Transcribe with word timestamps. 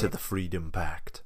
to 0.00 0.08
the 0.08 0.16
Freedom 0.16 0.70
Pact. 0.70 1.22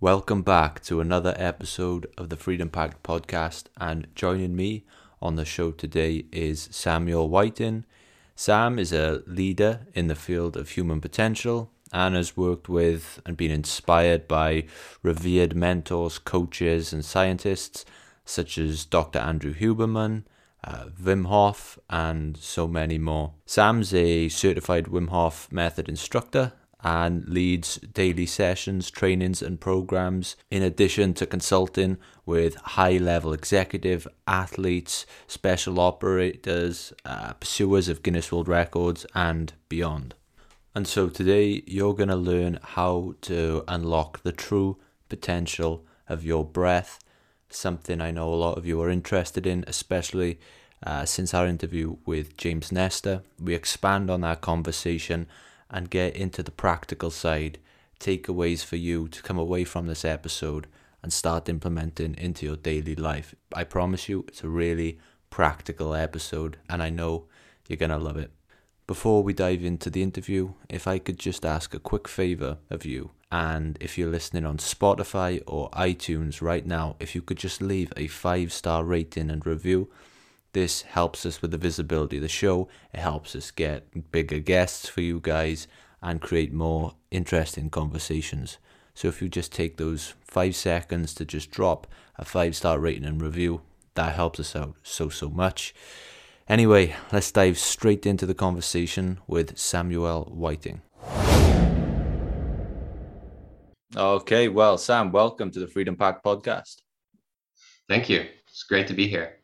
Welcome 0.00 0.42
back 0.42 0.82
to 0.82 1.00
another 1.00 1.32
episode 1.38 2.08
of 2.18 2.28
the 2.28 2.36
Freedom 2.36 2.68
Pact 2.68 3.04
podcast. 3.04 3.66
And 3.76 4.08
joining 4.16 4.56
me 4.56 4.84
on 5.22 5.36
the 5.36 5.44
show 5.44 5.70
today 5.70 6.24
is 6.32 6.68
Samuel 6.72 7.28
Whiting. 7.28 7.84
Sam 8.34 8.80
is 8.80 8.92
a 8.92 9.22
leader 9.28 9.86
in 9.94 10.08
the 10.08 10.16
field 10.16 10.56
of 10.56 10.70
human 10.70 11.00
potential 11.00 11.70
and 11.92 12.16
has 12.16 12.36
worked 12.36 12.68
with 12.68 13.22
and 13.24 13.36
been 13.36 13.52
inspired 13.52 14.26
by 14.26 14.64
revered 15.04 15.54
mentors, 15.54 16.18
coaches, 16.18 16.92
and 16.92 17.04
scientists 17.04 17.84
such 18.24 18.58
as 18.58 18.84
Dr. 18.84 19.20
Andrew 19.20 19.54
Huberman, 19.54 20.24
uh, 20.64 20.86
Wim 21.00 21.26
Hof, 21.26 21.78
and 21.88 22.36
so 22.36 22.66
many 22.66 22.98
more. 22.98 23.34
Sam's 23.46 23.94
a 23.94 24.28
certified 24.30 24.86
Wim 24.86 25.10
Hof 25.10 25.46
method 25.52 25.88
instructor 25.88 26.54
and 26.82 27.28
leads 27.28 27.76
daily 27.78 28.26
sessions, 28.26 28.90
trainings, 28.90 29.42
and 29.42 29.60
programs, 29.60 30.36
in 30.50 30.62
addition 30.62 31.14
to 31.14 31.26
consulting 31.26 31.98
with 32.24 32.54
high 32.56 32.96
level 32.96 33.32
executive, 33.32 34.06
athletes, 34.26 35.06
special 35.26 35.78
operators, 35.80 36.92
uh, 37.04 37.32
pursuers 37.34 37.88
of 37.88 38.02
Guinness 38.02 38.32
World 38.32 38.48
Records, 38.48 39.04
and 39.14 39.52
beyond. 39.68 40.14
And 40.74 40.86
so 40.86 41.08
today 41.08 41.62
you're 41.66 41.94
going 41.94 42.08
to 42.08 42.16
learn 42.16 42.60
how 42.62 43.14
to 43.22 43.64
unlock 43.66 44.22
the 44.22 44.32
true 44.32 44.78
potential 45.08 45.84
of 46.08 46.24
your 46.24 46.44
breath, 46.44 47.00
something 47.48 48.00
I 48.00 48.10
know 48.12 48.32
a 48.32 48.36
lot 48.36 48.56
of 48.56 48.66
you 48.66 48.80
are 48.80 48.88
interested 48.88 49.46
in, 49.46 49.64
especially 49.66 50.38
uh, 50.86 51.04
since 51.04 51.34
our 51.34 51.46
interview 51.46 51.96
with 52.06 52.36
James 52.36 52.72
Nestor. 52.72 53.22
We 53.38 53.54
expand 53.54 54.10
on 54.10 54.22
that 54.22 54.40
conversation 54.40 55.26
and 55.70 55.90
get 55.90 56.16
into 56.16 56.42
the 56.42 56.50
practical 56.50 57.10
side, 57.10 57.58
takeaways 57.98 58.64
for 58.64 58.76
you 58.76 59.08
to 59.08 59.22
come 59.22 59.38
away 59.38 59.64
from 59.64 59.86
this 59.86 60.04
episode 60.04 60.66
and 61.02 61.12
start 61.12 61.48
implementing 61.48 62.14
into 62.16 62.46
your 62.46 62.56
daily 62.56 62.94
life. 62.94 63.34
I 63.54 63.64
promise 63.64 64.08
you, 64.08 64.24
it's 64.28 64.44
a 64.44 64.48
really 64.48 64.98
practical 65.30 65.94
episode, 65.94 66.58
and 66.68 66.82
I 66.82 66.90
know 66.90 67.26
you're 67.68 67.76
going 67.76 67.90
to 67.90 67.98
love 67.98 68.16
it. 68.16 68.32
Before 68.86 69.22
we 69.22 69.32
dive 69.32 69.64
into 69.64 69.88
the 69.88 70.02
interview, 70.02 70.54
if 70.68 70.88
I 70.88 70.98
could 70.98 71.18
just 71.18 71.46
ask 71.46 71.72
a 71.74 71.78
quick 71.78 72.08
favor 72.08 72.58
of 72.68 72.84
you, 72.84 73.12
and 73.30 73.78
if 73.80 73.96
you're 73.96 74.10
listening 74.10 74.44
on 74.44 74.58
Spotify 74.58 75.40
or 75.46 75.70
iTunes 75.70 76.42
right 76.42 76.66
now, 76.66 76.96
if 76.98 77.14
you 77.14 77.22
could 77.22 77.38
just 77.38 77.62
leave 77.62 77.92
a 77.96 78.08
five 78.08 78.52
star 78.52 78.82
rating 78.82 79.30
and 79.30 79.46
review. 79.46 79.88
This 80.52 80.82
helps 80.82 81.24
us 81.24 81.40
with 81.40 81.52
the 81.52 81.58
visibility 81.58 82.16
of 82.16 82.22
the 82.22 82.28
show. 82.28 82.68
It 82.92 83.00
helps 83.00 83.36
us 83.36 83.52
get 83.52 84.10
bigger 84.10 84.40
guests 84.40 84.88
for 84.88 85.00
you 85.00 85.20
guys 85.20 85.68
and 86.02 86.20
create 86.20 86.52
more 86.52 86.94
interesting 87.10 87.70
conversations. 87.70 88.58
So 88.94 89.08
if 89.08 89.22
you 89.22 89.28
just 89.28 89.52
take 89.52 89.76
those 89.76 90.14
five 90.24 90.56
seconds 90.56 91.14
to 91.14 91.24
just 91.24 91.50
drop 91.50 91.86
a 92.18 92.24
five 92.24 92.56
star 92.56 92.80
rating 92.80 93.04
and 93.04 93.22
review, 93.22 93.62
that 93.94 94.14
helps 94.14 94.40
us 94.40 94.56
out 94.56 94.74
so, 94.82 95.08
so 95.08 95.30
much. 95.30 95.72
Anyway, 96.48 96.96
let's 97.12 97.30
dive 97.30 97.56
straight 97.56 98.04
into 98.04 98.26
the 98.26 98.34
conversation 98.34 99.20
with 99.28 99.56
Samuel 99.56 100.24
Whiting. 100.34 100.82
Okay, 103.96 104.48
well, 104.48 104.78
Sam, 104.78 105.12
welcome 105.12 105.50
to 105.52 105.60
the 105.60 105.68
Freedom 105.68 105.96
Pact 105.96 106.24
podcast. 106.24 106.82
Thank 107.88 108.08
you. 108.08 108.26
It's 108.48 108.64
great 108.64 108.88
to 108.88 108.94
be 108.94 109.06
here. 109.06 109.39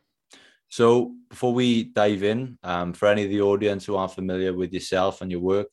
So, 0.69 1.13
before 1.29 1.53
we 1.53 1.85
dive 1.85 2.23
in, 2.23 2.57
um, 2.63 2.93
for 2.93 3.07
any 3.07 3.23
of 3.23 3.29
the 3.29 3.41
audience 3.41 3.85
who 3.85 3.95
aren't 3.95 4.13
familiar 4.13 4.53
with 4.53 4.73
yourself 4.73 5.21
and 5.21 5.31
your 5.31 5.39
work, 5.39 5.67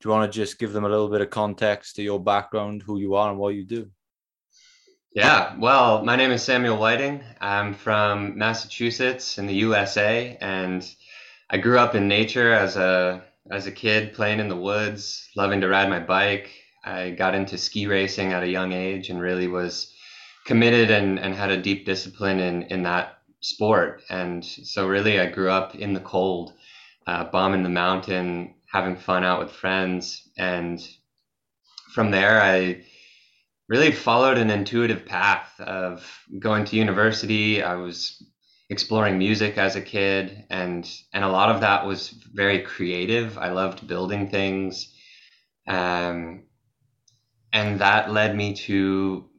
do 0.00 0.08
you 0.08 0.12
want 0.12 0.30
to 0.30 0.36
just 0.36 0.58
give 0.58 0.72
them 0.72 0.84
a 0.84 0.88
little 0.88 1.08
bit 1.08 1.20
of 1.20 1.30
context 1.30 1.96
to 1.96 2.02
your 2.02 2.18
background, 2.18 2.82
who 2.82 2.98
you 2.98 3.14
are, 3.14 3.30
and 3.30 3.38
what 3.38 3.54
you 3.54 3.64
do? 3.64 3.90
Yeah, 5.12 5.56
well, 5.58 6.04
my 6.04 6.16
name 6.16 6.30
is 6.30 6.42
Samuel 6.42 6.78
Whiting. 6.78 7.22
I'm 7.40 7.74
from 7.74 8.38
Massachusetts 8.38 9.38
in 9.38 9.46
the 9.46 9.54
USA, 9.54 10.38
and 10.40 10.88
I 11.50 11.58
grew 11.58 11.78
up 11.78 11.94
in 11.94 12.08
nature 12.08 12.52
as 12.52 12.76
a 12.76 13.22
as 13.50 13.66
a 13.66 13.72
kid, 13.72 14.14
playing 14.14 14.38
in 14.38 14.48
the 14.48 14.56
woods, 14.56 15.28
loving 15.36 15.60
to 15.60 15.68
ride 15.68 15.90
my 15.90 15.98
bike. 15.98 16.50
I 16.84 17.10
got 17.10 17.34
into 17.34 17.58
ski 17.58 17.86
racing 17.86 18.32
at 18.32 18.44
a 18.44 18.48
young 18.48 18.72
age, 18.72 19.10
and 19.10 19.20
really 19.20 19.48
was 19.48 19.92
committed 20.46 20.90
and, 20.90 21.18
and 21.18 21.34
had 21.34 21.50
a 21.50 21.60
deep 21.60 21.84
discipline 21.84 22.38
in 22.38 22.62
in 22.64 22.84
that 22.84 23.19
sport. 23.40 24.02
And 24.10 24.44
so, 24.44 24.86
really, 24.86 25.20
I 25.20 25.26
grew 25.26 25.50
up 25.50 25.74
in 25.74 25.92
the 25.94 26.00
cold, 26.00 26.52
uh, 27.06 27.24
bombing 27.24 27.62
the 27.62 27.68
mountain, 27.68 28.54
having 28.72 28.96
fun 28.96 29.24
out 29.24 29.40
with 29.40 29.50
friends, 29.50 30.28
and 30.36 30.80
from 31.92 32.10
there, 32.10 32.40
I 32.40 32.84
really 33.68 33.92
followed 33.92 34.38
an 34.38 34.50
intuitive 34.50 35.06
path 35.06 35.58
of 35.60 36.04
going 36.38 36.64
to 36.66 36.76
university. 36.76 37.62
I 37.62 37.76
was 37.76 38.22
exploring 38.68 39.18
music 39.18 39.58
as 39.58 39.74
a 39.74 39.80
kid 39.80 40.44
and 40.48 40.88
and 41.12 41.24
a 41.24 41.28
lot 41.28 41.50
of 41.50 41.60
that 41.62 41.86
was 41.86 42.10
very 42.10 42.60
creative. 42.62 43.38
I 43.38 43.50
loved 43.50 43.86
building 43.86 44.28
things. 44.28 44.92
Um, 45.66 46.44
and 47.52 47.80
that 47.80 48.12
led 48.12 48.36
me 48.36 48.54
to 48.54 49.29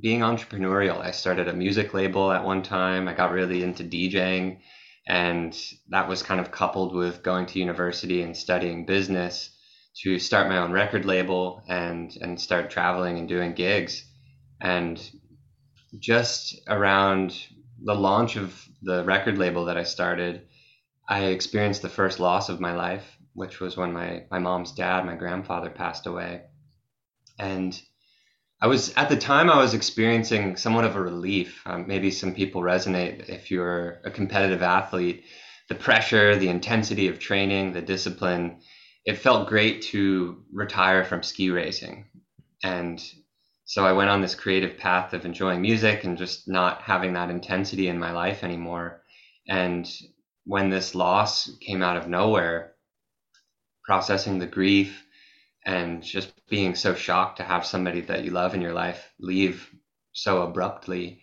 being 0.00 0.20
entrepreneurial. 0.20 1.00
I 1.00 1.10
started 1.10 1.48
a 1.48 1.52
music 1.52 1.92
label 1.94 2.32
at 2.32 2.44
one 2.44 2.62
time. 2.62 3.08
I 3.08 3.14
got 3.14 3.32
really 3.32 3.62
into 3.62 3.84
DJing 3.84 4.58
and 5.06 5.56
that 5.88 6.08
was 6.08 6.22
kind 6.22 6.40
of 6.40 6.52
coupled 6.52 6.94
with 6.94 7.22
going 7.22 7.46
to 7.46 7.58
university 7.58 8.22
and 8.22 8.36
studying 8.36 8.86
business 8.86 9.50
to 10.02 10.18
start 10.18 10.48
my 10.48 10.58
own 10.58 10.72
record 10.72 11.04
label 11.04 11.62
and 11.68 12.16
and 12.20 12.40
start 12.40 12.70
traveling 12.70 13.18
and 13.18 13.28
doing 13.28 13.52
gigs 13.52 14.06
and 14.60 15.10
just 15.98 16.60
around 16.68 17.36
the 17.82 17.94
launch 17.94 18.36
of 18.36 18.64
the 18.82 19.04
record 19.04 19.38
label 19.38 19.66
that 19.66 19.76
I 19.76 19.82
started 19.82 20.46
I 21.08 21.24
experienced 21.24 21.82
the 21.82 21.88
first 21.88 22.20
loss 22.20 22.48
of 22.48 22.60
my 22.60 22.74
life 22.74 23.18
which 23.34 23.60
was 23.60 23.76
when 23.76 23.92
my 23.92 24.24
my 24.30 24.38
mom's 24.38 24.72
dad 24.72 25.04
my 25.04 25.16
grandfather 25.16 25.68
passed 25.68 26.06
away 26.06 26.42
and 27.38 27.80
I 28.62 28.68
was 28.68 28.94
at 28.94 29.08
the 29.08 29.16
time 29.16 29.50
I 29.50 29.58
was 29.58 29.74
experiencing 29.74 30.56
somewhat 30.56 30.84
of 30.84 30.96
a 30.96 31.02
relief 31.02 31.60
um, 31.66 31.86
maybe 31.86 32.10
some 32.10 32.34
people 32.34 32.62
resonate 32.62 33.28
if 33.28 33.50
you're 33.50 34.00
a 34.04 34.10
competitive 34.10 34.62
athlete 34.62 35.24
the 35.68 35.74
pressure 35.74 36.36
the 36.36 36.48
intensity 36.48 37.08
of 37.08 37.18
training 37.18 37.72
the 37.72 37.82
discipline 37.82 38.60
it 39.04 39.18
felt 39.18 39.48
great 39.48 39.82
to 39.82 40.42
retire 40.52 41.04
from 41.04 41.22
ski 41.22 41.50
racing. 41.50 42.06
And 42.62 43.02
so 43.64 43.84
I 43.84 43.92
went 43.92 44.10
on 44.10 44.20
this 44.20 44.34
creative 44.34 44.78
path 44.78 45.12
of 45.12 45.24
enjoying 45.24 45.60
music 45.60 46.04
and 46.04 46.16
just 46.16 46.48
not 46.48 46.82
having 46.82 47.14
that 47.14 47.30
intensity 47.30 47.88
in 47.88 47.98
my 47.98 48.12
life 48.12 48.44
anymore. 48.44 49.02
And 49.48 49.90
when 50.44 50.70
this 50.70 50.94
loss 50.94 51.50
came 51.60 51.82
out 51.82 51.96
of 51.96 52.08
nowhere, 52.08 52.74
processing 53.84 54.38
the 54.38 54.46
grief 54.46 55.04
and 55.64 56.02
just 56.02 56.32
being 56.52 56.74
so 56.74 56.94
shocked 56.94 57.38
to 57.38 57.42
have 57.42 57.64
somebody 57.64 58.02
that 58.02 58.24
you 58.24 58.30
love 58.30 58.54
in 58.54 58.60
your 58.60 58.74
life 58.74 59.00
leave 59.18 59.68
so 60.12 60.42
abruptly 60.42 61.22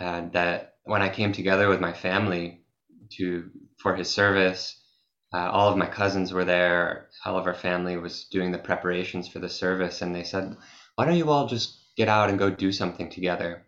uh, 0.00 0.22
that 0.32 0.76
when 0.84 1.02
I 1.02 1.10
came 1.10 1.32
together 1.32 1.68
with 1.68 1.80
my 1.80 1.92
family 1.92 2.64
to 3.18 3.50
for 3.82 3.94
his 3.94 4.08
service 4.10 4.82
uh, 5.34 5.48
all 5.50 5.70
of 5.70 5.78
my 5.78 5.86
cousins 5.86 6.32
were 6.32 6.44
there. 6.44 7.08
All 7.24 7.38
of 7.38 7.46
our 7.46 7.54
family 7.54 7.96
was 7.96 8.24
doing 8.24 8.52
the 8.52 8.58
preparations 8.58 9.28
for 9.28 9.38
the 9.38 9.48
service, 9.48 10.02
and 10.02 10.14
they 10.14 10.24
said, 10.24 10.56
"Why 10.94 11.06
don't 11.06 11.16
you 11.16 11.30
all 11.30 11.46
just 11.46 11.78
get 11.96 12.08
out 12.08 12.28
and 12.28 12.38
go 12.38 12.50
do 12.50 12.70
something 12.70 13.08
together?" 13.08 13.64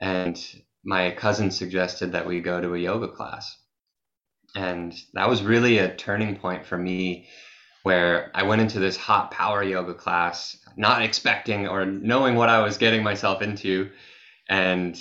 And 0.00 0.36
my 0.84 1.12
cousin 1.12 1.52
suggested 1.52 2.12
that 2.12 2.26
we 2.26 2.40
go 2.40 2.60
to 2.60 2.74
a 2.74 2.78
yoga 2.78 3.08
class, 3.08 3.56
and 4.56 4.92
that 5.14 5.28
was 5.28 5.42
really 5.44 5.78
a 5.78 5.94
turning 5.94 6.36
point 6.36 6.66
for 6.66 6.76
me, 6.76 7.28
where 7.82 8.30
I 8.34 8.44
went 8.44 8.62
into 8.62 8.78
this 8.78 8.96
hot 8.96 9.30
power 9.30 9.62
yoga 9.62 9.94
class, 9.94 10.56
not 10.76 11.02
expecting 11.02 11.68
or 11.68 11.84
knowing 11.84 12.34
what 12.36 12.48
I 12.48 12.62
was 12.62 12.78
getting 12.78 13.02
myself 13.02 13.42
into, 13.42 13.90
and 14.48 15.00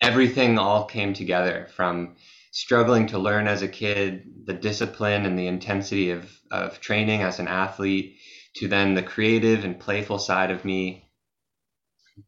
everything 0.00 0.58
all 0.58 0.84
came 0.84 1.14
together 1.14 1.68
from 1.74 2.16
struggling 2.52 3.06
to 3.06 3.18
learn 3.18 3.46
as 3.46 3.62
a 3.62 3.68
kid 3.68 4.24
the 4.44 4.52
discipline 4.52 5.24
and 5.24 5.38
the 5.38 5.46
intensity 5.46 6.10
of, 6.10 6.30
of 6.50 6.80
training 6.80 7.22
as 7.22 7.38
an 7.38 7.48
athlete 7.48 8.18
to 8.54 8.68
then 8.68 8.94
the 8.94 9.02
creative 9.02 9.64
and 9.64 9.80
playful 9.80 10.18
side 10.18 10.50
of 10.50 10.64
me 10.64 11.08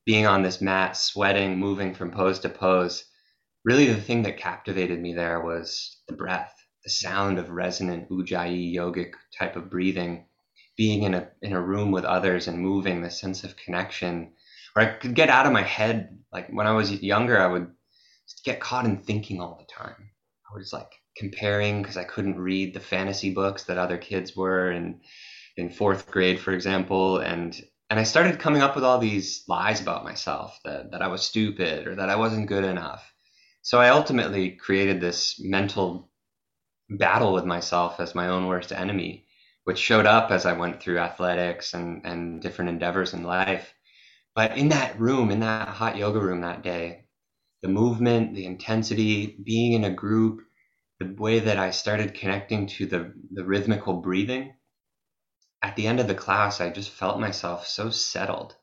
being 0.07 0.27
on 0.27 0.43
this 0.43 0.63
mat, 0.63 0.97
sweating, 0.97 1.59
moving 1.59 1.95
from 1.95 2.11
pose 2.11 2.39
to 2.41 2.49
pose. 2.49 3.05
Really, 3.65 3.87
the 3.87 4.01
thing 4.01 4.23
that 4.23 4.39
captivated 4.39 5.01
me 5.01 5.15
there 5.15 5.41
was 5.41 6.01
the 6.09 6.15
breath, 6.15 6.55
the 6.85 6.91
sound 6.91 7.39
of 7.39 7.51
resonant 7.51 8.11
ujjayi 8.11 8.75
yogic 8.75 9.15
type 9.37 9.57
of 9.57 9.71
breathing, 9.71 10.27
being 10.77 11.03
in 11.03 11.15
a 11.15 11.31
in 11.43 11.53
a 11.53 11.61
room 11.61 11.91
with 11.91 12.05
others 12.05 12.47
and 12.47 12.59
moving, 12.59 13.03
the 13.03 13.11
sense 13.11 13.43
of 13.45 13.57
connection. 13.57 14.33
Or 14.77 14.83
I 14.83 14.87
could 14.87 15.15
get 15.15 15.31
out 15.31 15.47
of 15.47 15.53
my 15.53 15.63
head. 15.63 16.19
Like 16.33 16.49
when 16.51 16.67
I 16.67 16.73
was 16.73 16.93
younger, 17.03 17.41
I 17.41 17.47
would 17.47 17.73
get 18.45 18.61
caught 18.61 18.85
in 18.85 18.99
thinking 18.99 19.41
all 19.41 19.57
the 19.57 19.73
time. 19.73 20.11
I 20.51 20.57
was 20.57 20.73
like 20.73 20.91
comparing 21.17 21.81
because 21.81 21.97
I 21.97 22.05
couldn't 22.05 22.39
read 22.39 22.75
the 22.75 22.81
fantasy 22.81 23.33
books 23.33 23.65
that 23.65 23.79
other 23.79 23.99
kids 23.99 24.37
were 24.37 24.71
and 24.71 25.01
in 25.57 25.71
fourth 25.71 26.11
grade, 26.11 26.41
for 26.41 26.53
example, 26.53 27.19
and 27.19 27.59
and 27.91 28.01
I 28.01 28.05
started 28.05 28.41
coming 28.41 28.63
up 28.63 28.75
with 28.75 28.85
all 28.85 28.99
these 28.99 29.45
lies 29.47 29.81
about 29.81 30.05
myself 30.05 30.59
that 30.65 30.91
that 30.93 31.03
I 31.03 31.09
was 31.09 31.23
stupid 31.23 31.87
or 31.87 31.95
that 31.97 32.11
I 32.11 32.17
wasn't 32.17 32.49
good 32.49 32.65
enough. 32.65 33.11
So 33.63 33.81
I 33.81 33.91
ultimately 33.91 34.51
created 34.51 35.01
this 35.01 35.41
mental 35.41 36.11
battle 36.89 37.33
with 37.33 37.45
myself 37.45 38.01
as 38.01 38.15
my 38.15 38.29
own 38.29 38.47
worst 38.47 38.73
enemy, 38.73 39.27
which 39.65 39.79
showed 39.79 40.07
up 40.07 40.31
as 40.31 40.47
I 40.47 40.53
went 40.53 40.81
through 40.81 40.99
athletics 40.99 41.75
and, 41.75 42.05
and 42.05 42.43
different 42.43 42.71
endeavors 42.71 43.15
in 43.15 43.23
life. 43.23 43.73
But 44.35 44.57
in 44.59 44.69
that 44.71 44.99
room, 44.99 45.31
in 45.31 45.41
that 45.41 45.69
hot 45.69 45.97
yoga 45.97 46.21
room 46.21 46.41
that 46.43 46.63
day, 46.63 47.07
the 47.63 47.69
movement, 47.69 48.35
the 48.35 48.47
intensity, 48.47 49.39
being 49.43 49.73
in 49.73 49.85
a 49.85 49.91
group, 49.91 50.43
the 51.01 51.15
way 51.19 51.41
that 51.41 51.59
I 51.59 51.71
started 51.71 52.15
connecting 52.15 52.67
to 52.67 52.87
the, 52.87 53.15
the 53.33 53.45
rhythmical 53.45 53.95
breathing, 53.95 54.55
at 55.63 55.77
the 55.77 55.87
end 55.87 55.99
of 55.99 56.09
the 56.09 56.15
class, 56.15 56.61
I 56.61 56.69
just 56.69 56.91
felt 56.91 57.19
myself 57.19 57.67
so 57.67 57.89
settled, 57.89 58.55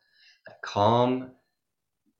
calm, 0.64 1.32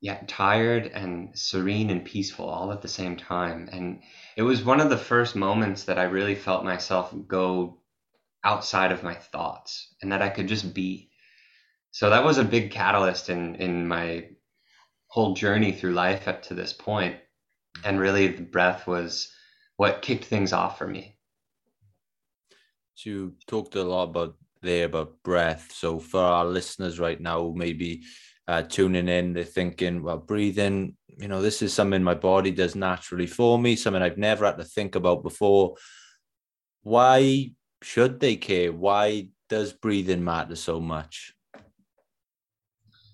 yet 0.02 0.26
tired 0.26 0.88
and 0.88 1.30
serene 1.38 1.88
and 1.88 2.04
peaceful 2.04 2.46
all 2.46 2.72
at 2.72 2.82
the 2.82 2.88
same 2.88 3.16
time. 3.16 3.68
And 3.72 4.02
it 4.36 4.42
was 4.42 4.64
one 4.64 4.80
of 4.80 4.90
the 4.90 4.98
first 4.98 5.36
moments 5.36 5.84
that 5.84 5.96
I 5.96 6.02
really 6.02 6.34
felt 6.34 6.64
myself 6.64 7.14
go 7.28 7.78
outside 8.42 8.90
of 8.90 9.04
my 9.04 9.14
thoughts 9.14 9.94
and 10.02 10.10
that 10.10 10.20
I 10.20 10.28
could 10.28 10.48
just 10.48 10.74
be. 10.74 11.08
So 11.92 12.10
that 12.10 12.24
was 12.24 12.38
a 12.38 12.44
big 12.44 12.72
catalyst 12.72 13.30
in 13.30 13.54
in 13.54 13.86
my 13.86 14.28
whole 15.06 15.34
journey 15.34 15.70
through 15.70 15.92
life 15.92 16.26
up 16.26 16.42
to 16.44 16.54
this 16.54 16.72
point. 16.72 17.16
And 17.84 18.00
really 18.00 18.26
the 18.26 18.42
breath 18.42 18.88
was 18.88 19.32
what 19.76 20.02
kicked 20.02 20.24
things 20.24 20.52
off 20.52 20.78
for 20.78 20.86
me. 20.88 21.16
So 22.94 23.10
you 23.10 23.34
talked 23.46 23.76
a 23.76 23.84
lot 23.84 24.04
about 24.04 24.36
there 24.62 24.86
about 24.86 25.22
breath. 25.22 25.70
So 25.72 26.00
for 26.00 26.20
our 26.20 26.44
listeners 26.44 26.98
right 26.98 27.20
now, 27.20 27.52
maybe 27.54 28.02
uh, 28.52 28.62
tuning 28.62 29.08
in, 29.08 29.32
they're 29.32 29.44
thinking, 29.44 30.02
well, 30.02 30.18
breathing, 30.18 30.94
you 31.08 31.26
know, 31.26 31.40
this 31.40 31.62
is 31.62 31.72
something 31.72 32.02
my 32.02 32.12
body 32.12 32.50
does 32.50 32.74
naturally 32.74 33.26
for 33.26 33.58
me, 33.58 33.74
something 33.74 34.02
I've 34.02 34.18
never 34.18 34.44
had 34.44 34.58
to 34.58 34.64
think 34.64 34.94
about 34.94 35.22
before. 35.22 35.76
Why 36.82 37.52
should 37.82 38.20
they 38.20 38.36
care? 38.36 38.70
Why 38.70 39.28
does 39.48 39.72
breathing 39.72 40.22
matter 40.22 40.54
so 40.54 40.80
much? 40.80 41.32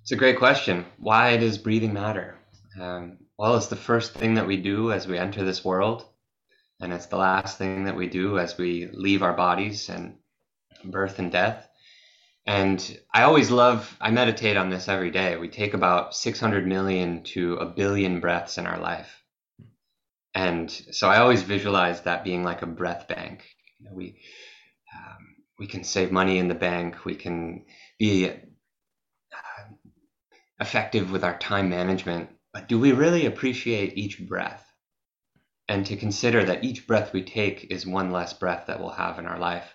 It's 0.03 0.11
a 0.11 0.17
great 0.17 0.39
question. 0.39 0.87
Why 0.99 1.37
does 1.37 1.57
breathing 1.57 1.93
matter? 1.93 2.39
Um, 2.81 3.19
well, 3.39 3.57
it's 3.57 3.69
the 3.69 3.77
first 3.77 4.15
thing 4.15 4.35
that 4.35 4.47
we 4.47 4.57
do 4.57 4.91
as 4.91 5.07
we 5.07 5.19
enter 5.19 5.45
this 5.45 5.65
world, 5.65 6.05
and 6.81 6.93
it's 6.93 7.07
the 7.07 7.17
last 7.17 7.59
thing 7.59 7.85
that 7.85 7.95
we 7.95 8.09
do 8.09 8.41
as 8.41 8.59
we 8.59 8.89
leave 8.93 9.23
our 9.23 9.35
bodies 9.35 9.89
and 9.89 10.17
birth 10.85 11.21
and 11.21 11.31
death. 11.31 11.68
And 12.49 12.99
I 13.13 13.25
always 13.25 13.51
love, 13.51 13.95
I 14.01 14.11
meditate 14.11 14.57
on 14.57 14.71
this 14.71 14.89
every 14.89 15.11
day. 15.11 15.37
We 15.37 15.49
take 15.49 15.75
about 15.75 16.17
600 16.17 16.67
million 16.67 17.23
to 17.35 17.57
a 17.57 17.67
billion 17.67 18.21
breaths 18.21 18.57
in 18.57 18.67
our 18.67 18.81
life. 18.81 19.23
And 20.35 20.71
so 20.71 21.11
I 21.11 21.19
always 21.19 21.43
visualize 21.43 22.01
that 22.03 22.25
being 22.25 22.45
like 22.45 22.63
a 22.63 22.67
breath 22.67 23.07
bank. 23.07 23.45
You 23.79 23.85
know, 23.85 23.95
we, 23.95 24.23
um, 24.97 25.37
we 25.59 25.67
can 25.67 25.85
save 25.85 26.11
money 26.11 26.39
in 26.39 26.49
the 26.49 26.55
bank. 26.55 27.05
We 27.05 27.17
can 27.17 27.67
be 27.99 28.31
uh, 28.31 28.33
effective 30.59 31.11
with 31.11 31.25
our 31.25 31.37
time 31.37 31.69
management. 31.69 32.31
But 32.55 32.67
do 32.67 32.81
we 32.81 32.93
really 32.93 33.27
appreciate 33.27 33.99
each 33.99 34.27
breath? 34.27 34.65
And 35.69 35.85
to 35.85 35.97
consider 35.97 36.45
that 36.45 36.65
each 36.65 36.87
breath 36.87 37.13
we 37.13 37.25
take 37.25 37.71
is 37.71 37.87
one 37.87 38.11
less 38.11 38.33
breath 38.33 38.69
that 38.69 38.81
we'll 38.81 38.89
have 38.89 39.19
in 39.19 39.27
our 39.27 39.39
life. 39.39 39.71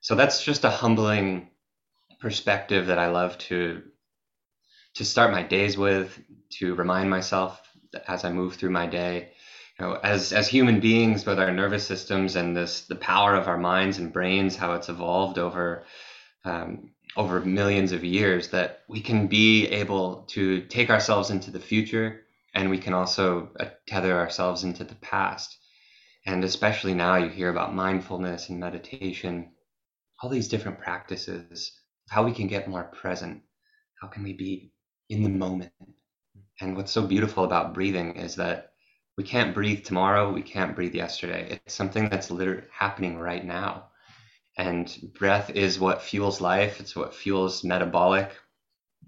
So 0.00 0.16
that's 0.16 0.42
just 0.42 0.64
a 0.64 0.70
humbling 0.70 1.50
perspective 2.20 2.86
that 2.86 2.98
I 2.98 3.08
love 3.08 3.38
to 3.38 3.82
to 4.94 5.04
start 5.04 5.30
my 5.30 5.42
days 5.42 5.78
with, 5.78 6.18
to 6.50 6.74
remind 6.74 7.08
myself 7.08 7.60
as 8.08 8.24
I 8.24 8.32
move 8.32 8.56
through 8.56 8.70
my 8.70 8.86
day. 8.86 9.32
You 9.78 9.86
know, 9.86 9.92
as 9.94 10.32
as 10.32 10.48
human 10.48 10.80
beings 10.80 11.24
with 11.24 11.38
our 11.38 11.52
nervous 11.52 11.86
systems 11.86 12.36
and 12.36 12.56
this 12.56 12.82
the 12.82 12.96
power 12.96 13.34
of 13.34 13.48
our 13.48 13.58
minds 13.58 13.98
and 13.98 14.12
brains, 14.12 14.56
how 14.56 14.74
it's 14.74 14.88
evolved 14.88 15.38
over 15.38 15.84
um, 16.44 16.90
over 17.16 17.40
millions 17.40 17.92
of 17.92 18.04
years, 18.04 18.48
that 18.48 18.82
we 18.88 19.00
can 19.00 19.26
be 19.28 19.66
able 19.66 20.24
to 20.30 20.62
take 20.62 20.90
ourselves 20.90 21.30
into 21.30 21.50
the 21.50 21.60
future 21.60 22.22
and 22.54 22.70
we 22.70 22.78
can 22.78 22.94
also 22.94 23.50
uh, 23.60 23.66
tether 23.86 24.18
ourselves 24.18 24.64
into 24.64 24.84
the 24.84 24.94
past. 24.96 25.56
And 26.26 26.44
especially 26.44 26.94
now, 26.94 27.16
you 27.16 27.28
hear 27.28 27.50
about 27.50 27.74
mindfulness 27.74 28.48
and 28.48 28.58
meditation 28.60 29.52
all 30.22 30.30
these 30.30 30.48
different 30.48 30.80
practices, 30.80 31.72
how 32.08 32.24
we 32.24 32.32
can 32.32 32.46
get 32.46 32.68
more 32.68 32.84
present, 32.84 33.42
how 34.00 34.08
can 34.08 34.22
we 34.22 34.32
be 34.32 34.72
in 35.08 35.22
the 35.22 35.28
moment. 35.28 35.72
And 36.60 36.76
what's 36.76 36.92
so 36.92 37.06
beautiful 37.06 37.44
about 37.44 37.74
breathing 37.74 38.16
is 38.16 38.36
that 38.36 38.72
we 39.16 39.24
can't 39.24 39.54
breathe 39.54 39.84
tomorrow, 39.84 40.32
we 40.32 40.42
can't 40.42 40.74
breathe 40.74 40.94
yesterday. 40.94 41.60
It's 41.64 41.74
something 41.74 42.08
that's 42.08 42.30
literally 42.30 42.64
happening 42.72 43.18
right 43.18 43.44
now. 43.44 43.88
And 44.56 44.92
breath 45.18 45.50
is 45.50 45.78
what 45.78 46.02
fuels 46.02 46.40
life, 46.40 46.80
it's 46.80 46.96
what 46.96 47.14
fuels 47.14 47.62
metabolic 47.64 48.32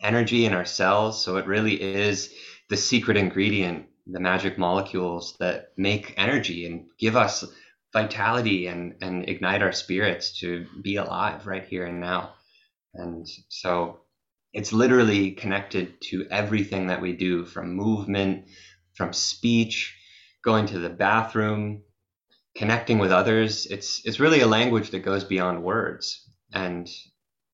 energy 0.00 0.46
in 0.46 0.52
our 0.52 0.64
cells. 0.64 1.24
So 1.24 1.36
it 1.36 1.46
really 1.46 1.80
is 1.80 2.32
the 2.68 2.76
secret 2.76 3.16
ingredient, 3.16 3.86
the 4.06 4.20
magic 4.20 4.58
molecules 4.58 5.36
that 5.40 5.72
make 5.76 6.14
energy 6.16 6.66
and 6.66 6.86
give 6.98 7.16
us 7.16 7.44
vitality 7.92 8.68
and 8.68 8.94
and 9.00 9.28
ignite 9.28 9.62
our 9.62 9.72
spirits 9.72 10.38
to 10.38 10.66
be 10.82 10.96
alive 10.96 11.46
right 11.46 11.64
here 11.64 11.86
and 11.86 12.00
now 12.00 12.32
and 12.94 13.26
so 13.48 14.00
it's 14.52 14.72
literally 14.72 15.32
connected 15.32 16.00
to 16.00 16.26
everything 16.30 16.88
that 16.88 17.00
we 17.00 17.12
do 17.12 17.44
from 17.44 17.74
movement 17.74 18.46
from 18.94 19.12
speech 19.12 19.96
going 20.44 20.66
to 20.66 20.78
the 20.78 20.90
bathroom 20.90 21.82
connecting 22.56 22.98
with 22.98 23.12
others. 23.12 23.66
It's 23.66 24.04
it's 24.04 24.20
really 24.20 24.40
a 24.40 24.46
language 24.46 24.90
that 24.90 25.00
goes 25.00 25.24
beyond 25.24 25.62
words. 25.62 26.28
And 26.52 26.88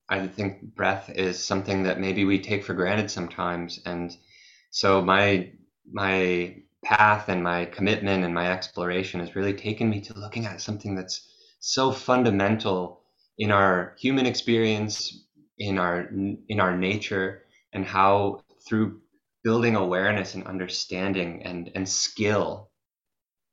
i 0.09 0.29
think 0.29 0.63
breath 0.77 1.11
is 1.11 1.45
something 1.45 1.83
that 1.83 1.99
maybe 1.99 2.25
we 2.25 2.39
take 2.41 2.65
for 2.65 2.75
granted 2.75 3.11
sometimes. 3.11 3.81
And 3.85 4.17
so 4.71 5.03
my 5.03 5.53
my 5.93 6.57
path 6.85 7.29
and 7.29 7.43
my 7.43 7.65
commitment 7.67 8.25
and 8.25 8.35
my 8.35 8.51
exploration 8.53 9.21
has 9.21 9.35
really 9.37 9.55
taken 9.55 9.91
me 9.91 10.01
to 10.03 10.15
looking 10.15 10.47
at 10.47 10.61
something 10.61 10.95
that's 10.95 11.29
so 11.61 11.91
fundamental 11.93 13.03
in 13.39 13.51
our 13.51 13.95
human 13.99 14.27
experience 14.27 15.26
in 15.59 15.79
our 15.79 16.09
in 16.49 16.61
our 16.61 16.77
nature 16.77 17.43
and 17.73 17.85
how 17.85 18.41
through 18.69 19.01
building 19.43 19.77
awareness 19.77 20.35
and 20.35 20.47
understanding 20.47 21.43
and 21.45 21.71
and 21.75 21.89
skill 21.89 22.71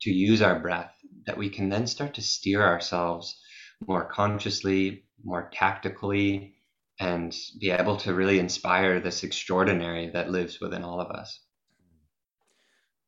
to 0.00 0.10
use 0.10 0.42
our 0.42 0.58
breath 0.58 0.94
that 1.26 1.36
we 1.36 1.48
can 1.48 1.68
then 1.68 1.86
start 1.86 2.14
to 2.14 2.22
steer 2.22 2.62
ourselves 2.62 3.36
more 3.86 4.04
consciously 4.04 5.04
more 5.24 5.50
tactically 5.52 6.54
and 7.00 7.34
be 7.60 7.70
able 7.70 7.96
to 7.96 8.14
really 8.14 8.38
inspire 8.38 9.00
this 9.00 9.24
extraordinary 9.24 10.10
that 10.10 10.30
lives 10.30 10.60
within 10.60 10.84
all 10.84 11.00
of 11.00 11.10
us 11.10 11.40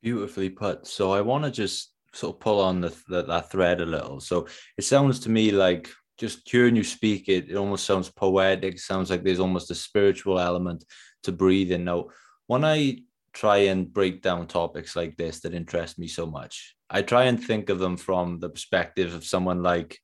Beautifully 0.02 0.50
put. 0.50 0.86
So 0.86 1.12
I 1.12 1.20
want 1.20 1.44
to 1.44 1.50
just 1.50 1.92
sort 2.14 2.36
of 2.36 2.40
pull 2.40 2.60
on 2.60 2.80
the, 2.80 2.94
the, 3.08 3.22
that 3.22 3.50
thread 3.50 3.80
a 3.80 3.86
little. 3.86 4.20
So 4.20 4.46
it 4.78 4.82
sounds 4.82 5.18
to 5.20 5.30
me 5.30 5.50
like 5.50 5.90
just 6.18 6.48
hearing 6.48 6.76
you 6.76 6.84
speak 6.84 7.28
it, 7.28 7.50
it 7.50 7.56
almost 7.56 7.84
sounds 7.84 8.10
poetic. 8.10 8.78
Sounds 8.78 9.10
like 9.10 9.22
there's 9.22 9.40
almost 9.40 9.70
a 9.70 9.74
spiritual 9.74 10.38
element 10.38 10.84
to 11.24 11.32
breathing. 11.32 11.84
Now, 11.84 12.06
when 12.46 12.64
I 12.64 12.98
try 13.32 13.58
and 13.58 13.92
break 13.92 14.22
down 14.22 14.46
topics 14.46 14.96
like 14.96 15.16
this 15.16 15.40
that 15.40 15.54
interest 15.54 15.98
me 15.98 16.08
so 16.08 16.26
much, 16.26 16.74
I 16.88 17.02
try 17.02 17.24
and 17.24 17.42
think 17.42 17.68
of 17.68 17.78
them 17.78 17.96
from 17.96 18.38
the 18.38 18.48
perspective 18.48 19.14
of 19.14 19.24
someone 19.24 19.62
like 19.62 19.98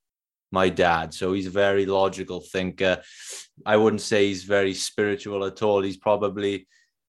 my 0.51 0.69
dad. 0.69 1.15
So 1.15 1.33
he's 1.33 1.47
a 1.47 1.51
very 1.51 1.87
logical 1.87 2.41
thinker. 2.41 3.01
I 3.65 3.77
wouldn't 3.77 4.03
say 4.03 4.27
he's 4.27 4.45
very 4.45 4.75
spiritual 4.75 5.45
at 5.45 5.63
all. 5.63 5.83
He's 5.83 5.97
probably 5.97 6.67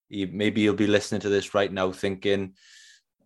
he, 0.09 0.25
maybe 0.25 0.61
he'll 0.61 0.73
be 0.73 0.87
listening 0.87 1.21
to 1.21 1.29
this 1.29 1.53
right 1.53 1.71
now 1.71 1.91
thinking, 1.91 2.53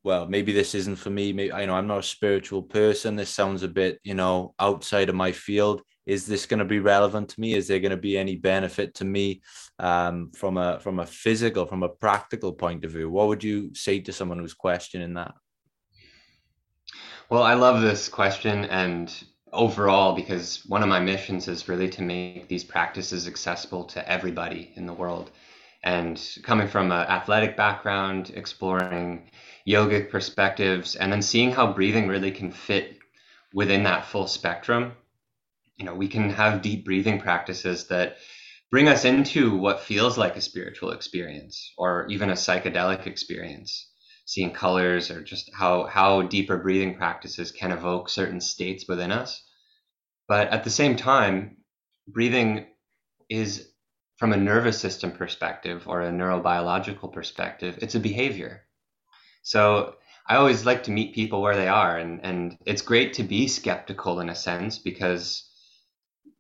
well, 0.04 0.28
maybe 0.28 0.52
this 0.52 0.76
isn't 0.76 0.98
for 0.98 1.10
me. 1.10 1.34
Maybe 1.34 1.52
I 1.52 1.66
know 1.66 1.76
I'm 1.76 1.88
not 1.88 2.00
a 2.00 2.04
spiritual 2.04 2.64
person. 2.64 3.16
This 3.16 3.30
sounds 3.30 3.64
a 3.64 3.68
bit, 3.68 4.00
you 4.04 4.14
know, 4.14 4.54
outside 4.60 5.10
of 5.10 5.16
my 5.16 5.32
field. 5.32 5.82
is 6.06 6.26
this 6.26 6.46
going 6.46 6.60
to 6.60 6.66
be 6.66 6.80
relevant 6.80 7.30
to 7.30 7.40
me? 7.40 7.54
Is 7.54 7.68
there 7.68 7.80
going 7.80 7.92
to 7.92 7.98
be 7.98 8.18
any 8.18 8.36
benefit 8.36 8.94
to 8.96 9.06
me 9.06 9.42
um, 9.80 10.32
from 10.32 10.58
a 10.58 10.80
from 10.80 11.00
a 11.00 11.06
physical, 11.06 11.66
from 11.66 11.84
a 11.84 11.90
practical 11.90 12.54
point 12.54 12.86
of 12.86 12.92
view? 12.92 13.10
What 13.10 13.28
would 13.28 13.44
you 13.44 13.74
say 13.74 14.00
to 14.00 14.14
someone 14.14 14.40
who's 14.40 14.54
questioning 14.54 15.14
that? 15.16 15.34
Well, 17.30 17.44
I 17.44 17.56
love 17.56 17.82
this 17.82 18.08
question 18.08 18.66
and 18.66 19.14
overall 19.52 20.16
because 20.16 20.66
one 20.66 20.84
of 20.84 20.90
my 20.90 21.00
missions 21.00 21.48
is 21.48 21.68
really 21.68 21.90
to 21.90 22.02
make 22.02 22.48
these 22.48 22.64
practices 22.64 23.28
accessible 23.28 23.84
to 23.86 24.10
everybody 24.10 24.72
in 24.76 24.86
the 24.86 24.94
world. 24.94 25.32
And 25.84 26.22
coming 26.44 26.68
from 26.68 26.92
an 26.92 27.08
athletic 27.08 27.56
background, 27.56 28.32
exploring 28.36 29.30
yogic 29.68 30.10
perspectives, 30.10 30.96
and 30.96 31.12
then 31.12 31.22
seeing 31.22 31.52
how 31.52 31.74
breathing 31.74 32.08
really 32.08 32.32
can 32.32 32.52
fit 32.52 32.98
within 33.54 33.84
that 33.84 34.06
full 34.06 34.28
spectrum. 34.28 34.94
You 35.78 35.86
know 35.86 35.94
we 35.94 36.08
can 36.08 36.30
have 36.30 36.62
deep 36.62 36.86
breathing 36.86 37.20
practices 37.20 37.88
that 37.88 38.18
bring 38.72 38.88
us 38.88 39.06
into 39.06 39.58
what 39.58 39.82
feels 39.82 40.18
like 40.18 40.36
a 40.36 40.42
spiritual 40.42 40.92
experience 40.92 41.74
or 41.78 42.08
even 42.08 42.30
a 42.30 42.34
psychedelic 42.34 43.06
experience. 43.08 43.92
Seeing 44.26 44.52
colors 44.52 45.12
or 45.12 45.22
just 45.22 45.50
how 45.54 45.86
how 45.86 46.22
deeper 46.24 46.58
breathing 46.58 46.96
practices 46.96 47.52
can 47.52 47.72
evoke 47.72 48.10
certain 48.10 48.42
states 48.42 48.86
within 48.88 49.12
us. 49.12 49.44
But 50.28 50.50
at 50.50 50.64
the 50.64 50.70
same 50.70 50.96
time 50.96 51.58
breathing 52.08 52.68
is 53.30 53.70
from 54.18 54.34
a 54.34 54.38
nervous 54.38 54.80
system 54.80 55.12
perspective 55.12 55.88
or 55.88 56.02
a 56.02 56.12
neurobiological 56.12 57.12
perspective 57.14 57.78
it's 57.82 57.96
a 57.96 58.00
behavior 58.00 58.67
so 59.48 59.96
i 60.28 60.36
always 60.36 60.66
like 60.66 60.84
to 60.84 60.92
meet 60.92 61.16
people 61.16 61.42
where 61.42 61.56
they 61.56 61.68
are 61.68 61.98
and 61.98 62.20
and 62.24 62.58
it's 62.66 62.82
great 62.82 63.14
to 63.14 63.24
be 63.24 63.48
skeptical 63.48 64.20
in 64.20 64.30
a 64.30 64.36
sense 64.36 64.78
because 64.80 65.48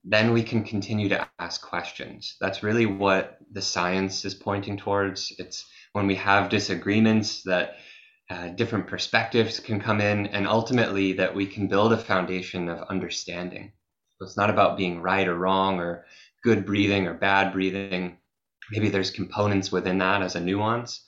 then 0.09 0.31
we 0.31 0.41
can 0.41 0.63
continue 0.63 1.09
to 1.09 1.27
ask 1.37 1.61
questions. 1.61 2.37
That's 2.39 2.63
really 2.63 2.85
what 2.85 3.39
the 3.51 3.61
science 3.61 4.23
is 4.23 4.33
pointing 4.33 4.77
towards. 4.77 5.33
It's 5.37 5.65
when 5.91 6.07
we 6.07 6.15
have 6.15 6.49
disagreements 6.49 7.43
that 7.43 7.75
uh, 8.29 8.49
different 8.49 8.87
perspectives 8.87 9.59
can 9.59 9.81
come 9.81 9.99
in, 9.99 10.27
and 10.27 10.47
ultimately 10.47 11.13
that 11.13 11.35
we 11.35 11.45
can 11.45 11.67
build 11.67 11.91
a 11.91 11.97
foundation 11.97 12.69
of 12.69 12.87
understanding. 12.89 13.73
So 14.17 14.25
it's 14.25 14.37
not 14.37 14.49
about 14.49 14.77
being 14.77 15.01
right 15.01 15.27
or 15.27 15.35
wrong 15.35 15.79
or 15.79 16.05
good 16.41 16.65
breathing 16.65 17.05
or 17.07 17.13
bad 17.13 17.51
breathing. 17.51 18.17
Maybe 18.71 18.89
there's 18.89 19.11
components 19.11 19.73
within 19.73 19.97
that 19.97 20.21
as 20.21 20.35
a 20.35 20.41
nuance, 20.41 21.05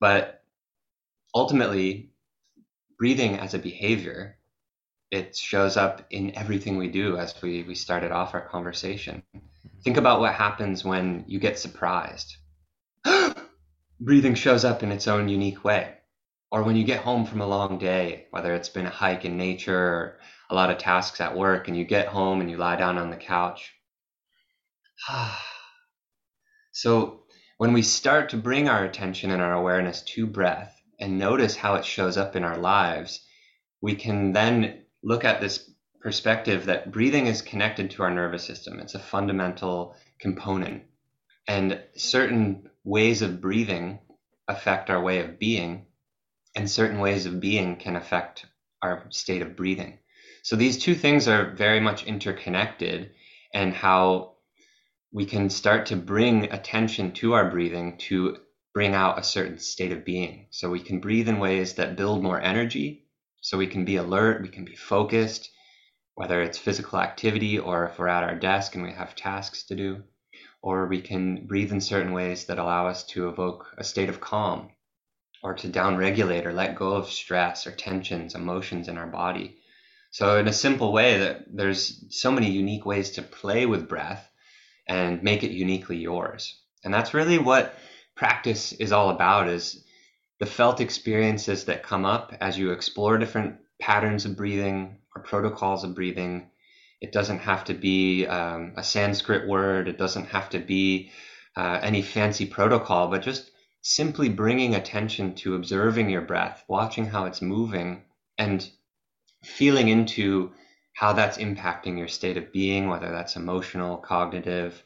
but 0.00 0.43
ultimately, 1.34 2.10
breathing 2.98 3.38
as 3.38 3.54
a 3.54 3.58
behavior 3.58 4.38
it 5.14 5.36
shows 5.36 5.76
up 5.76 6.04
in 6.10 6.36
everything 6.36 6.76
we 6.76 6.88
do 6.88 7.16
as 7.16 7.40
we, 7.40 7.62
we 7.62 7.76
started 7.76 8.10
off 8.10 8.34
our 8.34 8.40
conversation. 8.40 9.22
Think 9.84 9.96
about 9.96 10.18
what 10.18 10.34
happens 10.34 10.84
when 10.84 11.24
you 11.28 11.38
get 11.38 11.58
surprised. 11.58 12.36
Breathing 14.00 14.34
shows 14.34 14.64
up 14.64 14.82
in 14.82 14.90
its 14.90 15.06
own 15.06 15.28
unique 15.28 15.62
way. 15.62 15.94
Or 16.50 16.64
when 16.64 16.74
you 16.74 16.84
get 16.84 17.04
home 17.04 17.26
from 17.26 17.40
a 17.40 17.46
long 17.46 17.78
day, 17.78 18.26
whether 18.30 18.54
it's 18.54 18.68
been 18.68 18.86
a 18.86 18.90
hike 18.90 19.24
in 19.24 19.36
nature 19.36 19.78
or 19.78 20.18
a 20.50 20.54
lot 20.54 20.70
of 20.70 20.78
tasks 20.78 21.20
at 21.20 21.36
work, 21.36 21.68
and 21.68 21.76
you 21.76 21.84
get 21.84 22.08
home 22.08 22.40
and 22.40 22.50
you 22.50 22.56
lie 22.56 22.76
down 22.76 22.98
on 22.98 23.10
the 23.10 23.16
couch. 23.16 23.72
so, 26.72 27.22
when 27.58 27.72
we 27.72 27.82
start 27.82 28.30
to 28.30 28.36
bring 28.36 28.68
our 28.68 28.84
attention 28.84 29.30
and 29.30 29.40
our 29.40 29.52
awareness 29.52 30.02
to 30.02 30.26
breath 30.26 30.74
and 31.04 31.18
notice 31.18 31.54
how 31.54 31.74
it 31.74 31.84
shows 31.84 32.16
up 32.16 32.34
in 32.34 32.44
our 32.44 32.56
lives, 32.56 33.20
we 33.82 33.94
can 33.94 34.32
then 34.32 34.84
look 35.02 35.22
at 35.22 35.38
this 35.38 35.70
perspective 36.00 36.64
that 36.64 36.90
breathing 36.90 37.26
is 37.26 37.42
connected 37.42 37.90
to 37.90 38.02
our 38.02 38.10
nervous 38.10 38.42
system. 38.42 38.80
It's 38.80 38.94
a 38.94 38.98
fundamental 38.98 39.96
component. 40.18 40.84
And 41.46 41.78
certain 41.94 42.70
ways 42.84 43.20
of 43.20 43.42
breathing 43.42 43.98
affect 44.48 44.88
our 44.88 45.02
way 45.02 45.20
of 45.20 45.38
being, 45.38 45.84
and 46.56 46.70
certain 46.70 47.00
ways 47.00 47.26
of 47.26 47.38
being 47.38 47.76
can 47.76 47.96
affect 47.96 48.46
our 48.80 49.04
state 49.10 49.42
of 49.42 49.56
breathing. 49.56 49.98
So 50.42 50.56
these 50.56 50.78
two 50.78 50.94
things 50.94 51.28
are 51.28 51.54
very 51.54 51.80
much 51.80 52.04
interconnected, 52.06 53.10
and 53.52 53.74
how 53.74 54.36
we 55.12 55.26
can 55.26 55.50
start 55.50 55.84
to 55.86 55.96
bring 55.96 56.50
attention 56.50 57.12
to 57.12 57.34
our 57.34 57.50
breathing 57.50 57.98
to 58.08 58.38
bring 58.74 58.92
out 58.92 59.18
a 59.18 59.22
certain 59.22 59.58
state 59.58 59.92
of 59.92 60.04
being. 60.04 60.48
So 60.50 60.68
we 60.68 60.80
can 60.80 61.00
breathe 61.00 61.28
in 61.28 61.38
ways 61.38 61.74
that 61.74 61.96
build 61.96 62.22
more 62.22 62.40
energy 62.40 63.06
so 63.40 63.56
we 63.56 63.68
can 63.68 63.84
be 63.84 63.96
alert, 63.96 64.42
we 64.42 64.48
can 64.48 64.64
be 64.64 64.74
focused, 64.74 65.50
whether 66.14 66.42
it's 66.42 66.58
physical 66.58 66.98
activity 66.98 67.58
or 67.58 67.86
if 67.86 67.98
we're 67.98 68.08
at 68.08 68.24
our 68.24 68.34
desk 68.34 68.74
and 68.74 68.82
we 68.82 68.92
have 68.92 69.14
tasks 69.14 69.64
to 69.64 69.76
do, 69.76 70.02
or 70.60 70.86
we 70.86 71.00
can 71.00 71.46
breathe 71.46 71.70
in 71.70 71.80
certain 71.80 72.12
ways 72.12 72.46
that 72.46 72.58
allow 72.58 72.88
us 72.88 73.04
to 73.04 73.28
evoke 73.28 73.74
a 73.78 73.84
state 73.84 74.08
of 74.08 74.20
calm 74.20 74.70
or 75.42 75.54
to 75.54 75.68
downregulate 75.68 76.46
or 76.46 76.52
let 76.52 76.74
go 76.74 76.94
of 76.94 77.10
stress 77.10 77.66
or 77.66 77.70
tensions, 77.70 78.34
emotions 78.34 78.88
in 78.88 78.98
our 78.98 79.06
body. 79.06 79.56
So 80.10 80.38
in 80.38 80.48
a 80.48 80.52
simple 80.52 80.92
way 80.92 81.18
that 81.18 81.44
there's 81.54 82.04
so 82.10 82.32
many 82.32 82.50
unique 82.50 82.86
ways 82.86 83.10
to 83.12 83.22
play 83.22 83.66
with 83.66 83.88
breath 83.88 84.28
and 84.88 85.22
make 85.22 85.44
it 85.44 85.50
uniquely 85.50 85.98
yours. 85.98 86.60
And 86.82 86.94
that's 86.94 87.14
really 87.14 87.38
what 87.38 87.74
practice 88.16 88.72
is 88.72 88.92
all 88.92 89.10
about 89.10 89.48
is 89.48 89.84
the 90.40 90.46
felt 90.46 90.80
experiences 90.80 91.64
that 91.66 91.82
come 91.82 92.04
up 92.04 92.32
as 92.40 92.58
you 92.58 92.70
explore 92.70 93.18
different 93.18 93.56
patterns 93.80 94.24
of 94.24 94.36
breathing 94.36 94.98
or 95.14 95.22
protocols 95.22 95.84
of 95.84 95.94
breathing. 95.94 96.50
It 97.00 97.12
doesn't 97.12 97.40
have 97.40 97.64
to 97.64 97.74
be 97.74 98.26
um, 98.26 98.74
a 98.76 98.82
Sanskrit 98.82 99.48
word, 99.48 99.88
it 99.88 99.98
doesn't 99.98 100.26
have 100.26 100.50
to 100.50 100.58
be 100.58 101.10
uh, 101.56 101.80
any 101.82 102.02
fancy 102.02 102.46
protocol, 102.46 103.08
but 103.08 103.22
just 103.22 103.50
simply 103.82 104.28
bringing 104.28 104.74
attention 104.74 105.34
to 105.34 105.54
observing 105.54 106.08
your 106.10 106.22
breath, 106.22 106.64
watching 106.68 107.06
how 107.06 107.26
it's 107.26 107.42
moving, 107.42 108.02
and 108.38 108.68
feeling 109.44 109.88
into 109.88 110.52
how 110.94 111.12
that's 111.12 111.38
impacting 111.38 111.98
your 111.98 112.08
state 112.08 112.36
of 112.36 112.52
being, 112.52 112.88
whether 112.88 113.10
that's 113.10 113.36
emotional, 113.36 113.98
cognitive. 113.98 114.82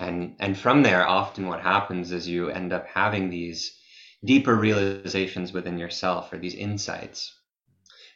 And, 0.00 0.36
and 0.38 0.56
from 0.56 0.82
there, 0.82 1.06
often 1.06 1.46
what 1.46 1.60
happens 1.60 2.12
is 2.12 2.28
you 2.28 2.50
end 2.50 2.72
up 2.72 2.86
having 2.86 3.28
these 3.30 3.78
deeper 4.24 4.54
realizations 4.54 5.52
within 5.52 5.78
yourself 5.78 6.32
or 6.32 6.38
these 6.38 6.54
insights. 6.54 7.34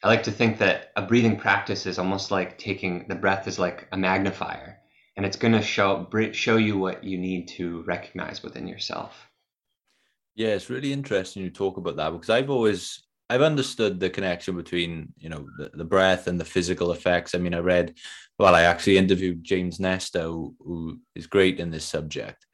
I 0.02 0.08
like 0.08 0.22
to 0.24 0.32
think 0.32 0.58
that 0.58 0.90
a 0.96 1.02
breathing 1.02 1.38
practice 1.38 1.86
is 1.86 1.98
almost 1.98 2.30
like 2.30 2.58
taking 2.58 3.06
the 3.08 3.14
breath 3.14 3.46
is 3.46 3.58
like 3.58 3.86
a 3.92 3.96
magnifier 3.96 4.78
and 5.16 5.26
it's 5.26 5.36
going 5.36 5.52
to 5.52 5.62
show 5.62 6.08
show 6.32 6.56
you 6.56 6.78
what 6.78 7.04
you 7.04 7.18
need 7.18 7.48
to 7.48 7.82
recognize 7.82 8.42
within 8.42 8.66
yourself. 8.66 9.28
Yeah, 10.34 10.48
it's 10.48 10.70
really 10.70 10.92
interesting 10.92 11.42
you 11.42 11.50
talk 11.50 11.76
about 11.76 11.96
that 11.96 12.10
because 12.10 12.30
I've 12.30 12.50
always 12.50 13.02
I've 13.28 13.42
understood 13.42 14.00
the 14.00 14.10
connection 14.10 14.56
between 14.56 15.12
you 15.18 15.28
know 15.28 15.46
the, 15.58 15.70
the 15.74 15.84
breath 15.84 16.26
and 16.26 16.40
the 16.40 16.44
physical 16.44 16.92
effects. 16.92 17.34
I 17.34 17.38
mean, 17.38 17.54
I 17.54 17.58
read 17.58 17.94
well, 18.42 18.56
I 18.56 18.62
actually 18.62 18.98
interviewed 18.98 19.44
James 19.44 19.78
Nestor, 19.78 20.22
who, 20.22 20.56
who 20.58 20.98
is 21.14 21.28
great 21.28 21.60
in 21.60 21.70
this 21.70 21.84
subject. 21.84 22.44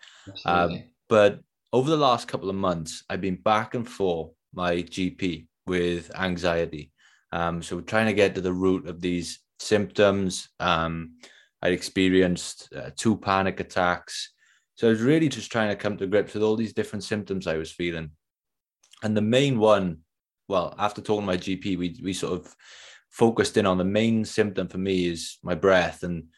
Um, 0.44 0.82
but 1.08 1.40
over 1.72 1.88
the 1.88 1.96
last 1.96 2.28
couple 2.28 2.50
of 2.50 2.56
months, 2.56 3.04
I've 3.08 3.22
been 3.22 3.40
back 3.40 3.74
and 3.74 3.88
forth 3.88 4.32
my 4.52 4.82
GP 4.82 5.46
with 5.66 6.14
anxiety. 6.14 6.92
Um, 7.32 7.62
so 7.62 7.80
trying 7.80 8.04
to 8.04 8.12
get 8.12 8.34
to 8.34 8.42
the 8.42 8.52
root 8.52 8.86
of 8.86 9.00
these 9.00 9.38
symptoms. 9.60 10.50
Um, 10.60 11.14
I 11.62 11.68
experienced 11.68 12.68
uh, 12.76 12.90
two 12.94 13.16
panic 13.16 13.58
attacks. 13.58 14.34
So 14.74 14.88
I 14.88 14.90
was 14.90 15.00
really 15.00 15.30
just 15.30 15.50
trying 15.50 15.70
to 15.70 15.76
come 15.76 15.96
to 15.96 16.06
grips 16.06 16.34
with 16.34 16.42
all 16.42 16.56
these 16.56 16.74
different 16.74 17.04
symptoms 17.04 17.46
I 17.46 17.56
was 17.56 17.72
feeling. 17.72 18.10
And 19.02 19.16
the 19.16 19.22
main 19.22 19.58
one, 19.58 20.00
well, 20.48 20.74
after 20.78 21.00
talking 21.00 21.22
to 21.22 21.26
my 21.26 21.38
GP, 21.38 21.78
we 21.78 21.98
we 22.02 22.12
sort 22.12 22.34
of 22.34 22.54
focused 23.18 23.56
in 23.56 23.66
on 23.66 23.78
the 23.78 23.84
main 23.84 24.24
symptom 24.24 24.68
for 24.68 24.78
me 24.78 25.08
is 25.08 25.38
my 25.42 25.54
breath. 25.54 26.04
And 26.04 26.28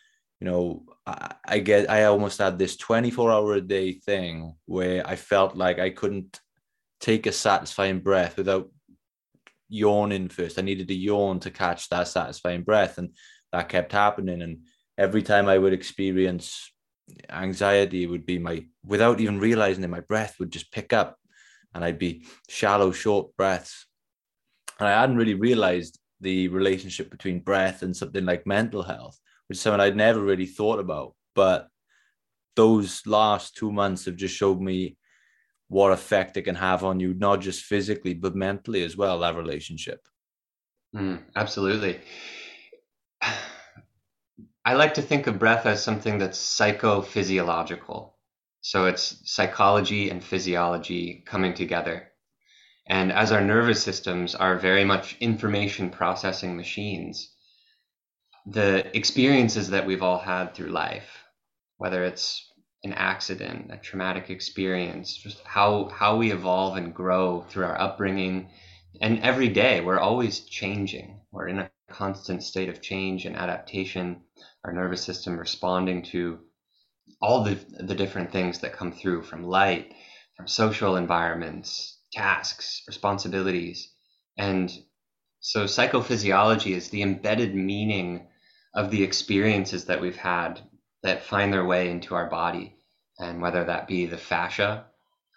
you 0.41 0.47
know, 0.47 0.85
I, 1.07 1.35
I 1.45 1.59
get 1.59 1.91
I 1.91 2.05
almost 2.05 2.39
had 2.39 2.59
this 2.59 2.77
24 2.77 3.31
hour 3.31 3.55
a 3.55 3.61
day 3.61 3.93
thing 3.93 4.55
where 4.65 5.07
I 5.07 5.17
felt 5.17 5.55
like 5.55 5.79
I 5.79 5.91
couldn't 5.91 6.41
take 7.01 7.27
a 7.27 7.33
satisfying 7.33 8.01
breath 8.01 8.37
without 8.37 8.71
yawning 9.69 10.29
first. 10.29 10.59
I 10.59 10.63
needed 10.63 10.89
to 10.89 10.95
yawn 10.95 11.41
to 11.41 11.51
catch 11.51 11.89
that 11.89 12.09
satisfying 12.09 12.63
breath. 12.63 12.99
And 12.99 13.11
that 13.53 13.69
kept 13.69 13.93
happening. 13.93 14.43
And 14.43 14.65
every 14.99 15.23
time 15.23 15.49
I 15.49 15.59
would 15.59 15.73
experience 15.73 16.73
anxiety, 17.31 18.07
would 18.07 18.27
be 18.27 18.39
my, 18.39 18.65
without 18.85 19.21
even 19.21 19.39
realizing 19.39 19.85
it, 19.85 19.91
my 19.91 20.01
breath 20.01 20.37
would 20.39 20.53
just 20.53 20.73
pick 20.73 20.93
up 20.93 21.17
and 21.75 21.85
I'd 21.85 21.99
be 21.99 22.25
shallow, 22.49 22.93
short 22.93 23.37
breaths. 23.37 23.87
And 24.79 24.89
I 24.89 25.01
hadn't 25.01 25.17
really 25.17 25.35
realized 25.35 26.00
the 26.21 26.49
relationship 26.49 27.11
between 27.11 27.41
breath 27.41 27.83
and 27.83 27.97
something 27.97 28.25
like 28.25 28.47
mental 28.47 28.83
health 28.83 29.19
which 29.51 29.57
is 29.57 29.63
something 29.63 29.81
I'd 29.81 29.97
never 29.97 30.21
really 30.21 30.47
thought 30.47 30.79
about. 30.79 31.17
But 31.35 31.67
those 32.55 33.05
last 33.05 33.57
two 33.57 33.73
months 33.73 34.05
have 34.05 34.15
just 34.15 34.37
showed 34.37 34.61
me 34.61 34.97
what 35.67 35.91
effect 35.91 36.37
it 36.37 36.43
can 36.43 36.55
have 36.55 36.85
on 36.85 37.01
you, 37.01 37.15
not 37.15 37.41
just 37.41 37.65
physically, 37.65 38.15
but 38.15 38.37
mentally 38.37 38.85
as 38.85 38.97
well, 38.97 39.19
that 39.19 39.35
relationship. 39.35 40.07
Mm, 40.95 41.25
absolutely. 41.35 41.99
I 44.65 44.75
like 44.75 44.95
to 44.95 45.03
think 45.03 45.27
of 45.27 45.41
breath 45.41 45.67
as 45.67 45.83
something 45.83 46.19
that's 46.19 46.39
psychophysiological. 46.39 48.13
So 48.61 48.87
it's 48.87 49.21
psychology 49.25 50.11
and 50.11 50.23
physiology 50.23 51.25
coming 51.27 51.55
together. 51.55 52.10
And 52.91 53.13
as 53.13 53.31
our 53.31 53.41
nervous 53.41 53.81
systems 53.81 54.35
are 54.35 54.59
very 54.59 54.85
much 54.85 55.17
information 55.21 55.91
processing 55.91 56.57
machines, 56.57 57.33
the 58.45 58.85
experiences 58.97 59.71
that 59.71 59.87
we've 59.87 60.03
all 60.03 60.19
had 60.19 60.55
through 60.55 60.71
life, 60.71 61.25
whether 61.77 62.03
it's 62.05 62.53
an 62.83 62.93
accident, 62.93 63.71
a 63.73 63.77
traumatic 63.77 64.29
experience, 64.29 65.17
just 65.17 65.41
how 65.45 65.89
how 65.91 66.17
we 66.17 66.33
evolve 66.33 66.77
and 66.77 66.93
grow 66.93 67.43
through 67.49 67.67
our 67.67 67.81
upbringing, 67.81 68.51
and 69.01 69.21
every 69.21 69.51
day 69.51 69.81
we're 69.81 70.01
always 70.01 70.41
changing. 70.41 71.21
We're 71.31 71.47
in 71.47 71.61
a 71.61 71.71
constant 71.91 72.43
state 72.43 72.69
of 72.69 72.83
change 72.83 73.25
and 73.25 73.37
adaptation. 73.37 74.23
Our 74.65 74.73
nervous 74.73 75.05
system 75.05 75.39
responding 75.39 76.03
to 76.07 76.41
all 77.23 77.45
the 77.45 77.55
the 77.79 77.95
different 77.95 78.33
things 78.33 78.59
that 78.61 78.73
come 78.73 78.91
through 78.91 79.23
from 79.23 79.45
light, 79.45 79.95
from 80.37 80.49
social 80.49 80.97
environments, 80.97 82.00
tasks, 82.13 82.83
responsibilities, 82.87 83.91
and 84.37 84.73
so 85.41 85.65
psychophysiology 85.65 86.77
is 86.77 86.91
the 86.91 87.03
embedded 87.03 87.55
meaning 87.55 88.29
of 88.75 88.91
the 88.91 89.03
experiences 89.03 89.87
that 89.87 90.01
we've 90.01 90.17
had 90.17 90.61
that 91.03 91.25
find 91.25 91.53
their 91.53 91.65
way 91.65 91.91
into 91.91 92.15
our 92.15 92.29
body. 92.29 92.77
And 93.19 93.41
whether 93.41 93.65
that 93.65 93.89
be 93.89 94.07
the 94.07 94.19
fascia, 94.19 94.85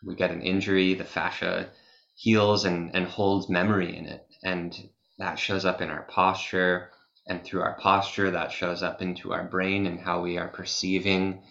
we 0.03 0.15
get 0.15 0.31
an 0.31 0.41
injury, 0.41 0.93
the 0.93 1.05
fascia 1.05 1.69
heals 2.15 2.65
and, 2.65 2.93
and 2.93 3.07
holds 3.07 3.49
memory 3.49 3.95
in 3.95 4.05
it. 4.05 4.27
And 4.43 4.89
that 5.17 5.39
shows 5.39 5.63
up 5.63 5.81
in 5.81 5.89
our 5.89 6.03
posture. 6.03 6.91
And 7.25 7.43
through 7.43 7.61
our 7.61 7.77
posture, 7.79 8.31
that 8.31 8.51
shows 8.51 8.83
up 8.83 9.01
into 9.01 9.31
our 9.31 9.45
brain 9.45 9.85
and 9.85 9.99
how 9.99 10.21
we 10.21 10.37
are 10.37 10.49
perceiving 10.49 11.43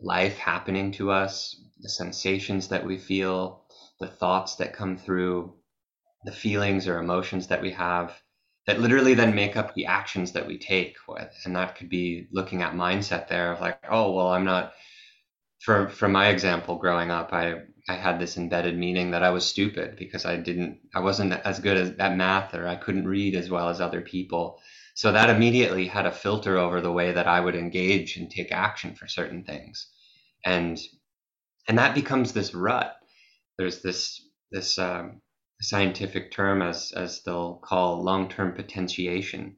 life 0.00 0.38
happening 0.38 0.92
to 0.92 1.10
us, 1.10 1.60
the 1.80 1.88
sensations 1.88 2.68
that 2.68 2.86
we 2.86 2.98
feel, 2.98 3.65
the 4.00 4.08
thoughts 4.08 4.56
that 4.56 4.74
come 4.74 4.96
through, 4.96 5.54
the 6.24 6.32
feelings 6.32 6.88
or 6.88 6.98
emotions 6.98 7.46
that 7.48 7.62
we 7.62 7.72
have 7.72 8.12
that 8.66 8.80
literally 8.80 9.14
then 9.14 9.34
make 9.34 9.56
up 9.56 9.74
the 9.74 9.86
actions 9.86 10.32
that 10.32 10.46
we 10.46 10.58
take 10.58 10.96
and 11.44 11.54
that 11.56 11.76
could 11.76 11.88
be 11.88 12.26
looking 12.32 12.62
at 12.62 12.74
mindset 12.74 13.28
there 13.28 13.52
of 13.52 13.60
like 13.60 13.78
oh 13.90 14.12
well 14.12 14.28
i'm 14.28 14.44
not 14.44 14.72
for 15.60 15.88
for 15.88 16.08
my 16.08 16.28
example 16.28 16.76
growing 16.76 17.10
up 17.10 17.32
i 17.32 17.54
i 17.88 17.94
had 17.94 18.18
this 18.18 18.36
embedded 18.36 18.76
meaning 18.76 19.12
that 19.12 19.22
i 19.22 19.30
was 19.30 19.46
stupid 19.46 19.96
because 19.96 20.26
i 20.26 20.36
didn't 20.36 20.78
i 20.94 21.00
wasn't 21.00 21.32
as 21.32 21.60
good 21.60 21.76
as, 21.76 21.90
at 21.98 22.16
math 22.16 22.54
or 22.54 22.66
i 22.66 22.76
couldn't 22.76 23.06
read 23.08 23.34
as 23.34 23.50
well 23.50 23.68
as 23.68 23.80
other 23.80 24.00
people. 24.00 24.60
So 24.94 25.12
that 25.12 25.28
immediately 25.28 25.86
had 25.86 26.06
a 26.06 26.10
filter 26.12 26.56
over 26.56 26.80
the 26.80 26.92
way 26.92 27.12
that 27.12 27.26
i 27.28 27.40
would 27.40 27.54
engage 27.54 28.16
and 28.16 28.30
take 28.30 28.50
action 28.52 28.94
for 28.94 29.06
certain 29.06 29.44
things. 29.44 29.88
And 30.44 30.80
and 31.68 31.78
that 31.78 31.94
becomes 31.94 32.32
this 32.32 32.54
rut 32.54 32.96
there's 33.58 33.82
this 33.82 34.22
this 34.50 34.78
um, 34.78 35.20
scientific 35.60 36.30
term 36.30 36.62
as 36.62 36.92
as 36.92 37.22
they'll 37.22 37.54
call 37.56 38.02
long-term 38.02 38.52
potentiation. 38.52 39.56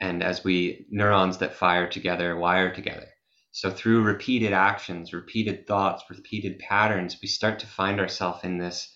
And 0.00 0.22
as 0.22 0.44
we 0.44 0.86
neurons 0.90 1.38
that 1.38 1.54
fire 1.54 1.88
together 1.88 2.36
wire 2.36 2.74
together. 2.74 3.08
So 3.52 3.70
through 3.70 4.02
repeated 4.02 4.52
actions 4.52 5.12
repeated 5.12 5.66
thoughts 5.66 6.04
repeated 6.10 6.58
patterns 6.58 7.18
we 7.22 7.28
start 7.28 7.60
to 7.60 7.66
find 7.66 8.00
ourselves 8.00 8.44
in 8.44 8.58
this 8.58 8.94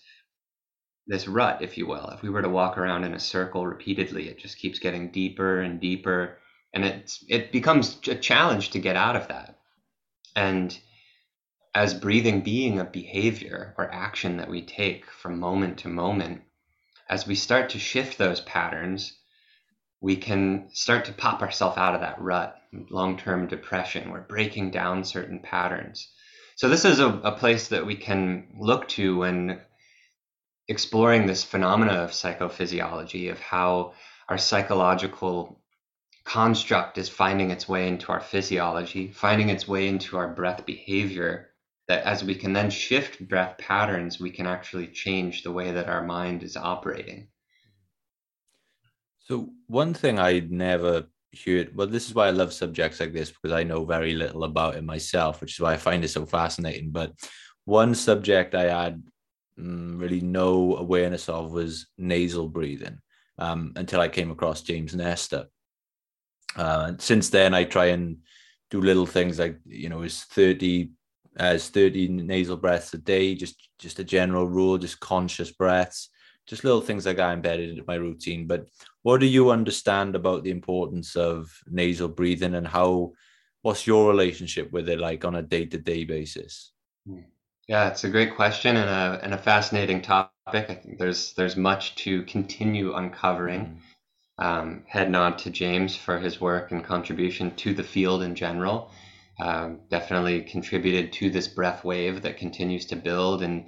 this 1.07 1.27
rut 1.27 1.61
if 1.61 1.77
you 1.77 1.87
will. 1.87 2.09
If 2.09 2.21
we 2.21 2.29
were 2.29 2.43
to 2.43 2.49
walk 2.49 2.77
around 2.77 3.03
in 3.03 3.13
a 3.13 3.19
circle 3.19 3.65
repeatedly 3.65 4.27
it 4.27 4.37
just 4.37 4.59
keeps 4.59 4.79
getting 4.79 5.11
deeper 5.11 5.61
and 5.61 5.79
deeper. 5.79 6.37
And 6.73 6.85
it's 6.85 7.23
it 7.27 7.51
becomes 7.51 7.97
a 8.07 8.15
challenge 8.15 8.71
to 8.71 8.79
get 8.79 8.95
out 8.95 9.15
of 9.15 9.27
that. 9.27 9.59
And 10.35 10.77
as 11.73 11.93
breathing 11.93 12.41
being 12.41 12.79
a 12.79 12.83
behavior 12.83 13.73
or 13.77 13.93
action 13.93 14.37
that 14.37 14.49
we 14.49 14.61
take 14.61 15.09
from 15.09 15.39
moment 15.39 15.79
to 15.79 15.87
moment, 15.87 16.41
as 17.09 17.25
we 17.25 17.35
start 17.35 17.69
to 17.69 17.79
shift 17.79 18.17
those 18.17 18.41
patterns, 18.41 19.17
we 20.01 20.15
can 20.15 20.67
start 20.73 21.05
to 21.05 21.13
pop 21.13 21.41
ourselves 21.41 21.77
out 21.77 21.95
of 21.95 22.01
that 22.01 22.19
rut, 22.19 22.57
long 22.89 23.17
term 23.17 23.47
depression. 23.47 24.11
We're 24.11 24.21
breaking 24.21 24.71
down 24.71 25.03
certain 25.05 25.39
patterns. 25.39 26.09
So, 26.55 26.67
this 26.67 26.85
is 26.85 26.99
a, 26.99 27.07
a 27.07 27.31
place 27.31 27.69
that 27.69 27.85
we 27.85 27.95
can 27.95 28.47
look 28.59 28.87
to 28.89 29.17
when 29.17 29.61
exploring 30.67 31.25
this 31.25 31.43
phenomena 31.43 31.93
of 31.93 32.11
psychophysiology, 32.11 33.31
of 33.31 33.39
how 33.39 33.93
our 34.27 34.37
psychological 34.37 35.61
construct 36.23 36.97
is 36.97 37.09
finding 37.09 37.51
its 37.51 37.67
way 37.67 37.87
into 37.87 38.11
our 38.11 38.19
physiology, 38.19 39.11
finding 39.11 39.49
its 39.49 39.67
way 39.67 39.87
into 39.87 40.17
our 40.17 40.27
breath 40.27 40.65
behavior, 40.65 41.50
that 41.91 42.05
as 42.05 42.23
we 42.23 42.33
can 42.33 42.53
then 42.53 42.69
shift 42.69 43.27
breath 43.27 43.57
patterns, 43.57 44.17
we 44.17 44.31
can 44.31 44.47
actually 44.47 44.87
change 44.87 45.43
the 45.43 45.51
way 45.51 45.73
that 45.73 45.89
our 45.89 46.01
mind 46.01 46.41
is 46.41 46.55
operating. 46.55 47.27
So, 49.19 49.49
one 49.67 49.93
thing 49.93 50.17
I'd 50.17 50.53
never 50.53 51.07
heard, 51.45 51.75
well, 51.75 51.87
this 51.87 52.07
is 52.07 52.15
why 52.15 52.27
I 52.27 52.31
love 52.31 52.53
subjects 52.53 53.01
like 53.01 53.11
this 53.11 53.29
because 53.29 53.51
I 53.51 53.63
know 53.63 53.83
very 53.83 54.13
little 54.13 54.45
about 54.45 54.75
it 54.75 54.85
myself, 54.85 55.41
which 55.41 55.55
is 55.55 55.59
why 55.59 55.73
I 55.73 55.77
find 55.77 56.01
it 56.05 56.07
so 56.07 56.25
fascinating. 56.25 56.91
But 56.91 57.11
one 57.65 57.93
subject 57.93 58.55
I 58.55 58.83
had 58.83 59.03
mm, 59.59 59.99
really 59.99 60.21
no 60.21 60.77
awareness 60.77 61.27
of 61.27 61.51
was 61.51 61.87
nasal 61.97 62.47
breathing 62.47 62.99
um, 63.37 63.73
until 63.75 63.99
I 63.99 64.07
came 64.07 64.31
across 64.31 64.61
James 64.61 64.95
Nestor. 64.95 65.47
Uh, 66.55 66.93
since 66.99 67.29
then, 67.29 67.53
I 67.53 67.65
try 67.65 67.87
and 67.87 68.19
do 68.69 68.79
little 68.79 69.05
things 69.05 69.39
like, 69.39 69.59
you 69.65 69.89
know, 69.89 69.99
his 69.99 70.23
30 70.23 70.91
as 71.37 71.69
30 71.69 72.09
nasal 72.09 72.57
breaths 72.57 72.93
a 72.93 72.97
day, 72.97 73.35
just 73.35 73.69
just 73.79 73.99
a 73.99 74.03
general 74.03 74.47
rule, 74.47 74.77
just 74.77 74.99
conscious 74.99 75.51
breaths, 75.51 76.09
just 76.47 76.63
little 76.63 76.81
things 76.81 77.05
like 77.05 77.19
I 77.19 77.33
embedded 77.33 77.69
into 77.69 77.83
my 77.87 77.95
routine. 77.95 78.47
But 78.47 78.67
what 79.03 79.19
do 79.19 79.25
you 79.25 79.51
understand 79.51 80.15
about 80.15 80.43
the 80.43 80.51
importance 80.51 81.15
of 81.15 81.51
nasal 81.67 82.09
breathing 82.09 82.55
and 82.55 82.67
how 82.67 83.13
what's 83.61 83.87
your 83.87 84.09
relationship 84.09 84.71
with 84.71 84.89
it 84.89 84.99
like 84.99 85.23
on 85.23 85.35
a 85.35 85.41
day-to-day 85.41 86.03
basis? 86.05 86.71
Hmm. 87.07 87.21
Yeah, 87.67 87.87
it's 87.87 88.03
a 88.03 88.09
great 88.09 88.35
question 88.35 88.75
and 88.75 88.89
a 88.89 89.23
and 89.23 89.33
a 89.33 89.37
fascinating 89.37 90.01
topic. 90.01 90.31
I 90.47 90.61
think 90.61 90.97
there's 90.97 91.33
there's 91.33 91.55
much 91.55 91.95
to 92.03 92.23
continue 92.23 92.95
uncovering. 92.95 93.61
Mm. 93.61 93.77
Um, 94.43 94.83
head 94.87 95.11
nod 95.11 95.37
to 95.39 95.51
James 95.51 95.95
for 95.95 96.17
his 96.17 96.41
work 96.41 96.71
and 96.71 96.83
contribution 96.83 97.55
to 97.57 97.73
the 97.75 97.83
field 97.83 98.23
in 98.23 98.33
general 98.33 98.91
um, 99.41 99.81
definitely 99.89 100.43
contributed 100.43 101.13
to 101.13 101.29
this 101.29 101.47
breath 101.47 101.83
wave 101.83 102.21
that 102.21 102.37
continues 102.37 102.85
to 102.87 102.95
build 102.95 103.41
and 103.41 103.65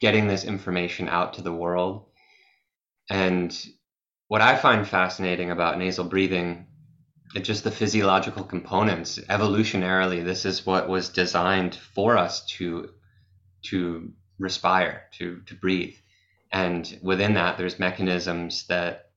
getting 0.00 0.28
this 0.28 0.44
information 0.44 1.08
out 1.08 1.34
to 1.34 1.42
the 1.42 1.52
world. 1.52 2.06
And 3.10 3.56
what 4.28 4.42
I 4.42 4.56
find 4.56 4.86
fascinating 4.86 5.50
about 5.50 5.78
nasal 5.78 6.04
breathing 6.04 6.68
it's 7.34 7.46
just 7.46 7.64
the 7.64 7.70
physiological 7.70 8.44
components. 8.44 9.18
Evolutionarily, 9.18 10.24
this 10.24 10.44
is 10.44 10.64
what 10.64 10.88
was 10.88 11.10
designed 11.10 11.74
for 11.74 12.16
us 12.16 12.44
to 12.46 12.90
to 13.64 14.12
respire, 14.38 15.04
to 15.18 15.42
to 15.46 15.54
breathe. 15.54 15.94
And 16.50 16.98
within 17.02 17.34
that, 17.34 17.58
there's 17.58 17.78
mechanisms 17.78 18.66
that 18.68 19.10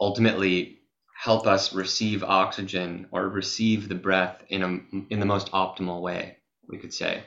ultimately 0.00 0.77
help 1.18 1.48
us 1.48 1.74
receive 1.74 2.22
oxygen 2.22 3.08
or 3.10 3.28
receive 3.28 3.88
the 3.88 3.94
breath 3.96 4.44
in 4.50 4.62
a 4.62 4.68
in 5.12 5.18
the 5.18 5.26
most 5.26 5.50
optimal 5.50 6.00
way 6.00 6.36
we 6.68 6.78
could 6.78 6.94
say. 6.94 7.24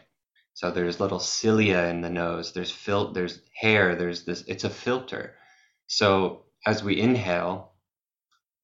So 0.54 0.72
there's 0.72 1.02
little 1.02 1.20
cilia 1.20 1.88
in 1.88 2.00
the 2.00 2.10
nose 2.10 2.54
there's 2.54 2.72
fil- 2.72 3.12
there's 3.12 3.42
hair 3.54 3.96
there's 3.96 4.24
this 4.24 4.46
it's 4.48 4.64
a 4.64 4.70
filter. 4.70 5.36
So 5.88 6.46
as 6.66 6.82
we 6.82 7.02
inhale 7.02 7.74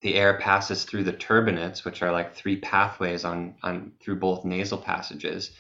the 0.02 0.16
air 0.16 0.40
passes 0.40 0.86
through 0.86 1.04
the 1.04 1.12
turbinates 1.12 1.84
which 1.84 2.02
are 2.02 2.14
like 2.14 2.34
three 2.34 2.56
pathways 2.62 3.26
on 3.26 3.56
on 3.64 3.92
through 4.00 4.20
both 4.20 4.46
nasal 4.46 4.78
passages. 4.78 5.52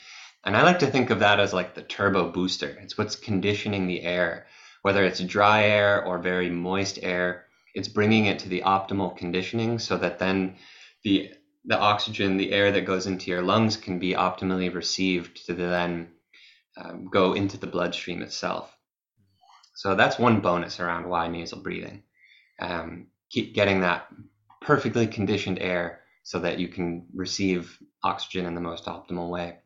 And 0.45 0.55
i 0.55 0.63
like 0.63 0.79
to 0.79 0.87
think 0.87 1.09
of 1.09 1.19
that 1.19 1.41
as 1.41 1.51
like 1.53 1.75
the 1.75 1.81
turbo 1.81 2.31
booster. 2.31 2.69
It's 2.81 2.97
what's 2.97 3.17
conditioning 3.17 3.87
the 3.87 4.03
air 4.03 4.47
whether 4.81 5.03
it's 5.03 5.19
dry 5.19 5.65
air 5.65 6.05
or 6.05 6.19
very 6.19 6.49
moist 6.49 6.99
air 7.01 7.46
it's 7.77 7.87
bringing 7.87 8.25
it 8.25 8.39
to 8.39 8.49
the 8.49 8.63
optimal 8.65 9.15
conditioning 9.15 9.77
so 9.77 9.97
that 9.97 10.17
then 10.17 10.55
the 11.03 11.31
the 11.65 11.77
oxygen, 11.77 12.37
the 12.37 12.53
air 12.53 12.71
that 12.71 12.85
goes 12.85 13.07
into 13.07 13.29
your 13.29 13.41
lungs 13.41 13.75
can 13.75 13.99
be 13.99 14.13
optimally 14.13 14.73
received 14.73 15.45
to 15.45 15.53
then 15.53 16.07
um, 16.77 17.09
go 17.11 17.33
into 17.33 17.57
the 17.57 17.67
bloodstream 17.67 18.21
itself. 18.21 18.75
So 19.75 19.93
that's 19.93 20.17
one 20.17 20.39
bonus 20.39 20.79
around 20.79 21.09
why 21.09 21.27
nasal 21.27 21.61
breathing. 21.61 22.03
Um, 22.59 23.07
keep 23.29 23.53
getting 23.53 23.81
that 23.81 24.07
perfectly 24.61 25.07
conditioned 25.07 25.59
air 25.59 26.01
so 26.23 26.39
that 26.39 26.57
you 26.57 26.69
can 26.69 27.05
receive 27.13 27.77
oxygen 28.01 28.45
in 28.45 28.55
the 28.55 28.61
most 28.61 28.85
optimal 28.85 29.29
way. 29.29 29.57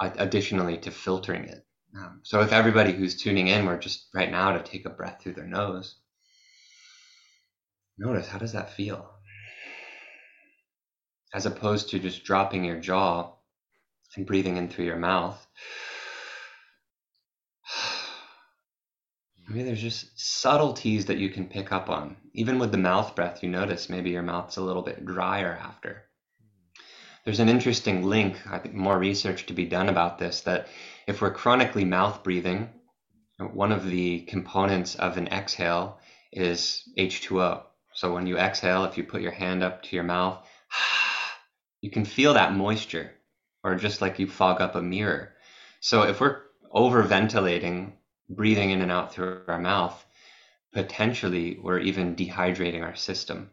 Additionally, 0.00 0.76
to 0.78 0.90
filtering 0.90 1.44
it. 1.44 1.64
Um, 1.96 2.20
so 2.22 2.40
if 2.40 2.52
everybody 2.52 2.92
who's 2.92 3.16
tuning 3.16 3.48
in 3.48 3.66
were 3.66 3.78
just 3.78 4.08
right 4.14 4.30
now 4.30 4.52
to 4.52 4.62
take 4.62 4.84
a 4.86 4.90
breath 4.90 5.22
through 5.22 5.34
their 5.34 5.46
nose, 5.46 5.96
Notice 8.02 8.28
how 8.28 8.38
does 8.38 8.52
that 8.52 8.70
feel? 8.70 9.12
as 11.32 11.46
opposed 11.46 11.88
to 11.90 11.98
just 11.98 12.24
dropping 12.24 12.64
your 12.64 12.78
jaw 12.78 13.32
and 14.16 14.26
breathing 14.26 14.56
in 14.58 14.68
through 14.68 14.84
your 14.84 14.96
mouth. 14.96 15.46
I 19.48 19.52
mean, 19.52 19.64
there's 19.66 19.80
just 19.80 20.06
subtleties 20.16 21.06
that 21.06 21.18
you 21.18 21.30
can 21.30 21.46
pick 21.46 21.72
up 21.72 21.88
on. 21.88 22.16
Even 22.34 22.58
with 22.58 22.70
the 22.70 22.78
mouth 22.78 23.14
breath, 23.16 23.42
you 23.42 23.48
notice 23.48 23.88
maybe 23.88 24.10
your 24.10 24.22
mouth's 24.22 24.58
a 24.58 24.62
little 24.62 24.82
bit 24.82 25.04
drier 25.04 25.58
after. 25.60 26.02
There's 27.24 27.40
an 27.40 27.48
interesting 27.48 28.02
link, 28.02 28.36
I 28.50 28.58
think 28.58 28.74
more 28.74 28.98
research 28.98 29.46
to 29.46 29.54
be 29.54 29.64
done 29.64 29.88
about 29.88 30.18
this, 30.18 30.42
that 30.42 30.66
if 31.06 31.20
we're 31.20 31.32
chronically 31.32 31.84
mouth 31.84 32.22
breathing, 32.22 32.68
one 33.38 33.72
of 33.72 33.86
the 33.86 34.20
components 34.22 34.96
of 34.96 35.16
an 35.16 35.28
exhale 35.28 35.98
is 36.32 36.82
H2O. 36.98 37.62
So 37.94 38.12
when 38.12 38.26
you 38.26 38.38
exhale, 38.38 38.84
if 38.84 38.96
you 38.96 39.04
put 39.04 39.22
your 39.22 39.32
hand 39.32 39.62
up 39.62 39.82
to 39.84 39.96
your 39.96 40.04
mouth, 40.04 40.46
you 41.80 41.90
can 41.90 42.04
feel 42.04 42.34
that 42.34 42.54
moisture, 42.54 43.12
or 43.62 43.74
just 43.76 44.00
like 44.00 44.18
you 44.18 44.26
fog 44.26 44.60
up 44.60 44.74
a 44.74 44.82
mirror. 44.82 45.34
So 45.80 46.02
if 46.02 46.20
we're 46.20 46.42
over 46.70 47.02
ventilating, 47.02 47.94
breathing 48.28 48.70
in 48.70 48.80
and 48.80 48.90
out 48.90 49.12
through 49.12 49.42
our 49.48 49.58
mouth, 49.58 50.04
potentially 50.72 51.58
we're 51.62 51.80
even 51.80 52.16
dehydrating 52.16 52.82
our 52.82 52.96
system. 52.96 53.50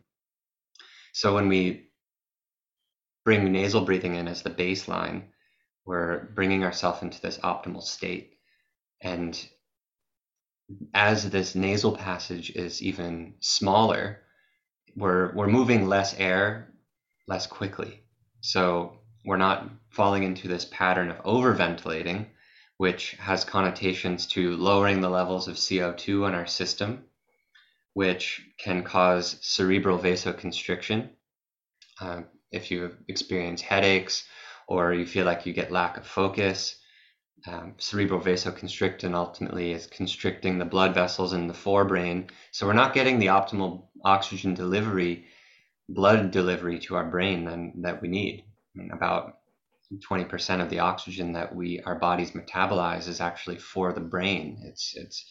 So 1.12 1.36
when 1.36 1.49
we 1.49 1.89
bring 3.25 3.52
nasal 3.52 3.82
breathing 3.82 4.15
in 4.15 4.28
as 4.28 4.41
the 4.41 4.49
baseline, 4.49 5.23
we're 5.86 6.25
bringing 6.34 6.63
ourselves 6.63 7.02
into 7.02 7.19
this 7.21 7.38
optimal 7.39 7.82
state. 7.82 8.34
And 9.02 9.38
as 10.93 11.30
this 11.30 11.56
nasal 11.56 11.95
passage 11.95 12.52
is 12.52 12.82
even 12.82 13.34
smaller, 13.39 14.21
we're 14.95 15.34
we're 15.34 15.47
moving 15.47 15.88
less 15.88 16.13
air 16.17 16.69
less 17.28 17.45
quickly. 17.45 18.02
So 18.41 18.99
we're 19.23 19.38
not 19.38 19.69
falling 19.89 20.23
into 20.23 20.47
this 20.47 20.65
pattern 20.65 21.12
of 21.12 21.23
overventilating, 21.23 22.25
which 22.78 23.12
has 23.12 23.43
connotations 23.43 24.25
to 24.28 24.58
lowering 24.58 25.02
the 25.02 25.10
levels 25.10 25.47
of 25.47 25.56
CO2 25.56 26.28
in 26.28 26.34
our 26.34 26.47
system, 26.47 27.06
which 27.93 28.41
can 28.58 28.84
cause 28.84 29.38
cerebral 29.41 29.99
vasoconstriction. 29.99 31.10
Uh, 32.02 32.21
if 32.52 32.71
you 32.71 32.95
experience 33.08 33.62
headaches 33.62 34.25
or 34.67 34.93
you 34.93 35.06
feel 35.06 35.25
like 35.25 35.45
you 35.45 35.54
get 35.54 35.71
lack 35.71 35.97
of 35.97 36.08
focus, 36.08 36.79
um, 37.47 37.75
cerebral 37.78 38.21
ultimately 39.15 39.71
is 39.71 39.88
constricting 39.88 40.58
the 40.58 40.65
blood 40.65 40.93
vessels 40.93 41.34
in 41.34 41.47
the 41.47 41.54
forebrain. 41.54 42.30
So 42.52 42.67
we're 42.67 42.73
not 42.73 42.93
getting 42.93 43.19
the 43.19 43.28
optimal 43.28 43.88
oxygen 44.04 44.54
delivery, 44.54 45.25
blood 45.88 46.32
delivery 46.32 46.80
to 46.80 46.95
our 46.95 47.06
brain 47.06 47.45
than, 47.45 47.82
that 47.82 48.02
we 48.02 48.08
need. 48.08 48.43
Mean, 48.75 48.91
about 48.91 49.38
20% 49.93 50.62
of 50.62 50.69
the 50.69 50.80
oxygen 50.80 51.34
that 51.34 51.56
we 51.56 51.82
our 51.82 51.95
bodies 51.95 52.32
metabolize 52.32 53.08
is 53.08 53.21
actually 53.21 53.58
for 53.58 53.91
the 53.91 53.99
brain. 53.99 54.62
It's 54.63 54.95
it's 54.95 55.25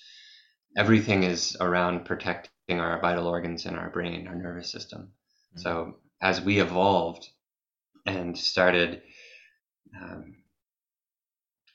everything 0.76 1.22
is 1.22 1.56
around 1.60 2.04
protecting 2.04 2.80
our 2.80 3.00
vital 3.00 3.26
organs 3.26 3.66
in 3.66 3.76
our 3.76 3.90
brain, 3.90 4.26
our 4.26 4.34
nervous 4.34 4.70
system. 4.70 5.02
Mm-hmm. 5.02 5.60
So 5.60 5.96
as 6.20 6.40
we 6.40 6.60
evolved 6.60 7.28
and 8.04 8.36
started 8.36 9.02
um, 9.96 10.36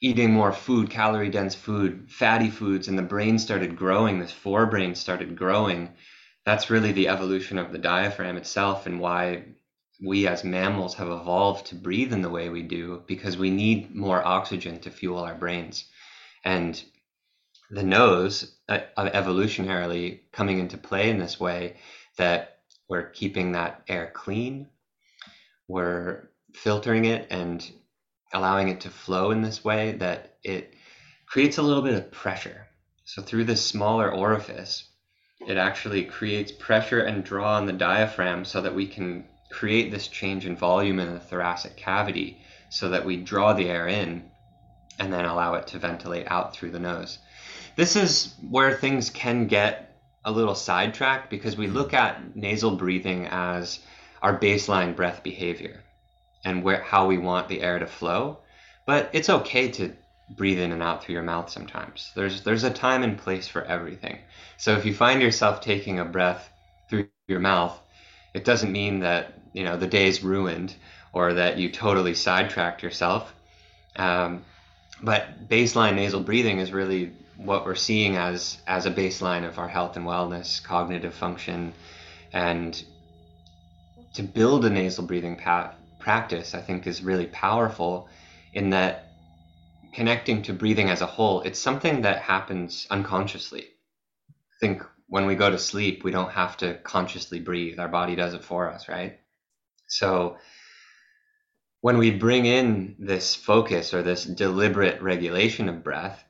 eating 0.04 0.34
more 0.34 0.52
food, 0.52 0.90
calorie 0.90 1.30
dense 1.30 1.56
food, 1.56 2.12
fatty 2.12 2.50
foods, 2.50 2.90
and 2.90 2.98
the 2.98 3.02
brain 3.04 3.40
started 3.40 3.78
growing, 3.78 4.20
this 4.20 4.34
forebrain 4.34 4.98
started 4.98 5.34
growing. 5.34 5.90
That's 6.46 6.70
really 6.70 6.92
the 6.92 7.08
evolution 7.08 7.58
of 7.58 7.72
the 7.72 7.78
diaphragm 7.78 8.36
itself 8.36 8.86
and 8.86 9.00
why 9.00 9.46
we 10.06 10.28
as 10.28 10.44
mammals 10.44 10.96
have 10.96 11.08
evolved 11.08 11.68
to 11.68 11.76
breathe 11.76 12.12
in 12.12 12.22
the 12.22 12.30
way 12.30 12.50
we 12.50 12.64
do 12.64 13.02
because 13.08 13.38
we 13.38 13.50
need 13.50 13.96
more 13.96 14.22
oxygen 14.28 14.78
to 14.82 14.92
fuel 14.92 15.20
our 15.20 15.36
brains. 15.36 15.86
And 16.44 16.84
the 17.70 17.84
nose, 17.84 18.58
uh, 18.68 18.80
evolutionarily 18.98 20.20
coming 20.34 20.60
into 20.60 20.78
play 20.78 21.10
in 21.12 21.18
this 21.18 21.40
way, 21.40 21.78
that 22.18 22.58
we're 22.90 23.10
keeping 23.10 23.54
that 23.54 23.84
air 23.88 24.12
clean, 24.14 24.68
we're 25.70 26.30
filtering 26.54 27.06
it 27.06 27.26
and 27.32 27.72
allowing 28.34 28.70
it 28.70 28.82
to 28.82 28.90
flow 28.90 29.32
in 29.32 29.42
this 29.42 29.64
way 29.64 29.94
that 29.94 30.38
it 30.44 30.74
creates 31.26 31.58
a 31.58 31.62
little 31.62 31.84
bit 31.84 31.96
of 31.96 32.12
pressure. 32.12 32.68
So 33.06 33.22
through 33.22 33.46
this 33.46 33.66
smaller 33.66 34.12
orifice, 34.12 34.86
it 35.48 35.58
actually 35.58 36.06
creates 36.06 36.52
pressure 36.52 37.02
and 37.02 37.24
draw 37.24 37.56
on 37.58 37.66
the 37.66 37.74
diaphragm 37.74 38.46
so 38.46 38.62
that 38.62 38.76
we 38.76 38.88
can 38.88 39.26
create 39.52 39.92
this 39.92 40.08
change 40.08 40.46
in 40.46 40.56
volume 40.56 41.00
in 41.00 41.14
the 41.14 41.20
thoracic 41.20 41.78
cavity 41.78 42.40
so 42.70 42.90
that 42.90 43.06
we 43.06 43.18
draw 43.18 43.54
the 43.54 43.70
air 43.70 43.88
in 43.88 44.24
and 45.00 45.14
then 45.14 45.26
allow 45.26 45.54
it 45.56 45.68
to 45.68 45.80
ventilate 45.80 46.28
out 46.28 46.56
through 46.56 46.72
the 46.72 46.80
nose. 46.80 47.20
This 47.76 47.96
is 47.96 48.34
where 48.50 48.74
things 48.74 49.10
can 49.10 49.48
get 49.48 50.00
a 50.26 50.32
little 50.32 50.56
sidetracked 50.56 51.30
because 51.30 51.58
we 51.58 51.68
look 51.68 51.94
at 51.94 52.36
nasal 52.36 52.78
breathing 52.78 53.28
as 53.28 53.80
our 54.22 54.40
baseline 54.40 54.96
breath 54.96 55.22
behavior 55.24 55.84
and 56.44 56.64
where 56.64 56.82
how 56.82 57.08
we 57.08 57.18
want 57.18 57.48
the 57.48 57.62
air 57.62 57.80
to 57.80 57.88
flow. 57.88 58.40
But 58.86 59.10
it's 59.14 59.30
okay 59.30 59.70
to 59.72 59.94
breathe 60.30 60.60
in 60.60 60.72
and 60.72 60.82
out 60.82 61.04
through 61.04 61.14
your 61.14 61.24
mouth 61.24 61.50
sometimes. 61.50 62.12
There's 62.16 62.42
there's 62.44 62.64
a 62.64 62.72
time 62.72 63.04
and 63.04 63.18
place 63.18 63.48
for 63.48 63.64
everything. 63.64 64.20
So 64.58 64.74
if 64.76 64.86
you 64.86 64.94
find 64.94 65.22
yourself 65.22 65.62
taking 65.62 66.00
a 66.00 66.06
breath 66.06 66.50
through 66.90 67.08
your 67.28 67.40
mouth, 67.40 67.78
it 68.34 68.46
doesn't 68.46 68.72
mean 68.72 69.00
that 69.00 69.34
you 69.54 69.64
know 69.64 69.78
the 69.78 69.88
day's 69.88 70.24
ruined 70.24 70.76
or 71.14 71.34
that 71.34 71.58
you 71.58 71.70
totally 71.70 72.16
sidetracked 72.16 72.84
yourself. 72.84 73.34
Um, 73.96 74.44
but 75.02 75.48
baseline 75.50 75.96
nasal 75.96 76.22
breathing 76.22 76.60
is 76.60 76.72
really 76.72 77.12
what 77.38 77.66
we're 77.66 77.76
seeing 77.76 78.16
as 78.16 78.58
as 78.68 78.86
a 78.86 78.92
baseline 78.92 79.48
of 79.48 79.60
our 79.60 79.68
health 79.68 79.98
and 79.98 80.06
wellness, 80.06 80.64
cognitive 80.64 81.14
function, 81.14 81.74
and 82.32 82.84
to 84.14 84.24
build 84.24 84.66
a 84.66 84.70
nasal 84.70 85.06
breathing 85.06 85.36
path 85.36 85.76
practice, 86.04 86.54
I 86.54 86.60
think, 86.60 86.86
is 86.86 87.02
really 87.02 87.28
powerful 87.28 88.10
in 88.54 88.72
that 88.72 89.14
connecting 89.94 90.42
to 90.44 90.54
breathing 90.54 90.90
as 90.90 91.02
a 91.02 91.06
whole, 91.06 91.42
it's 91.42 91.60
something 91.60 92.02
that 92.02 92.22
happens 92.22 92.86
unconsciously. 92.90 93.64
I 93.64 94.58
think 94.60 94.84
when 95.08 95.26
we 95.26 95.36
go 95.36 95.50
to 95.50 95.58
sleep, 95.58 96.04
we 96.04 96.12
don't 96.12 96.32
have 96.32 96.58
to 96.58 96.74
consciously 96.84 97.40
breathe, 97.40 97.80
our 97.80 97.88
body 97.88 98.16
does 98.16 98.34
it 98.34 98.44
for 98.44 98.70
us, 98.70 98.90
right? 98.90 99.20
So 99.88 100.38
when 101.80 101.98
we 101.98 102.12
bring 102.12 102.46
in 102.46 102.96
this 103.00 103.34
focus 103.34 103.94
or 103.94 104.02
this 104.02 104.26
deliberate 104.26 105.02
regulation 105.02 105.70
of 105.70 105.84
breath, 105.84 106.22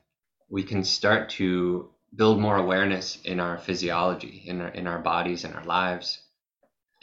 we 0.48 0.62
can 0.62 0.84
start 0.84 1.30
to 1.30 1.90
build 2.14 2.38
more 2.38 2.56
awareness 2.56 3.20
in 3.24 3.40
our 3.40 3.58
physiology, 3.58 4.44
in 4.46 4.60
our, 4.60 4.68
in 4.68 4.86
our 4.86 5.00
bodies, 5.00 5.42
in 5.42 5.52
our 5.52 5.64
lives 5.64 6.20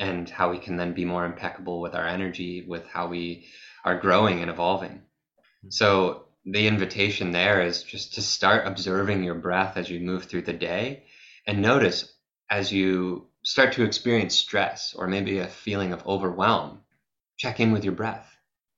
and 0.02 0.28
how 0.30 0.50
we 0.50 0.58
can 0.58 0.78
then 0.78 0.94
be 0.94 1.06
more 1.06 1.26
impeccable 1.26 1.80
with 1.80 1.94
our 1.94 2.08
energy, 2.08 2.66
with 2.68 2.86
how 2.88 3.08
we 3.08 3.46
are 3.86 4.00
growing 4.00 4.42
and 4.42 4.50
evolving. 4.50 4.94
Mm-hmm. 4.94 5.70
So 5.70 6.26
the 6.44 6.68
invitation 6.68 7.32
there 7.32 7.62
is 7.62 7.84
just 7.84 8.16
to 8.16 8.22
start 8.24 8.66
observing 8.66 9.24
your 9.24 9.36
breath 9.36 9.78
as 9.78 9.90
you 9.90 10.00
move 10.00 10.26
through 10.26 10.42
the 10.42 10.54
day 10.54 11.04
and 11.46 11.62
notice 11.62 12.12
as 12.50 12.72
you 12.72 13.28
start 13.44 13.74
to 13.74 13.84
experience 13.84 14.36
stress 14.36 14.96
or 14.96 15.08
maybe 15.08 15.38
a 15.38 15.48
feeling 15.48 15.94
of 15.94 16.06
overwhelm, 16.08 16.82
check 17.38 17.60
in 17.60 17.72
with 17.72 17.84
your 17.84 17.94
breath. 17.94 18.28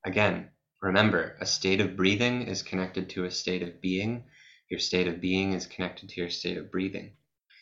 Again, 0.06 0.50
remember 0.82 1.38
a 1.40 1.46
state 1.46 1.80
of 1.80 1.96
breathing 1.96 2.44
is 2.44 2.64
connected 2.64 3.10
to 3.12 3.24
a 3.24 3.32
state 3.32 3.64
of 3.64 3.80
being. 3.80 4.26
Your 4.70 4.80
state 4.80 5.08
of 5.08 5.22
being 5.22 5.54
is 5.54 5.68
connected 5.68 6.10
to 6.10 6.20
your 6.20 6.30
state 6.30 6.58
of 6.58 6.70
breathing. 6.70 7.14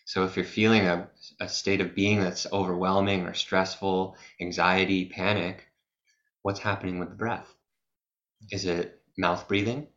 So 0.05 0.25
if 0.25 0.35
you're 0.35 0.45
feeling 0.45 0.87
a, 0.87 1.09
a 1.39 1.47
state 1.47 1.81
of 1.81 1.95
being 1.95 2.19
that's 2.19 2.47
overwhelming 2.51 3.25
or 3.25 3.33
stressful, 3.33 4.17
anxiety, 4.39 5.05
panic, 5.05 5.65
what's 6.41 6.59
happening 6.59 6.99
with 6.99 7.09
the 7.09 7.15
breath? 7.15 7.53
Is 8.51 8.65
it 8.65 9.01
mouth 9.17 9.47
breathing? 9.47 9.87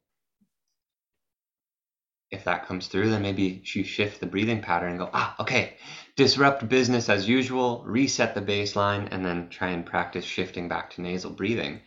If 2.30 2.44
that 2.44 2.66
comes 2.66 2.88
through, 2.88 3.10
then 3.10 3.22
maybe 3.22 3.62
you 3.64 3.84
shift 3.84 4.20
the 4.20 4.26
breathing 4.26 4.60
pattern 4.60 4.90
and 4.90 4.98
go, 4.98 5.10
ah, 5.12 5.36
okay, 5.40 5.76
disrupt 6.16 6.68
business 6.68 7.08
as 7.08 7.28
usual, 7.28 7.82
reset 7.86 8.34
the 8.34 8.42
baseline, 8.42 9.08
and 9.10 9.24
then 9.24 9.48
try 9.48 9.68
and 9.68 9.86
practice 9.86 10.24
shifting 10.24 10.68
back 10.68 10.90
to 10.90 11.02
nasal 11.02 11.30
breathing 11.30 11.80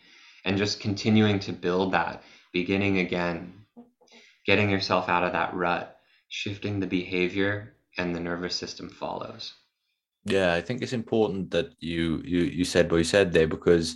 and 0.45 0.57
just 0.57 0.79
continuing 0.79 1.39
to 1.39 1.51
build 1.51 1.91
that, 1.91 2.23
beginning 2.53 2.99
again, 2.99 3.65
getting 4.45 4.69
yourself 4.69 5.09
out 5.09 5.23
of 5.23 5.33
that 5.33 5.53
rut, 5.53 5.99
shifting 6.29 6.79
the 6.79 6.87
behavior 6.87 7.76
and 7.97 8.15
the 8.15 8.19
nervous 8.19 8.55
system 8.55 8.89
follows. 8.89 9.53
Yeah, 10.25 10.53
I 10.53 10.61
think 10.61 10.81
it's 10.81 10.93
important 10.93 11.51
that 11.51 11.73
you 11.79 12.21
you 12.25 12.39
you 12.39 12.65
said 12.65 12.91
what 12.91 12.97
you 12.97 13.03
said 13.03 13.31
there 13.31 13.47
because 13.47 13.95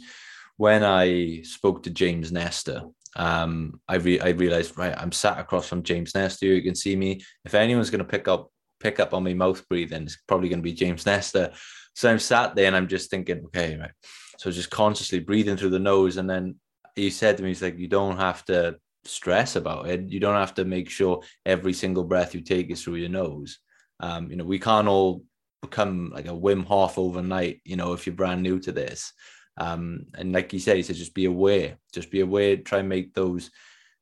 when 0.58 0.84
I 0.84 1.42
spoke 1.44 1.84
to 1.84 1.90
James 1.90 2.32
Nestor, 2.32 2.84
um, 3.16 3.82
I 3.88 3.96
re- 3.96 4.20
I 4.20 4.30
realized 4.30 4.78
right, 4.78 4.98
I'm 4.98 5.12
sat 5.12 5.40
across 5.40 5.68
from 5.68 5.84
James 5.84 6.16
Nestor. 6.16 6.46
You 6.46 6.62
can 6.62 6.76
see 6.76 6.96
me. 6.96 7.22
If 7.46 7.54
anyone's 7.54 7.90
going 7.90 8.06
to 8.06 8.06
pick 8.06 8.28
up 8.28 8.52
pick 8.80 9.00
up 9.00 9.14
on 9.14 9.24
my 9.24 9.34
mouth 9.34 9.68
breathing, 9.68 10.04
it's 10.04 10.18
probably 10.28 10.50
going 10.50 10.60
to 10.60 10.64
be 10.64 10.74
James 10.74 11.06
Nestor. 11.06 11.52
So 11.96 12.10
I'm 12.10 12.20
sat 12.20 12.56
there 12.56 12.68
and 12.68 12.76
I'm 12.76 12.88
just 12.88 13.10
thinking, 13.10 13.44
okay, 13.46 13.78
right. 13.78 13.92
So 14.38 14.50
just 14.50 14.72
consciously 14.72 15.20
breathing 15.20 15.58
through 15.58 15.70
the 15.70 15.80
nose. 15.80 16.18
And 16.18 16.30
then 16.30 16.56
he 16.96 17.10
said 17.10 17.38
to 17.38 17.44
me, 17.44 17.50
he's 17.50 17.62
like, 17.62 17.78
you 17.78 17.88
don't 17.88 18.18
have 18.18 18.44
to 18.46 18.78
stress 19.04 19.56
about 19.56 19.88
it. 19.88 20.10
You 20.10 20.20
don't 20.20 20.36
have 20.36 20.56
to 20.56 20.66
make 20.66 20.90
sure 20.90 21.22
every 21.46 21.74
single 21.74 22.04
breath 22.04 22.34
you 22.34 22.42
take 22.42 22.72
is 22.72 22.84
through 22.84 22.96
your 22.96 23.10
nose. 23.10 23.60
Um, 24.02 24.30
you 24.30 24.36
know, 24.36 24.44
we 24.44 24.60
can't 24.60 24.88
all 24.88 25.24
become 25.62 26.12
like 26.14 26.26
a 26.26 26.30
Wim 26.30 26.66
Hof 26.66 26.98
overnight, 26.98 27.62
you 27.64 27.76
know, 27.76 27.94
if 27.94 28.06
you're 28.06 28.16
brand 28.16 28.42
new 28.42 28.60
to 28.60 28.72
this. 28.72 29.14
Um, 29.58 30.08
and 30.16 30.34
like 30.34 30.52
you 30.54 30.60
said, 30.60 30.78
he 30.78 30.84
said, 30.84 30.96
just 30.96 31.14
be 31.14 31.26
aware, 31.26 31.78
just 31.94 32.10
be 32.10 32.22
aware, 32.22 32.58
try 32.58 32.80
and 32.80 32.90
make 32.90 33.14
those 33.14 33.52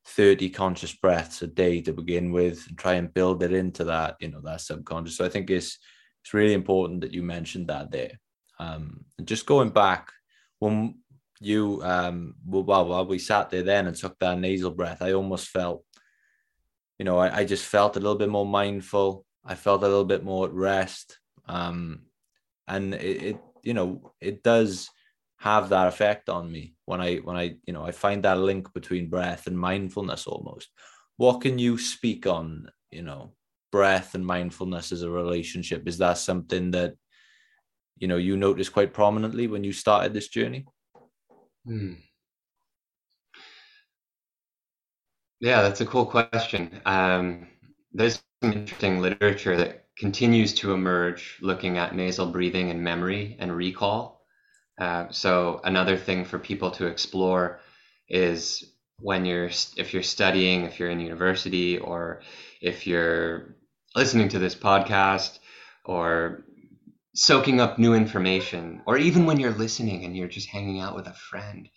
30 0.06 0.50
conscious 0.50 0.94
breaths 0.94 1.42
a 1.42 1.46
day 1.46 1.82
to 1.82 1.92
begin 1.92 2.32
with 2.32 2.66
and 2.68 2.78
try 2.78 2.94
and 2.94 3.12
build 3.12 3.42
it 3.42 3.52
into 3.52 3.84
that, 3.84 4.16
you 4.20 4.28
know, 4.28 4.40
that 4.40 4.60
subconscious. 4.60 5.16
So 5.16 5.24
I 5.24 5.28
think 5.28 5.50
it's, 5.50 5.78
it's 6.22 6.34
really 6.34 6.54
important 6.54 7.02
that 7.02 7.12
you 7.12 7.22
mentioned 7.22 7.68
that 7.68 7.90
there. 7.90 8.18
Um, 8.58 9.04
and 9.18 9.26
just 9.26 9.46
going 9.46 9.70
back 9.70 10.12
when 10.58 10.98
you, 11.40 11.80
um, 11.82 12.34
well, 12.46 12.84
while 12.84 13.06
we 13.06 13.18
sat 13.18 13.50
there 13.50 13.62
then 13.62 13.86
and 13.86 13.96
took 13.96 14.18
that 14.18 14.38
nasal 14.38 14.70
breath, 14.70 15.02
I 15.02 15.12
almost 15.12 15.48
felt, 15.48 15.84
you 16.98 17.04
know, 17.04 17.18
I, 17.18 17.38
I 17.38 17.44
just 17.44 17.64
felt 17.64 17.96
a 17.96 18.00
little 18.00 18.18
bit 18.18 18.28
more 18.28 18.46
mindful. 18.46 19.24
I 19.44 19.54
felt 19.54 19.82
a 19.82 19.88
little 19.88 20.04
bit 20.04 20.24
more 20.24 20.46
at 20.46 20.52
rest. 20.52 21.18
Um, 21.46 22.02
and 22.68 22.94
it, 22.94 23.22
it, 23.22 23.40
you 23.62 23.74
know, 23.74 24.12
it 24.20 24.42
does 24.42 24.90
have 25.38 25.70
that 25.70 25.88
effect 25.88 26.28
on 26.28 26.52
me 26.52 26.74
when 26.84 27.00
I 27.00 27.16
when 27.16 27.34
I 27.34 27.56
you 27.64 27.72
know 27.72 27.82
I 27.82 27.92
find 27.92 28.22
that 28.22 28.38
link 28.38 28.72
between 28.74 29.08
breath 29.08 29.46
and 29.46 29.58
mindfulness 29.58 30.26
almost. 30.26 30.68
What 31.16 31.40
can 31.40 31.58
you 31.58 31.78
speak 31.78 32.26
on, 32.26 32.70
you 32.90 33.02
know, 33.02 33.32
breath 33.72 34.14
and 34.14 34.24
mindfulness 34.24 34.92
as 34.92 35.02
a 35.02 35.10
relationship? 35.10 35.88
Is 35.88 35.98
that 35.98 36.18
something 36.18 36.70
that 36.72 36.94
you 37.98 38.08
know 38.08 38.16
you 38.16 38.36
noticed 38.36 38.72
quite 38.72 38.92
prominently 38.92 39.46
when 39.46 39.64
you 39.64 39.72
started 39.72 40.12
this 40.12 40.28
journey? 40.28 40.66
Hmm. 41.66 41.94
Yeah, 45.40 45.62
that's 45.62 45.80
a 45.80 45.86
cool 45.86 46.04
question. 46.04 46.82
Um, 46.84 47.46
there's 47.92 48.22
some 48.42 48.52
interesting 48.52 49.00
literature 49.00 49.56
that 49.56 49.86
continues 49.98 50.54
to 50.54 50.72
emerge 50.72 51.38
looking 51.42 51.78
at 51.78 51.94
nasal 51.94 52.26
breathing 52.26 52.70
and 52.70 52.82
memory 52.82 53.36
and 53.38 53.54
recall. 53.54 54.22
Uh, 54.80 55.06
so 55.10 55.60
another 55.64 55.96
thing 55.96 56.24
for 56.24 56.38
people 56.38 56.70
to 56.70 56.86
explore 56.86 57.60
is 58.08 58.72
when 58.98 59.24
you're 59.24 59.50
if 59.76 59.92
you're 59.92 60.02
studying, 60.02 60.64
if 60.64 60.78
you're 60.78 60.90
in 60.90 61.00
university, 61.00 61.78
or 61.78 62.22
if 62.60 62.86
you're 62.86 63.56
listening 63.94 64.28
to 64.28 64.38
this 64.38 64.54
podcast, 64.54 65.38
or 65.84 66.44
soaking 67.14 67.60
up 67.60 67.78
new 67.78 67.94
information, 67.94 68.82
or 68.86 68.96
even 68.96 69.26
when 69.26 69.38
you're 69.38 69.52
listening 69.52 70.04
and 70.04 70.16
you're 70.16 70.28
just 70.28 70.48
hanging 70.48 70.80
out 70.80 70.94
with 70.94 71.06
a 71.06 71.14
friend. 71.14 71.68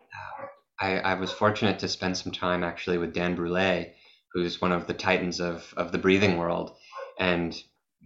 Uh, 0.00 0.46
I, 0.80 0.98
I 0.98 1.14
was 1.14 1.30
fortunate 1.30 1.78
to 1.80 1.88
spend 1.88 2.16
some 2.16 2.32
time 2.32 2.64
actually 2.64 2.98
with 2.98 3.14
Dan 3.14 3.36
Brule, 3.36 3.86
who's 4.32 4.60
one 4.60 4.72
of 4.72 4.86
the 4.86 4.94
titans 4.94 5.40
of, 5.40 5.72
of 5.76 5.92
the 5.92 5.98
breathing 5.98 6.38
world. 6.38 6.74
And 7.18 7.56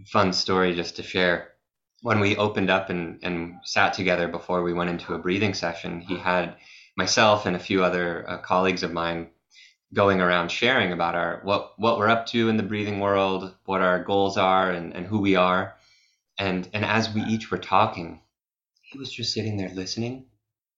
fun 0.07 0.33
story 0.33 0.75
just 0.75 0.97
to 0.97 1.03
share 1.03 1.55
when 2.05 2.21
we 2.21 2.37
opened 2.37 2.69
up 2.69 2.91
and, 2.91 3.19
and 3.23 3.55
sat 3.65 3.95
together 3.95 4.29
before 4.29 4.63
we 4.63 4.75
went 4.75 4.91
into 4.91 5.15
a 5.15 5.19
breathing 5.19 5.55
session, 5.55 6.03
he 6.03 6.19
had 6.19 6.57
myself 6.99 7.47
and 7.47 7.57
a 7.57 7.61
few 7.61 7.83
other 7.83 8.29
uh, 8.29 8.39
colleagues 8.39 8.83
of 8.83 8.93
mine 8.93 9.31
going 9.95 10.21
around 10.21 10.51
sharing 10.51 10.93
about 10.93 11.15
our 11.15 11.41
what 11.45 11.73
what 11.79 11.99
we're 11.99 12.11
up 12.11 12.27
to 12.27 12.51
in 12.51 12.59
the 12.59 12.63
breathing 12.63 13.01
world, 13.01 13.55
what 13.65 13.81
our 13.81 14.05
goals 14.05 14.37
are, 14.37 14.71
and, 14.71 14.95
and 14.95 15.07
who 15.07 15.19
we 15.19 15.37
are. 15.37 15.77
And 16.39 16.69
and 16.75 16.85
as 16.85 17.13
we 17.15 17.23
each 17.23 17.51
were 17.51 17.59
talking, 17.59 18.21
he 18.83 18.99
was 18.99 19.11
just 19.11 19.33
sitting 19.33 19.57
there 19.57 19.71
listening 19.71 20.27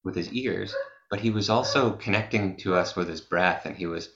with 0.05 0.15
his 0.15 0.33
ears, 0.33 0.73
but 1.11 1.19
he 1.19 1.31
was 1.31 1.51
also 1.51 1.91
connecting 1.91 2.57
to 2.59 2.75
us 2.75 2.95
with 2.95 3.09
his 3.09 3.21
breath, 3.21 3.67
and 3.67 3.77
he 3.77 3.87
was 3.87 4.09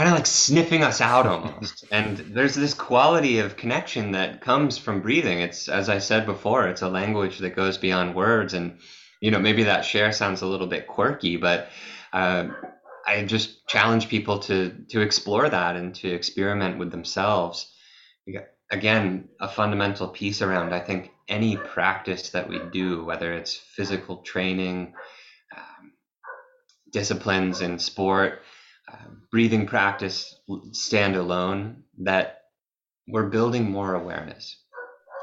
kind 0.00 0.08
of 0.08 0.16
like 0.16 0.26
sniffing 0.26 0.82
us 0.82 1.02
out 1.02 1.26
almost. 1.26 1.84
and 1.92 2.16
there's 2.16 2.54
this 2.54 2.72
quality 2.72 3.38
of 3.40 3.58
connection 3.58 4.12
that 4.12 4.40
comes 4.40 4.78
from 4.78 5.02
breathing. 5.02 5.40
It's, 5.40 5.68
as 5.68 5.90
I 5.90 5.98
said 5.98 6.24
before, 6.24 6.68
it's 6.68 6.80
a 6.80 6.88
language 6.88 7.40
that 7.40 7.54
goes 7.54 7.76
beyond 7.76 8.14
words. 8.14 8.54
And, 8.54 8.78
you 9.20 9.30
know, 9.30 9.38
maybe 9.38 9.64
that 9.64 9.84
share 9.84 10.10
sounds 10.12 10.40
a 10.40 10.46
little 10.46 10.68
bit 10.68 10.86
quirky, 10.86 11.36
but 11.36 11.68
uh, 12.14 12.48
I 13.06 13.24
just 13.24 13.68
challenge 13.68 14.08
people 14.08 14.38
to, 14.38 14.74
to 14.88 15.02
explore 15.02 15.46
that 15.46 15.76
and 15.76 15.94
to 15.96 16.08
experiment 16.08 16.78
with 16.78 16.90
themselves. 16.90 17.70
Again, 18.72 19.28
a 19.38 19.48
fundamental 19.48 20.08
piece 20.08 20.40
around, 20.40 20.72
I 20.72 20.80
think, 20.80 21.10
any 21.28 21.58
practice 21.58 22.30
that 22.30 22.48
we 22.48 22.58
do, 22.72 23.04
whether 23.04 23.34
it's 23.34 23.54
physical 23.54 24.22
training, 24.22 24.94
um, 25.54 25.92
disciplines 26.90 27.60
in 27.60 27.78
sport, 27.78 28.40
Um, 28.92 29.22
breathing 29.30 29.66
practice 29.66 30.34
stand 30.72 31.16
alone 31.16 31.84
that 31.98 32.42
we're 33.06 33.28
building 33.28 33.70
more 33.70 33.94
awareness. 33.94 34.56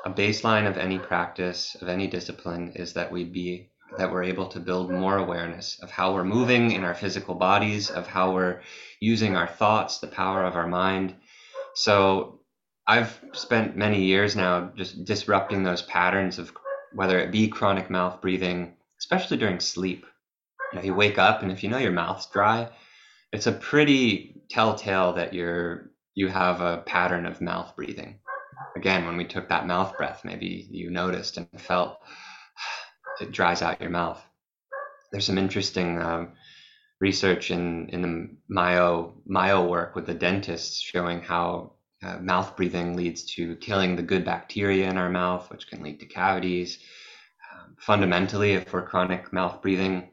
A 0.06 0.10
baseline 0.10 0.68
of 0.68 0.78
any 0.78 1.00
practice, 1.00 1.76
of 1.82 1.90
any 1.90 2.08
discipline, 2.08 2.74
is 2.76 2.94
that 2.94 3.12
we 3.12 3.24
be 3.24 3.72
that 3.98 4.12
we're 4.12 4.24
able 4.24 4.48
to 4.48 4.60
build 4.60 4.92
more 4.92 5.18
awareness 5.18 5.80
of 5.82 5.90
how 5.90 6.14
we're 6.14 6.24
moving 6.24 6.72
in 6.72 6.84
our 6.84 6.94
physical 6.94 7.36
bodies, 7.36 7.90
of 7.90 8.06
how 8.06 8.34
we're 8.34 8.62
using 9.00 9.36
our 9.36 9.48
thoughts, 9.48 10.00
the 10.00 10.08
power 10.08 10.44
of 10.44 10.56
our 10.56 10.68
mind. 10.68 11.16
So 11.74 12.42
I've 12.86 13.20
spent 13.34 13.78
many 13.78 14.04
years 14.04 14.36
now 14.36 14.72
just 14.76 15.06
disrupting 15.06 15.64
those 15.64 15.82
patterns 15.82 16.38
of 16.38 16.52
whether 16.94 17.20
it 17.20 17.32
be 17.32 17.48
chronic 17.48 17.90
mouth 17.90 18.22
breathing, 18.22 18.76
especially 19.00 19.38
during 19.38 19.60
sleep. 19.60 20.06
You 20.72 20.80
know, 20.80 20.86
you 20.86 20.94
wake 20.94 21.18
up 21.18 21.42
and 21.42 21.52
if 21.52 21.64
you 21.64 21.70
know 21.70 21.78
your 21.78 21.92
mouth's 21.92 22.28
dry, 22.28 22.70
it's 23.32 23.48
a 23.48 23.52
pretty 23.52 24.42
telltale 24.50 25.14
that 25.14 25.34
you're 25.34 25.92
you 26.16 26.28
have 26.30 26.62
a 26.62 26.84
pattern 26.86 27.26
of 27.26 27.42
mouth 27.42 27.76
breathing. 27.76 28.20
Again, 28.76 29.06
when 29.06 29.18
we 29.18 29.26
took 29.26 29.50
that 29.50 29.68
mouth 29.68 29.96
breath, 29.98 30.22
maybe 30.24 30.68
you 30.72 30.90
noticed 30.90 31.38
and 31.38 31.48
felt 31.58 32.00
it 33.22 33.32
dries 33.32 33.62
out 33.62 33.82
your 33.82 33.92
mouth. 33.92 34.24
There's 35.12 35.26
some 35.26 35.38
interesting 35.38 36.02
um, 36.02 36.34
research 37.00 37.52
in 37.52 37.90
in 37.90 38.02
the 38.02 38.30
myo 38.50 39.22
myo 39.26 39.68
work 39.68 39.96
with 39.96 40.08
the 40.08 40.14
dentists 40.14 40.82
showing 40.82 41.22
how 41.22 41.74
uh, 42.04 42.18
mouth 42.20 42.56
breathing 42.56 42.96
leads 42.96 43.24
to 43.36 43.56
killing 43.58 43.96
the 43.96 44.04
good 44.04 44.24
bacteria 44.24 44.90
in 44.90 44.98
our 44.98 45.10
mouth, 45.10 45.50
which 45.50 45.68
can 45.68 45.82
lead 45.84 46.00
to 46.00 46.06
cavities. 46.06 46.80
Um, 47.54 47.76
fundamentally, 47.80 48.54
if 48.54 48.72
we're 48.72 48.86
chronic 48.86 49.34
mouth 49.34 49.62
breathing, 49.62 50.10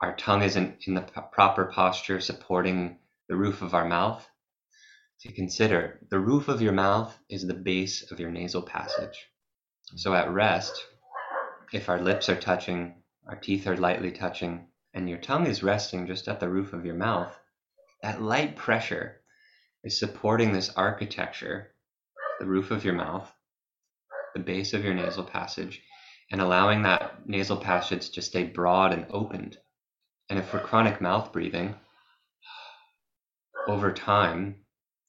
our 0.00 0.16
tongue 0.16 0.42
isn't 0.42 0.86
in 0.86 0.94
the 0.94 1.02
proper 1.02 1.66
posture 1.66 2.20
supporting 2.20 2.98
the 3.28 3.36
roof 3.36 3.60
of 3.60 3.74
our 3.74 3.86
mouth, 3.86 4.26
to 5.20 5.32
consider 5.32 6.00
the 6.10 6.18
roof 6.18 6.48
of 6.48 6.62
your 6.62 6.72
mouth 6.72 7.18
is 7.28 7.46
the 7.46 7.54
base 7.54 8.10
of 8.10 8.18
your 8.18 8.30
nasal 8.30 8.62
passage. 8.62 9.28
So 9.96 10.14
at 10.14 10.30
rest, 10.30 10.86
if 11.72 11.90
our 11.90 12.00
lips 12.00 12.30
are 12.30 12.40
touching, 12.40 13.02
our 13.26 13.36
teeth 13.36 13.66
are 13.66 13.76
lightly 13.76 14.10
touching, 14.10 14.68
and 14.94 15.08
your 15.08 15.18
tongue 15.18 15.46
is 15.46 15.62
resting 15.62 16.06
just 16.06 16.28
at 16.28 16.40
the 16.40 16.48
roof 16.48 16.72
of 16.72 16.86
your 16.86 16.94
mouth, 16.94 17.38
that 18.02 18.22
light 18.22 18.56
pressure 18.56 19.20
is 19.84 19.98
supporting 19.98 20.52
this 20.52 20.70
architecture, 20.70 21.74
the 22.38 22.46
roof 22.46 22.70
of 22.70 22.84
your 22.84 22.94
mouth, 22.94 23.30
the 24.34 24.40
base 24.40 24.72
of 24.72 24.82
your 24.82 24.94
nasal 24.94 25.24
passage, 25.24 25.82
and 26.32 26.40
allowing 26.40 26.82
that 26.82 27.28
nasal 27.28 27.58
passage 27.58 28.10
to 28.10 28.22
stay 28.22 28.44
broad 28.44 28.94
and 28.94 29.06
opened 29.10 29.58
and 30.30 30.38
if 30.38 30.52
we're 30.52 30.60
chronic 30.60 31.00
mouth 31.00 31.32
breathing, 31.32 31.74
over 33.66 33.92
time, 33.92 34.54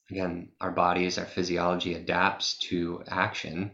again, 0.09 0.49
our 0.59 0.71
bodies, 0.71 1.19
our 1.19 1.25
physiology 1.25 1.93
adapts 1.93 2.57
to 2.57 3.03
action, 3.07 3.71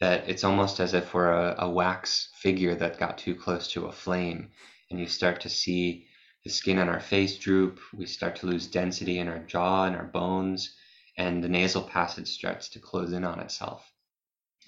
that 0.00 0.28
it's 0.28 0.44
almost 0.44 0.80
as 0.80 0.92
if 0.92 1.14
we're 1.14 1.30
a, 1.30 1.54
a 1.60 1.70
wax 1.70 2.30
figure 2.40 2.74
that 2.74 2.98
got 2.98 3.16
too 3.16 3.34
close 3.34 3.68
to 3.68 3.86
a 3.86 3.92
flame. 3.92 4.50
And 4.90 4.98
you 4.98 5.06
start 5.06 5.40
to 5.42 5.48
see 5.48 6.06
the 6.44 6.50
skin 6.50 6.78
on 6.78 6.88
our 6.88 7.00
face 7.00 7.38
droop, 7.38 7.78
we 7.94 8.06
start 8.06 8.36
to 8.36 8.46
lose 8.46 8.66
density 8.66 9.18
in 9.18 9.28
our 9.28 9.38
jaw 9.38 9.84
and 9.84 9.96
our 9.96 10.04
bones, 10.04 10.74
and 11.16 11.42
the 11.42 11.48
nasal 11.48 11.82
passage 11.82 12.28
starts 12.28 12.68
to 12.70 12.80
close 12.80 13.12
in 13.12 13.24
on 13.24 13.40
itself. 13.40 13.90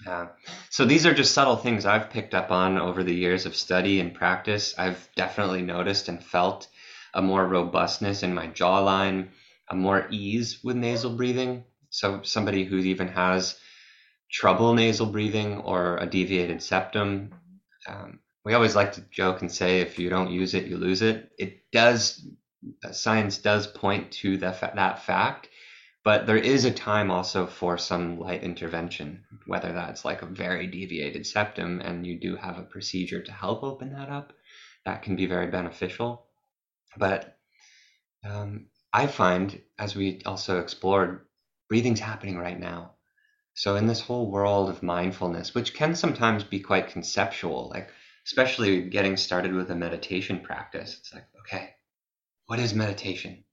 Yeah. 0.05 0.27
So 0.69 0.85
these 0.85 1.05
are 1.05 1.13
just 1.13 1.33
subtle 1.33 1.57
things 1.57 1.85
I've 1.85 2.09
picked 2.09 2.33
up 2.33 2.51
on 2.51 2.77
over 2.77 3.03
the 3.03 3.13
years 3.13 3.45
of 3.45 3.55
study 3.55 3.99
and 3.99 4.13
practice. 4.13 4.73
I've 4.77 5.09
definitely 5.15 5.61
noticed 5.61 6.07
and 6.07 6.23
felt 6.23 6.67
a 7.13 7.21
more 7.21 7.45
robustness 7.45 8.23
in 8.23 8.33
my 8.33 8.47
jawline, 8.47 9.29
a 9.69 9.75
more 9.75 10.07
ease 10.09 10.63
with 10.63 10.77
nasal 10.77 11.15
breathing. 11.15 11.65
So 11.89 12.21
somebody 12.23 12.63
who 12.63 12.77
even 12.77 13.09
has 13.09 13.59
trouble 14.31 14.73
nasal 14.73 15.07
breathing 15.07 15.57
or 15.57 15.97
a 15.97 16.05
deviated 16.05 16.63
septum, 16.63 17.33
um, 17.87 18.19
we 18.45 18.53
always 18.53 18.75
like 18.75 18.93
to 18.93 19.01
joke 19.11 19.41
and 19.41 19.51
say 19.51 19.81
if 19.81 19.99
you 19.99 20.09
don't 20.09 20.31
use 20.31 20.53
it, 20.53 20.67
you 20.67 20.77
lose 20.77 21.01
it. 21.01 21.31
It 21.37 21.59
does. 21.71 22.25
Science 22.91 23.37
does 23.37 23.67
point 23.67 24.11
to 24.11 24.37
that 24.37 24.59
that 24.75 25.03
fact, 25.03 25.48
But 26.09 26.25
there 26.25 26.37
is 26.37 26.65
a 26.65 26.71
time 26.71 27.11
also 27.11 27.45
for 27.45 27.77
some 27.77 28.19
light 28.19 28.41
intervention, 28.41 29.25
whether 29.45 29.71
that's 29.71 30.03
like 30.03 30.23
a 30.23 30.25
very 30.25 30.65
deviated 30.65 31.27
septum 31.27 31.81
and 31.81 32.03
you 32.03 32.19
do 32.19 32.35
have 32.35 32.57
a 32.57 32.63
procedure 32.63 33.21
to 33.21 33.31
help 33.31 33.61
open 33.61 33.93
that 33.93 34.09
up. 34.09 34.33
That 34.85 35.03
can 35.03 35.15
be 35.15 35.27
very 35.27 35.51
beneficial. 35.51 36.25
But 36.97 37.37
um, 38.27 38.69
I 38.91 39.05
find, 39.05 39.61
as 39.77 39.95
we 39.95 40.23
also 40.25 40.59
explored, 40.59 41.27
breathing's 41.69 41.99
happening 41.99 42.39
right 42.39 42.59
now. 42.59 42.95
So, 43.53 43.75
in 43.75 43.85
this 43.85 44.01
whole 44.01 44.31
world 44.31 44.71
of 44.71 44.81
mindfulness, 44.81 45.53
which 45.53 45.75
can 45.75 45.93
sometimes 45.93 46.43
be 46.43 46.59
quite 46.59 46.87
conceptual, 46.87 47.69
like 47.69 47.91
especially 48.25 48.89
getting 48.89 49.15
started 49.15 49.53
with 49.53 49.69
a 49.69 49.75
meditation 49.75 50.39
practice, 50.39 50.97
it's 50.97 51.13
like, 51.13 51.27
okay, 51.41 51.75
what 52.47 52.57
is 52.57 52.73
meditation? 52.73 53.43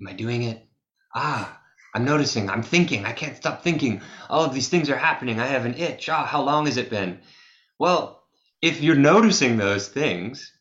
Am 0.00 0.06
I 0.06 0.12
doing 0.12 0.44
it? 0.44 0.64
Ah, 1.12 1.60
I'm 1.94 2.04
noticing, 2.04 2.50
I'm 2.50 2.62
thinking, 2.62 3.04
I 3.04 3.12
can't 3.12 3.36
stop 3.36 3.62
thinking. 3.62 4.02
All 4.28 4.44
of 4.44 4.52
these 4.52 4.68
things 4.68 4.90
are 4.90 4.96
happening. 4.96 5.38
I 5.38 5.46
have 5.46 5.64
an 5.64 5.74
itch. 5.74 6.08
Ah, 6.08 6.26
how 6.26 6.42
long 6.42 6.66
has 6.66 6.76
it 6.76 6.90
been? 6.90 7.20
Well, 7.78 8.24
if 8.60 8.80
you're 8.80 8.96
noticing 8.96 9.56
those 9.56 9.88
things, 9.88 10.52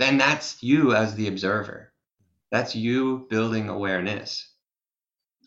then 0.00 0.18
that's 0.18 0.62
you 0.62 0.94
as 0.94 1.14
the 1.14 1.28
observer. 1.28 1.92
That's 2.50 2.74
you 2.74 3.26
building 3.30 3.68
awareness. 3.68 4.48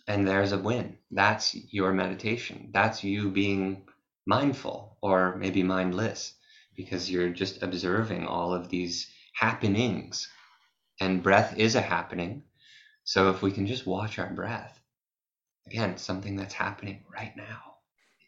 And 0.07 0.25
there's 0.25 0.53
a 0.53 0.57
win. 0.57 0.97
That's 1.11 1.55
your 1.73 1.91
meditation. 1.91 2.69
That's 2.73 3.03
you 3.03 3.29
being 3.29 3.87
mindful 4.25 4.97
or 5.01 5.35
maybe 5.35 5.63
mindless 5.63 6.33
because 6.75 7.11
you're 7.11 7.29
just 7.29 7.61
observing 7.61 8.27
all 8.27 8.53
of 8.53 8.69
these 8.69 9.11
happenings. 9.33 10.29
And 11.01 11.23
breath 11.23 11.57
is 11.57 11.75
a 11.75 11.81
happening. 11.81 12.43
So 13.03 13.29
if 13.29 13.41
we 13.41 13.51
can 13.51 13.67
just 13.67 13.85
watch 13.85 14.17
our 14.19 14.31
breath, 14.31 14.74
again, 15.67 15.97
something 15.97 16.35
that's 16.35 16.53
happening 16.53 17.03
right 17.13 17.35
now, 17.35 17.75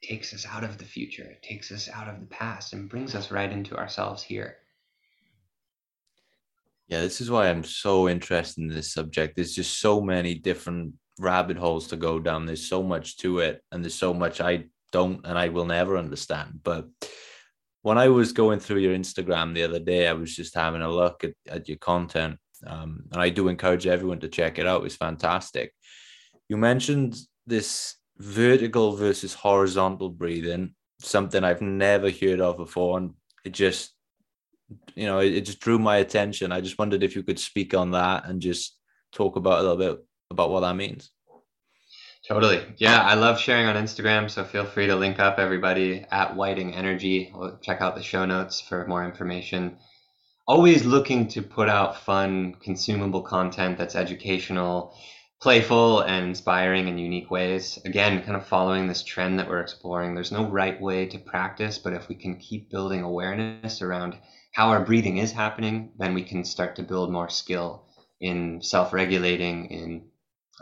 it 0.02 0.08
takes 0.08 0.34
us 0.34 0.46
out 0.46 0.64
of 0.64 0.78
the 0.78 0.86
future, 0.86 1.24
it 1.24 1.44
takes 1.44 1.72
us 1.72 1.90
out 1.90 2.08
of 2.08 2.20
the 2.20 2.26
past, 2.28 2.74
and 2.74 2.90
brings 2.90 3.16
us 3.16 3.32
right 3.32 3.52
into 3.52 3.76
ourselves 3.76 4.24
here. 4.24 4.58
Yeah, 6.88 7.02
this 7.02 7.20
is 7.20 7.30
why 7.30 7.50
I'm 7.50 7.64
so 7.64 8.08
interested 8.08 8.62
in 8.62 8.70
this 8.70 8.94
subject. 8.94 9.36
There's 9.36 9.54
just 9.54 9.82
so 9.82 10.00
many 10.00 10.36
different 10.36 10.94
rabbit 11.20 11.58
holes 11.58 11.88
to 11.88 11.98
go 11.98 12.20
down. 12.20 12.46
There's 12.46 12.68
so 12.68 12.82
much 12.82 13.18
to 13.18 13.40
it, 13.40 13.62
and 13.72 13.84
there's 13.84 13.96
so 13.96 14.14
much 14.14 14.40
I 14.40 14.66
don't 14.92 15.26
and 15.26 15.38
I 15.38 15.50
will 15.50 15.66
never 15.66 15.98
understand. 15.98 16.62
But 16.64 16.88
when 17.82 17.98
I 17.98 18.08
was 18.08 18.32
going 18.32 18.60
through 18.60 18.80
your 18.80 18.96
Instagram 18.96 19.54
the 19.54 19.64
other 19.64 19.80
day, 19.80 20.08
I 20.08 20.14
was 20.14 20.36
just 20.36 20.56
having 20.56 20.82
a 20.82 20.90
look 20.90 21.24
at, 21.24 21.34
at 21.50 21.68
your 21.68 21.78
content. 21.78 22.38
Um, 22.66 23.04
and 23.12 23.22
I 23.22 23.30
do 23.30 23.50
encourage 23.50 23.86
everyone 23.86 24.20
to 24.22 24.30
check 24.30 24.58
it 24.58 24.66
out. 24.66 24.86
It's 24.86 24.96
fantastic. 24.96 25.74
You 26.50 26.58
mentioned 26.58 27.18
this 27.46 27.96
vertical 28.18 28.96
versus 28.96 29.34
horizontal 29.34 30.10
breathing, 30.10 30.74
something 31.02 31.44
I've 31.44 31.62
never 31.62 32.10
heard 32.10 32.42
of 32.42 32.58
before. 32.58 32.98
And 32.98 33.14
it 33.46 33.52
just 33.54 33.94
you 34.96 35.06
know, 35.06 35.20
it, 35.20 35.34
it 35.34 35.42
just 35.42 35.60
drew 35.60 35.80
my 35.80 35.98
attention. 35.98 36.52
I 36.52 36.62
just 36.62 36.78
wondered 36.78 37.04
if 37.04 37.16
you 37.16 37.24
could 37.24 37.40
speak 37.40 37.74
on 37.74 37.92
that 37.92 38.26
and 38.26 38.42
just 38.42 38.78
talk 39.12 39.36
about 39.36 39.60
a 39.60 39.62
little 39.62 39.78
bit 39.78 40.06
about 40.32 40.50
what 40.50 40.62
that 40.62 40.76
means. 40.76 41.12
Totally. 42.28 42.62
Yeah, 42.78 43.02
I 43.04 43.14
love 43.14 43.40
sharing 43.40 43.68
on 43.68 43.82
Instagram, 43.82 44.30
so 44.30 44.44
feel 44.44 44.66
free 44.66 44.88
to 44.88 44.96
link 44.96 45.18
up 45.20 45.40
everybody 45.40 46.06
at 46.12 46.36
Whiting 46.36 46.74
Energy. 46.74 47.32
We'll 47.34 47.58
check 47.60 47.80
out 47.80 47.96
the 47.96 48.04
show 48.04 48.26
notes 48.26 48.60
for 48.60 48.86
more 48.86 49.06
information. 49.06 49.78
Always 50.46 50.84
looking 50.84 51.28
to 51.30 51.42
put 51.42 51.70
out 51.70 52.02
fun, 52.02 52.56
consumable 52.56 53.22
content 53.22 53.78
that's 53.78 53.96
educational, 53.96 54.94
playful, 55.40 56.02
and 56.02 56.26
inspiring 56.26 56.88
in 56.88 56.98
unique 56.98 57.30
ways. 57.30 57.78
Again, 57.86 58.24
kind 58.24 58.36
of 58.36 58.48
following 58.48 58.88
this 58.88 59.04
trend 59.04 59.38
that 59.38 59.48
we're 59.48 59.62
exploring. 59.62 60.16
There's 60.16 60.32
no 60.32 60.46
right 60.50 60.80
way 60.82 61.06
to 61.08 61.20
practice, 61.20 61.78
but 61.78 61.94
if 61.94 62.10
we 62.10 62.16
can 62.16 62.38
keep 62.38 62.72
building 62.72 63.04
awareness 63.04 63.82
around 63.82 64.18
how 64.54 64.70
our 64.70 64.84
breathing 64.84 65.18
is 65.18 65.32
happening, 65.32 65.92
then 65.98 66.16
we 66.16 66.24
can 66.24 66.44
start 66.44 66.76
to 66.78 66.84
build 66.84 67.12
more 67.12 67.30
skill 67.30 67.86
in 68.20 68.62
self 68.62 68.94
regulating, 68.94 69.68
in 69.68 70.10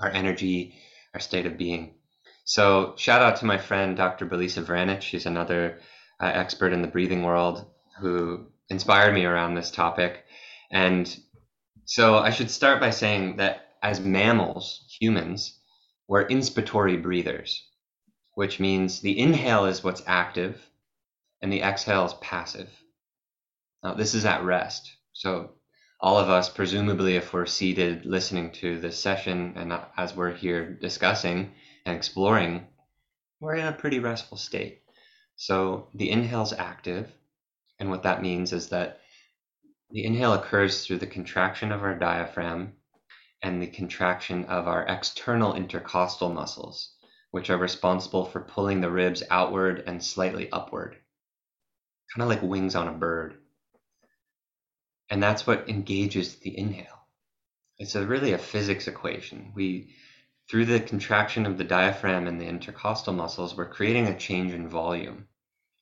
our 0.01 0.09
energy, 0.09 0.75
our 1.13 1.21
state 1.21 1.45
of 1.45 1.57
being. 1.57 1.95
So, 2.43 2.95
shout 2.97 3.21
out 3.21 3.37
to 3.37 3.45
my 3.45 3.57
friend 3.57 3.95
Dr. 3.95 4.25
Belisa 4.25 4.63
Vranich. 4.63 5.01
She's 5.01 5.25
another 5.25 5.79
uh, 6.19 6.25
expert 6.25 6.73
in 6.73 6.81
the 6.81 6.89
breathing 6.89 7.23
world 7.23 7.65
who 8.01 8.47
inspired 8.69 9.13
me 9.13 9.23
around 9.23 9.55
this 9.55 9.71
topic. 9.71 10.25
And 10.69 11.17
so, 11.85 12.17
I 12.17 12.31
should 12.31 12.51
start 12.51 12.81
by 12.81 12.89
saying 12.89 13.37
that 13.37 13.64
as 13.85 13.99
mammals, 13.99 14.83
humans, 14.99 15.59
we're 16.07 16.27
inspiratory 16.27 16.99
breathers, 16.99 17.69
which 18.33 18.59
means 18.59 18.99
the 18.99 19.19
inhale 19.19 19.65
is 19.65 19.83
what's 19.83 20.01
active 20.07 20.59
and 21.39 21.53
the 21.53 21.61
exhale 21.61 22.03
is 22.03 22.15
passive. 22.15 22.67
Now, 23.83 23.93
this 23.93 24.15
is 24.15 24.25
at 24.25 24.43
rest. 24.43 24.91
So, 25.13 25.51
all 26.01 26.17
of 26.17 26.31
us, 26.31 26.49
presumably, 26.49 27.15
if 27.15 27.31
we're 27.31 27.45
seated 27.45 28.07
listening 28.07 28.53
to 28.53 28.79
this 28.79 28.99
session 28.99 29.53
and 29.55 29.79
as 29.95 30.15
we're 30.15 30.33
here 30.33 30.73
discussing 30.73 31.51
and 31.85 31.95
exploring, 31.95 32.65
we're 33.39 33.53
in 33.53 33.67
a 33.67 33.71
pretty 33.71 33.99
restful 33.99 34.37
state. 34.37 34.81
So, 35.35 35.89
the 35.93 36.09
inhale 36.09 36.41
is 36.41 36.53
active. 36.53 37.11
And 37.77 37.91
what 37.91 38.01
that 38.01 38.23
means 38.23 38.51
is 38.51 38.69
that 38.69 39.01
the 39.91 40.05
inhale 40.05 40.33
occurs 40.33 40.87
through 40.87 40.97
the 40.97 41.05
contraction 41.05 41.71
of 41.71 41.83
our 41.83 41.93
diaphragm 41.93 42.73
and 43.45 43.61
the 43.61 43.67
contraction 43.67 44.43
of 44.45 44.67
our 44.67 44.83
external 44.87 45.53
intercostal 45.53 46.33
muscles, 46.33 46.95
which 47.29 47.51
are 47.51 47.57
responsible 47.57 48.25
for 48.25 48.41
pulling 48.41 48.81
the 48.81 48.89
ribs 48.89 49.21
outward 49.29 49.83
and 49.85 50.03
slightly 50.03 50.51
upward, 50.51 50.97
kind 52.11 52.23
of 52.23 52.27
like 52.27 52.41
wings 52.41 52.75
on 52.75 52.87
a 52.87 52.91
bird. 52.91 53.35
And 55.11 55.21
that's 55.21 55.45
what 55.45 55.69
engages 55.69 56.37
the 56.37 56.57
inhale. 56.57 57.07
It's 57.77 57.93
a, 57.93 58.07
really 58.07 58.33
a 58.33 58.39
physics 58.39 58.87
equation. 58.87 59.51
We, 59.53 59.93
through 60.49 60.65
the 60.65 60.79
contraction 60.79 61.45
of 61.45 61.59
the 61.59 61.63
diaphragm 61.63 62.25
and 62.25 62.41
the 62.41 62.47
intercostal 62.47 63.13
muscles, 63.13 63.55
we're 63.55 63.69
creating 63.69 64.07
a 64.07 64.17
change 64.17 64.53
in 64.53 64.67
volume. 64.67 65.27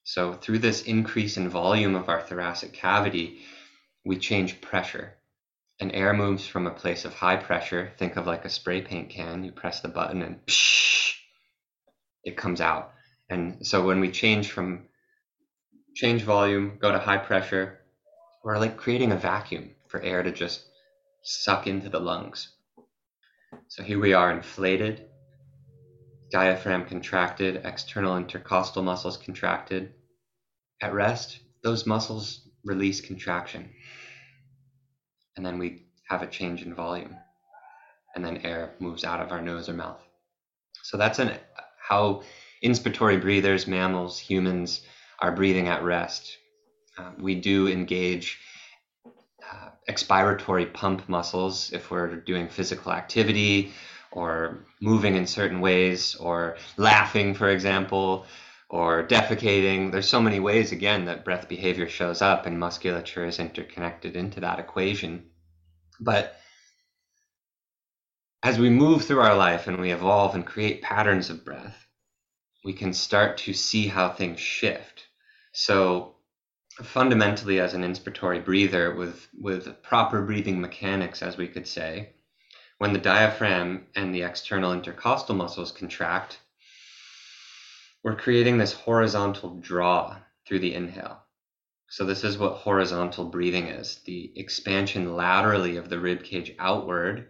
So 0.03 0.33
through 0.33 0.59
this 0.59 0.81
increase 0.81 1.37
in 1.37 1.47
volume 1.47 1.95
of 1.95 2.09
our 2.09 2.21
thoracic 2.21 2.73
cavity, 2.73 3.39
we 4.03 4.17
change 4.17 4.59
pressure. 4.59 5.15
And 5.79 5.91
air 5.93 6.13
moves 6.13 6.45
from 6.45 6.67
a 6.67 6.71
place 6.71 7.05
of 7.05 7.13
high 7.13 7.35
pressure. 7.35 7.91
Think 7.97 8.15
of 8.15 8.27
like 8.27 8.45
a 8.45 8.49
spray 8.49 8.81
paint 8.81 9.09
can. 9.09 9.43
You 9.43 9.51
press 9.51 9.81
the 9.81 9.87
button 9.87 10.21
and 10.21 10.37
psh, 10.45 11.13
it 12.23 12.37
comes 12.37 12.61
out. 12.61 12.91
And 13.29 13.65
so 13.65 13.85
when 13.85 13.99
we 13.99 14.11
change 14.11 14.51
from 14.51 14.85
change 15.95 16.23
volume, 16.23 16.77
go 16.79 16.91
to 16.91 16.99
high 16.99 17.17
pressure, 17.17 17.79
we're 18.43 18.59
like 18.59 18.77
creating 18.77 19.11
a 19.11 19.17
vacuum 19.17 19.71
for 19.87 20.01
air 20.01 20.23
to 20.23 20.31
just 20.31 20.63
suck 21.23 21.67
into 21.67 21.89
the 21.89 21.99
lungs. 21.99 22.49
So 23.67 23.83
here 23.83 23.99
we 23.99 24.13
are 24.13 24.31
inflated, 24.31 25.05
diaphragm 26.31 26.85
contracted, 26.85 27.61
external 27.63 28.17
intercostal 28.17 28.83
muscles 28.83 29.17
contracted. 29.17 29.93
At 30.81 30.93
rest, 30.93 31.39
those 31.63 31.85
muscles 31.85 32.41
release 32.65 33.01
contraction. 33.01 33.69
And 35.35 35.45
then 35.45 35.57
we 35.57 35.83
have 36.09 36.21
a 36.21 36.27
change 36.27 36.61
in 36.61 36.73
volume. 36.73 37.15
And 38.15 38.23
then 38.23 38.37
air 38.37 38.73
moves 38.79 39.03
out 39.03 39.19
of 39.19 39.31
our 39.31 39.41
nose 39.41 39.69
or 39.69 39.73
mouth. 39.73 40.01
So 40.83 40.97
that's 40.97 41.19
an, 41.19 41.37
how 41.79 42.23
inspiratory 42.63 43.19
breathers, 43.21 43.67
mammals, 43.67 44.19
humans 44.19 44.81
are 45.19 45.31
breathing 45.31 45.67
at 45.67 45.83
rest. 45.83 46.37
Uh, 46.97 47.11
we 47.19 47.35
do 47.35 47.67
engage 47.67 48.37
uh, 49.05 49.69
expiratory 49.89 50.71
pump 50.71 51.09
muscles 51.09 51.71
if 51.73 51.89
we're 51.89 52.15
doing 52.17 52.47
physical 52.47 52.91
activity 52.91 53.71
or 54.11 54.65
moving 54.79 55.15
in 55.15 55.25
certain 55.25 55.59
ways 55.59 56.15
or 56.15 56.57
laughing, 56.77 57.33
for 57.33 57.49
example, 57.49 58.25
or 58.73 59.03
defecating. 59.03 59.91
There's 59.91 60.09
so 60.09 60.19
many 60.19 60.39
ways, 60.39 60.71
again, 60.71 61.05
that 61.05 61.23
breath 61.23 61.47
behavior 61.47 61.87
shows 61.87 62.23
up 62.23 62.47
and 62.47 62.59
musculature 62.59 63.23
is 63.23 63.37
interconnected 63.37 64.15
into 64.15 64.39
that 64.39 64.57
equation. 64.57 65.27
But 65.99 66.35
as 68.41 68.57
we 68.57 68.71
move 68.71 69.05
through 69.05 69.19
our 69.19 69.37
life 69.37 69.67
and 69.67 69.79
we 69.79 69.91
evolve 69.91 70.33
and 70.33 70.43
create 70.43 70.81
patterns 70.81 71.29
of 71.29 71.45
breath, 71.45 71.85
we 72.65 72.73
can 72.73 72.93
start 72.93 73.37
to 73.37 73.53
see 73.53 73.85
how 73.85 74.09
things 74.09 74.39
shift. 74.39 75.05
So 75.51 76.15
fundamentally 76.81 77.59
as 77.59 77.75
an 77.75 77.83
inspiratory 77.83 78.43
breather 78.43 78.95
with 78.95 79.27
with 79.39 79.83
proper 79.83 80.23
breathing 80.23 80.59
mechanics 80.59 81.21
as 81.21 81.37
we 81.37 81.47
could 81.47 81.67
say 81.67 82.09
when 82.79 82.91
the 82.91 82.97
diaphragm 82.97 83.85
and 83.95 84.15
the 84.15 84.23
external 84.23 84.73
intercostal 84.73 85.35
muscles 85.35 85.71
contract 85.71 86.39
we're 88.03 88.15
creating 88.15 88.57
this 88.57 88.73
horizontal 88.73 89.55
draw 89.59 90.17
through 90.45 90.59
the 90.59 90.73
inhale 90.73 91.19
so 91.89 92.05
this 92.05 92.23
is 92.23 92.37
what 92.37 92.53
horizontal 92.53 93.25
breathing 93.25 93.67
is 93.67 94.01
the 94.05 94.31
expansion 94.35 95.15
laterally 95.15 95.77
of 95.77 95.89
the 95.89 95.99
rib 95.99 96.23
cage 96.23 96.53
outward 96.59 97.27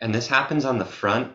and 0.00 0.14
this 0.14 0.28
happens 0.28 0.64
on 0.64 0.78
the 0.78 0.84
front 0.84 1.34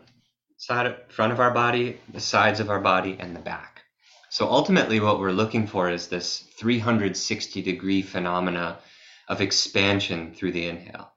side, 0.58 0.96
front 1.10 1.32
of 1.32 1.40
our 1.40 1.52
body, 1.52 2.00
the 2.12 2.20
sides 2.20 2.60
of 2.60 2.70
our 2.70 2.80
body, 2.80 3.18
and 3.20 3.36
the 3.36 3.40
back. 3.40 3.84
So 4.30 4.50
ultimately, 4.50 5.00
what 5.00 5.20
we're 5.20 5.32
looking 5.32 5.68
for 5.68 5.90
is 5.90 6.08
this 6.08 6.40
360 6.60 7.62
degree 7.62 8.02
phenomena 8.02 8.80
of 9.28 9.42
expansion 9.42 10.34
through 10.34 10.52
the 10.52 10.68
inhale. 10.68 11.12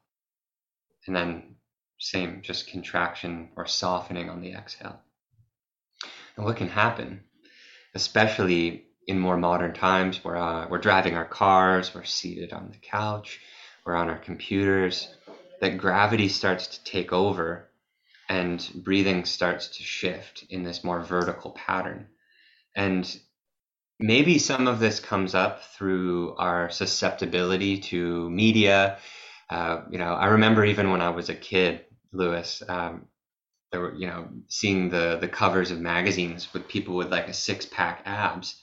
And 1.06 1.16
then, 1.16 1.56
same, 1.98 2.42
just 2.42 2.68
contraction 2.68 3.48
or 3.56 3.66
softening 3.66 4.28
on 4.28 4.40
the 4.40 4.52
exhale. 4.52 5.00
And 6.38 6.46
what 6.46 6.56
can 6.56 6.68
happen, 6.68 7.24
especially 7.96 8.84
in 9.08 9.18
more 9.18 9.36
modern 9.36 9.74
times 9.74 10.22
where 10.22 10.36
uh, 10.36 10.68
we're 10.68 10.78
driving 10.78 11.16
our 11.16 11.24
cars, 11.24 11.92
we're 11.92 12.04
seated 12.04 12.52
on 12.52 12.70
the 12.70 12.78
couch, 12.78 13.40
we're 13.84 13.96
on 13.96 14.08
our 14.08 14.18
computers, 14.18 15.08
that 15.60 15.78
gravity 15.78 16.28
starts 16.28 16.68
to 16.68 16.84
take 16.84 17.12
over 17.12 17.68
and 18.28 18.70
breathing 18.72 19.24
starts 19.24 19.66
to 19.78 19.82
shift 19.82 20.44
in 20.48 20.62
this 20.62 20.84
more 20.84 21.02
vertical 21.02 21.50
pattern. 21.50 22.06
And 22.76 23.18
maybe 23.98 24.38
some 24.38 24.68
of 24.68 24.78
this 24.78 25.00
comes 25.00 25.34
up 25.34 25.64
through 25.64 26.36
our 26.36 26.70
susceptibility 26.70 27.78
to 27.78 28.30
media. 28.30 28.98
Uh, 29.50 29.80
you 29.90 29.98
know, 29.98 30.12
I 30.12 30.26
remember 30.26 30.64
even 30.64 30.92
when 30.92 31.00
I 31.00 31.10
was 31.10 31.30
a 31.30 31.34
kid, 31.34 31.84
Lewis, 32.12 32.62
um, 32.68 33.08
there 33.70 33.80
were, 33.80 33.94
you 33.94 34.06
know, 34.06 34.28
seeing 34.48 34.90
the 34.90 35.18
the 35.20 35.28
covers 35.28 35.70
of 35.70 35.80
magazines 35.80 36.52
with 36.52 36.68
people 36.68 36.96
with 36.96 37.10
like 37.10 37.28
a 37.28 37.34
six 37.34 37.66
pack 37.66 38.02
abs. 38.04 38.62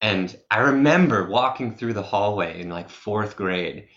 And 0.00 0.34
I 0.50 0.60
remember 0.60 1.28
walking 1.28 1.76
through 1.76 1.92
the 1.92 2.02
hallway 2.02 2.60
in 2.60 2.70
like 2.70 2.88
fourth 2.88 3.36
grade, 3.36 3.88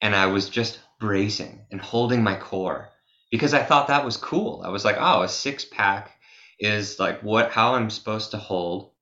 and 0.00 0.14
I 0.14 0.26
was 0.26 0.48
just 0.48 0.78
bracing 1.00 1.66
and 1.70 1.80
holding 1.80 2.22
my 2.22 2.36
core 2.36 2.90
because 3.30 3.54
I 3.54 3.62
thought 3.62 3.88
that 3.88 4.04
was 4.04 4.16
cool. 4.16 4.62
I 4.64 4.68
was 4.70 4.84
like, 4.84 4.96
oh, 4.98 5.22
a 5.22 5.28
six 5.28 5.64
pack 5.64 6.12
is 6.60 6.98
like 6.98 7.22
what 7.22 7.50
how 7.50 7.74
I'm 7.74 7.90
supposed 7.90 8.30
to 8.32 8.38
hold 8.38 8.92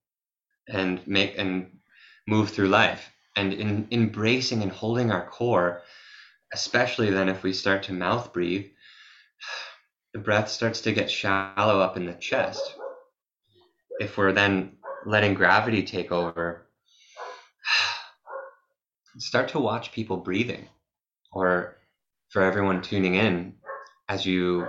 and 0.68 1.06
make 1.06 1.34
and 1.38 1.78
move 2.26 2.50
through 2.50 2.68
life. 2.68 3.10
And 3.36 3.52
in 3.52 3.88
embracing 3.90 4.62
and 4.62 4.72
holding 4.72 5.10
our 5.10 5.26
core, 5.26 5.82
especially 6.54 7.10
then 7.10 7.28
if 7.28 7.42
we 7.42 7.52
start 7.52 7.82
to 7.84 7.92
mouth 7.92 8.32
breathe, 8.32 8.66
the 10.16 10.22
breath 10.22 10.48
starts 10.48 10.80
to 10.80 10.94
get 10.94 11.10
shallow 11.10 11.78
up 11.78 11.98
in 11.98 12.06
the 12.06 12.14
chest. 12.14 12.74
If 14.00 14.16
we're 14.16 14.32
then 14.32 14.78
letting 15.04 15.34
gravity 15.34 15.82
take 15.82 16.10
over, 16.10 16.66
start 19.18 19.48
to 19.48 19.60
watch 19.60 19.92
people 19.92 20.16
breathing. 20.16 20.70
Or 21.32 21.76
for 22.30 22.40
everyone 22.40 22.80
tuning 22.80 23.14
in, 23.14 23.56
as 24.08 24.24
you 24.24 24.66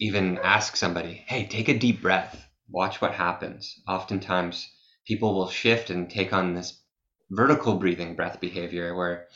even 0.00 0.38
ask 0.38 0.74
somebody, 0.74 1.24
hey, 1.28 1.46
take 1.46 1.68
a 1.68 1.78
deep 1.78 2.02
breath, 2.02 2.44
watch 2.68 3.00
what 3.00 3.14
happens. 3.14 3.80
Oftentimes, 3.86 4.68
people 5.06 5.36
will 5.36 5.50
shift 5.50 5.90
and 5.90 6.10
take 6.10 6.32
on 6.32 6.54
this 6.54 6.82
vertical 7.30 7.76
breathing 7.76 8.16
breath 8.16 8.40
behavior 8.40 8.96
where 8.96 9.28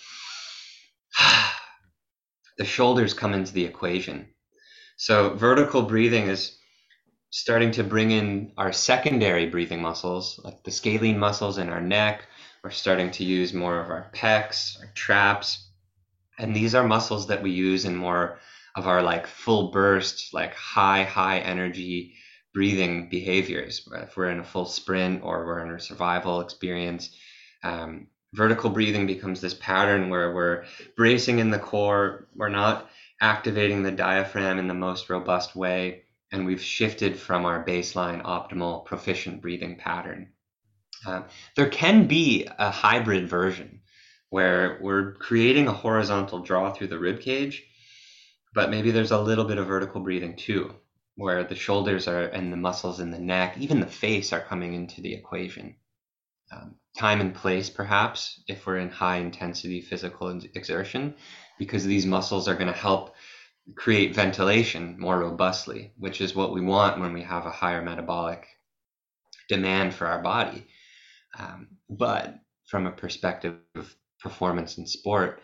the 2.58 2.64
shoulders 2.64 3.14
come 3.14 3.34
into 3.34 3.52
the 3.52 3.66
equation. 3.66 4.33
So, 4.96 5.34
vertical 5.34 5.82
breathing 5.82 6.28
is 6.28 6.56
starting 7.30 7.72
to 7.72 7.82
bring 7.82 8.12
in 8.12 8.52
our 8.56 8.72
secondary 8.72 9.46
breathing 9.46 9.82
muscles, 9.82 10.40
like 10.44 10.62
the 10.62 10.70
scalene 10.70 11.18
muscles 11.18 11.58
in 11.58 11.68
our 11.68 11.80
neck. 11.80 12.26
We're 12.62 12.70
starting 12.70 13.10
to 13.12 13.24
use 13.24 13.52
more 13.52 13.80
of 13.80 13.90
our 13.90 14.10
pecs, 14.14 14.78
our 14.80 14.90
traps. 14.94 15.68
And 16.38 16.54
these 16.54 16.74
are 16.74 16.86
muscles 16.86 17.26
that 17.26 17.42
we 17.42 17.50
use 17.50 17.84
in 17.84 17.96
more 17.96 18.38
of 18.76 18.86
our 18.86 19.02
like 19.02 19.26
full 19.26 19.70
burst, 19.72 20.32
like 20.32 20.54
high, 20.54 21.04
high 21.04 21.38
energy 21.38 22.14
breathing 22.52 23.08
behaviors. 23.08 23.86
If 23.92 24.16
we're 24.16 24.30
in 24.30 24.40
a 24.40 24.44
full 24.44 24.66
sprint 24.66 25.22
or 25.24 25.44
we're 25.44 25.66
in 25.66 25.74
a 25.74 25.80
survival 25.80 26.40
experience, 26.40 27.10
um, 27.64 28.06
vertical 28.32 28.70
breathing 28.70 29.06
becomes 29.06 29.40
this 29.40 29.54
pattern 29.54 30.08
where 30.08 30.32
we're 30.32 30.64
bracing 30.96 31.40
in 31.40 31.50
the 31.50 31.58
core, 31.58 32.28
we're 32.36 32.48
not 32.48 32.88
activating 33.20 33.82
the 33.82 33.92
diaphragm 33.92 34.58
in 34.58 34.68
the 34.68 34.74
most 34.74 35.08
robust 35.10 35.54
way, 35.54 36.02
and 36.32 36.46
we've 36.46 36.62
shifted 36.62 37.18
from 37.18 37.44
our 37.44 37.64
baseline 37.64 38.22
optimal 38.22 38.84
proficient 38.84 39.40
breathing 39.40 39.76
pattern. 39.76 40.32
Uh, 41.06 41.22
there 41.56 41.68
can 41.68 42.06
be 42.06 42.48
a 42.58 42.70
hybrid 42.70 43.28
version 43.28 43.80
where 44.30 44.78
we're 44.80 45.12
creating 45.14 45.68
a 45.68 45.72
horizontal 45.72 46.40
draw 46.40 46.72
through 46.72 46.88
the 46.88 46.98
rib 46.98 47.20
cage 47.20 47.64
but 48.54 48.70
maybe 48.70 48.92
there's 48.92 49.10
a 49.10 49.20
little 49.20 49.44
bit 49.44 49.58
of 49.58 49.66
vertical 49.66 50.00
breathing 50.00 50.36
too, 50.36 50.72
where 51.16 51.44
the 51.44 51.56
shoulders 51.56 52.06
are 52.06 52.26
and 52.26 52.52
the 52.52 52.56
muscles 52.56 53.00
in 53.00 53.10
the 53.10 53.18
neck, 53.18 53.56
even 53.58 53.80
the 53.80 53.86
face, 53.86 54.32
are 54.32 54.40
coming 54.40 54.74
into 54.74 55.00
the 55.00 55.12
equation. 55.12 55.74
Um, 56.52 56.76
time 56.96 57.20
and 57.20 57.34
place, 57.34 57.68
perhaps, 57.68 58.42
if 58.46 58.64
we're 58.64 58.78
in 58.78 58.90
high 58.90 59.16
intensity 59.16 59.80
physical 59.80 60.28
exertion, 60.54 61.16
because 61.58 61.84
these 61.84 62.06
muscles 62.06 62.48
are 62.48 62.54
going 62.54 62.72
to 62.72 62.78
help 62.78 63.14
create 63.74 64.14
ventilation 64.14 64.96
more 64.98 65.18
robustly, 65.18 65.92
which 65.96 66.20
is 66.20 66.34
what 66.34 66.52
we 66.52 66.60
want 66.60 67.00
when 67.00 67.12
we 67.12 67.22
have 67.22 67.46
a 67.46 67.50
higher 67.50 67.82
metabolic 67.82 68.46
demand 69.48 69.94
for 69.94 70.06
our 70.06 70.22
body. 70.22 70.66
Um, 71.38 71.68
but 71.88 72.38
from 72.66 72.86
a 72.86 72.92
perspective 72.92 73.56
of 73.74 73.94
performance 74.20 74.78
in 74.78 74.86
sport, 74.86 75.40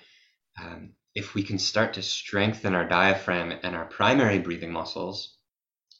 um, 0.60 0.90
if 1.14 1.34
we 1.34 1.42
can 1.42 1.58
start 1.58 1.94
to 1.94 2.02
strengthen 2.02 2.74
our 2.74 2.88
diaphragm 2.88 3.52
and 3.62 3.74
our 3.74 3.86
primary 3.86 4.38
breathing 4.38 4.72
muscles, 4.72 5.36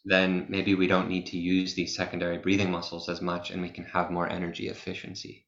then 0.05 0.47
maybe 0.49 0.75
we 0.75 0.87
don't 0.87 1.09
need 1.09 1.27
to 1.27 1.39
use 1.39 1.75
these 1.75 1.97
secondary 1.97 2.39
breathing 2.39 2.71
muscles 2.71 3.09
as 3.09 3.21
much 3.21 3.51
and 3.51 3.61
we 3.61 3.69
can 3.69 3.85
have 3.85 4.11
more 4.11 4.29
energy 4.29 4.69
efficiency. 4.69 5.47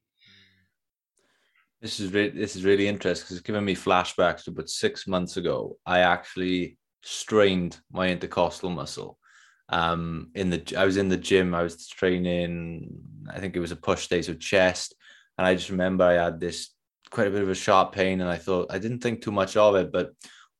This 1.83 1.99
is 1.99 2.13
really 2.13 2.29
this 2.29 2.55
is 2.55 2.63
really 2.63 2.87
interesting 2.87 3.25
because 3.25 3.35
it's 3.35 3.45
given 3.45 3.65
me 3.65 3.75
flashbacks 3.75 4.45
to 4.45 4.51
about 4.51 4.69
six 4.69 5.05
months 5.05 5.35
ago. 5.35 5.77
I 5.85 5.99
actually 5.99 6.77
strained 7.03 7.77
my 7.91 8.07
intercostal 8.07 8.69
muscle. 8.69 9.19
Um, 9.67 10.31
in 10.33 10.49
the 10.49 10.75
I 10.77 10.85
was 10.85 10.95
in 10.95 11.09
the 11.09 11.17
gym. 11.17 11.53
I 11.53 11.61
was 11.61 11.85
training. 11.89 12.87
I 13.29 13.37
think 13.41 13.57
it 13.57 13.59
was 13.59 13.73
a 13.73 13.75
push 13.75 14.07
day, 14.07 14.21
so 14.21 14.33
chest, 14.33 14.95
and 15.37 15.45
I 15.45 15.55
just 15.55 15.71
remember 15.71 16.05
I 16.05 16.13
had 16.13 16.39
this 16.39 16.69
quite 17.09 17.27
a 17.27 17.31
bit 17.31 17.43
of 17.43 17.49
a 17.49 17.55
sharp 17.55 17.91
pain, 17.91 18.21
and 18.21 18.29
I 18.29 18.37
thought 18.37 18.71
I 18.71 18.79
didn't 18.79 18.99
think 18.99 19.21
too 19.21 19.33
much 19.33 19.57
of 19.57 19.75
it, 19.75 19.91
but 19.91 20.11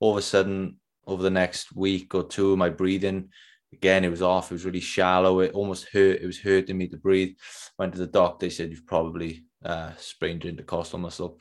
all 0.01 0.11
of 0.11 0.17
a 0.17 0.21
sudden, 0.21 0.75
over 1.07 1.23
the 1.23 1.29
next 1.29 1.73
week 1.73 2.13
or 2.15 2.27
two, 2.27 2.57
my 2.57 2.67
breathing 2.67 3.29
again 3.71 4.03
it 4.03 4.09
was 4.09 4.21
off. 4.21 4.51
It 4.51 4.55
was 4.55 4.65
really 4.65 4.81
shallow. 4.81 5.39
It 5.39 5.53
almost 5.53 5.87
hurt. 5.93 6.21
It 6.21 6.27
was 6.27 6.39
hurting 6.39 6.77
me 6.77 6.87
to 6.89 6.97
breathe. 6.97 7.35
Went 7.79 7.93
to 7.93 7.99
the 7.99 8.07
doctor. 8.07 8.45
They 8.45 8.49
said 8.49 8.71
you've 8.71 8.85
probably 8.85 9.45
uh, 9.63 9.91
sprained 9.97 10.45
intercostal 10.45 10.99
muscle, 10.99 11.39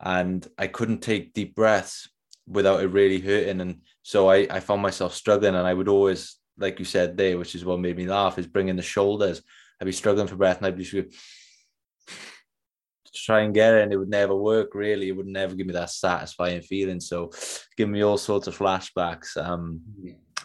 and 0.00 0.46
I 0.58 0.66
couldn't 0.66 1.00
take 1.00 1.32
deep 1.32 1.54
breaths 1.54 2.08
without 2.46 2.82
it 2.82 2.88
really 2.88 3.20
hurting. 3.20 3.60
And 3.60 3.82
so 4.02 4.28
I, 4.28 4.46
I 4.50 4.60
found 4.60 4.82
myself 4.82 5.14
struggling, 5.14 5.54
and 5.54 5.66
I 5.66 5.74
would 5.74 5.88
always, 5.88 6.36
like 6.58 6.78
you 6.78 6.84
said 6.84 7.16
there, 7.16 7.38
which 7.38 7.54
is 7.54 7.64
what 7.64 7.80
made 7.80 7.96
me 7.96 8.06
laugh, 8.06 8.38
is 8.38 8.46
bringing 8.46 8.76
the 8.76 8.82
shoulders. 8.82 9.42
I'd 9.80 9.86
be 9.86 9.92
struggling 9.92 10.26
for 10.26 10.36
breath, 10.36 10.58
and 10.58 10.66
I'd 10.66 10.76
be 10.76 10.84
just 10.84 10.94
to 12.06 13.12
try 13.14 13.40
and 13.40 13.54
get 13.54 13.74
it, 13.74 13.82
and 13.82 13.92
it 13.92 13.96
would 13.96 14.10
never 14.10 14.34
work. 14.34 14.74
Really, 14.74 15.08
it 15.08 15.16
would 15.16 15.26
never 15.26 15.54
give 15.54 15.66
me 15.66 15.72
that 15.74 15.90
satisfying 15.90 16.62
feeling. 16.62 17.00
So, 17.00 17.30
giving 17.76 17.92
me 17.92 18.02
all 18.02 18.18
sorts 18.18 18.46
of 18.46 18.58
flashbacks. 18.58 19.36
Um, 19.36 19.80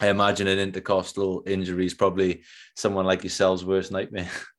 I 0.01 0.09
imagine 0.09 0.47
an 0.47 0.59
intercostal 0.59 1.43
injury 1.45 1.85
is 1.85 1.93
probably 1.93 2.43
someone 2.75 3.05
like 3.05 3.23
yourself's 3.23 3.63
worst 3.63 3.91
nightmare. 3.91 4.29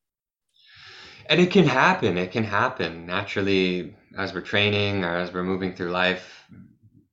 And 1.28 1.40
it 1.40 1.50
can 1.50 1.66
happen. 1.66 2.18
It 2.18 2.32
can 2.32 2.44
happen 2.44 3.06
naturally 3.06 3.96
as 4.16 4.32
we're 4.32 4.40
training 4.40 5.04
or 5.04 5.16
as 5.16 5.32
we're 5.32 5.42
moving 5.42 5.74
through 5.74 5.90
life. 5.90 6.44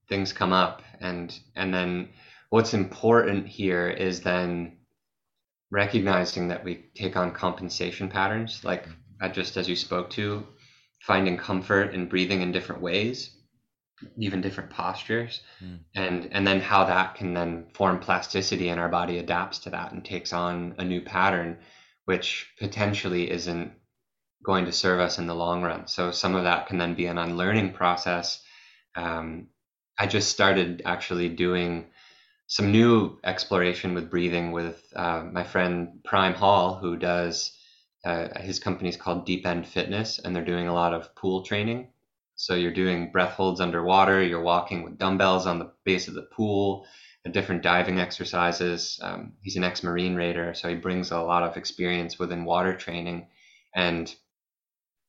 Things 0.10 0.34
come 0.34 0.54
up, 0.54 0.82
and 1.00 1.38
and 1.56 1.74
then 1.74 2.10
what's 2.50 2.74
important 2.74 3.48
here 3.48 3.90
is 3.90 4.22
then 4.22 4.78
recognizing 5.72 6.50
that 6.50 6.64
we 6.64 6.86
take 6.96 7.16
on 7.18 7.32
compensation 7.32 8.10
patterns, 8.10 8.64
like 8.64 8.88
just 9.32 9.58
as 9.58 9.68
you 9.68 9.76
spoke 9.76 10.10
to, 10.12 10.46
finding 11.00 11.38
comfort 11.38 11.94
in 11.94 12.08
breathing 12.08 12.42
in 12.42 12.52
different 12.52 12.82
ways 12.82 13.32
even 14.18 14.42
different 14.42 14.70
postures 14.70 15.42
mm. 15.64 15.80
and 15.96 16.30
and 16.32 16.46
then 16.46 16.60
how 16.60 16.84
that 16.86 17.16
can 17.16 17.34
then 17.34 17.66
form 17.74 18.00
plasticity 18.00 18.70
and 18.70 18.80
our 18.80 18.90
body 18.90 19.18
adapts 19.20 19.60
to 19.60 19.70
that 19.70 19.92
and 19.92 20.04
takes 20.04 20.34
on 20.34 20.76
a 20.78 20.84
new 20.84 21.02
pattern 21.02 21.58
which 22.06 22.52
potentially 22.60 23.30
isn't 23.32 23.72
going 24.44 24.66
to 24.66 24.72
serve 24.72 25.00
us 25.00 25.18
in 25.18 25.28
the 25.28 25.36
long 25.36 25.62
run 25.62 25.88
so 25.88 26.12
some 26.12 26.36
of 26.36 26.44
that 26.44 26.68
can 26.68 26.78
then 26.78 26.94
be 26.96 27.06
an 27.06 27.18
unlearning 27.18 27.74
process 27.74 28.42
um, 28.96 29.48
i 29.98 30.06
just 30.06 30.30
started 30.30 30.82
actually 30.86 31.30
doing 31.30 31.86
some 32.48 32.72
new 32.72 33.18
exploration 33.24 33.94
with 33.94 34.12
breathing 34.12 34.52
with 34.52 34.84
uh, 34.96 35.24
my 35.32 35.44
friend 35.44 36.04
Brian 36.08 36.34
Hall 36.34 36.76
who 36.76 36.98
does 36.98 37.58
uh, 38.06 38.40
his 38.42 38.60
company 38.60 38.90
is 38.90 38.98
called 38.98 39.26
Deep 39.26 39.46
End 39.46 39.66
Fitness, 39.66 40.20
and 40.20 40.36
they're 40.36 40.44
doing 40.44 40.68
a 40.68 40.74
lot 40.74 40.94
of 40.94 41.16
pool 41.16 41.44
training. 41.44 41.90
So 42.36 42.54
you're 42.56 42.74
doing 42.74 43.12
breath 43.12 43.34
holds 43.34 43.62
underwater, 43.62 44.22
you're 44.22 44.42
walking 44.42 44.84
with 44.84 44.98
dumbbells 44.98 45.48
on 45.48 45.60
the 45.60 45.72
base 45.86 46.08
of 46.08 46.14
the 46.14 46.24
pool, 46.24 46.86
different 47.32 47.62
diving 47.62 48.00
exercises. 48.00 49.00
Um, 49.02 49.34
he's 49.42 49.56
an 49.56 49.64
ex 49.64 49.84
Marine 49.84 50.16
Raider, 50.16 50.54
so 50.54 50.68
he 50.68 50.76
brings 50.76 51.12
a 51.12 51.20
lot 51.20 51.44
of 51.44 51.56
experience 51.56 52.20
within 52.20 52.44
water 52.44 52.76
training. 52.76 53.28
And 53.74 54.14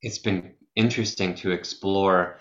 it's 0.05 0.19
been 0.19 0.55
interesting 0.77 1.35
to 1.35 1.51
explore 1.51 2.39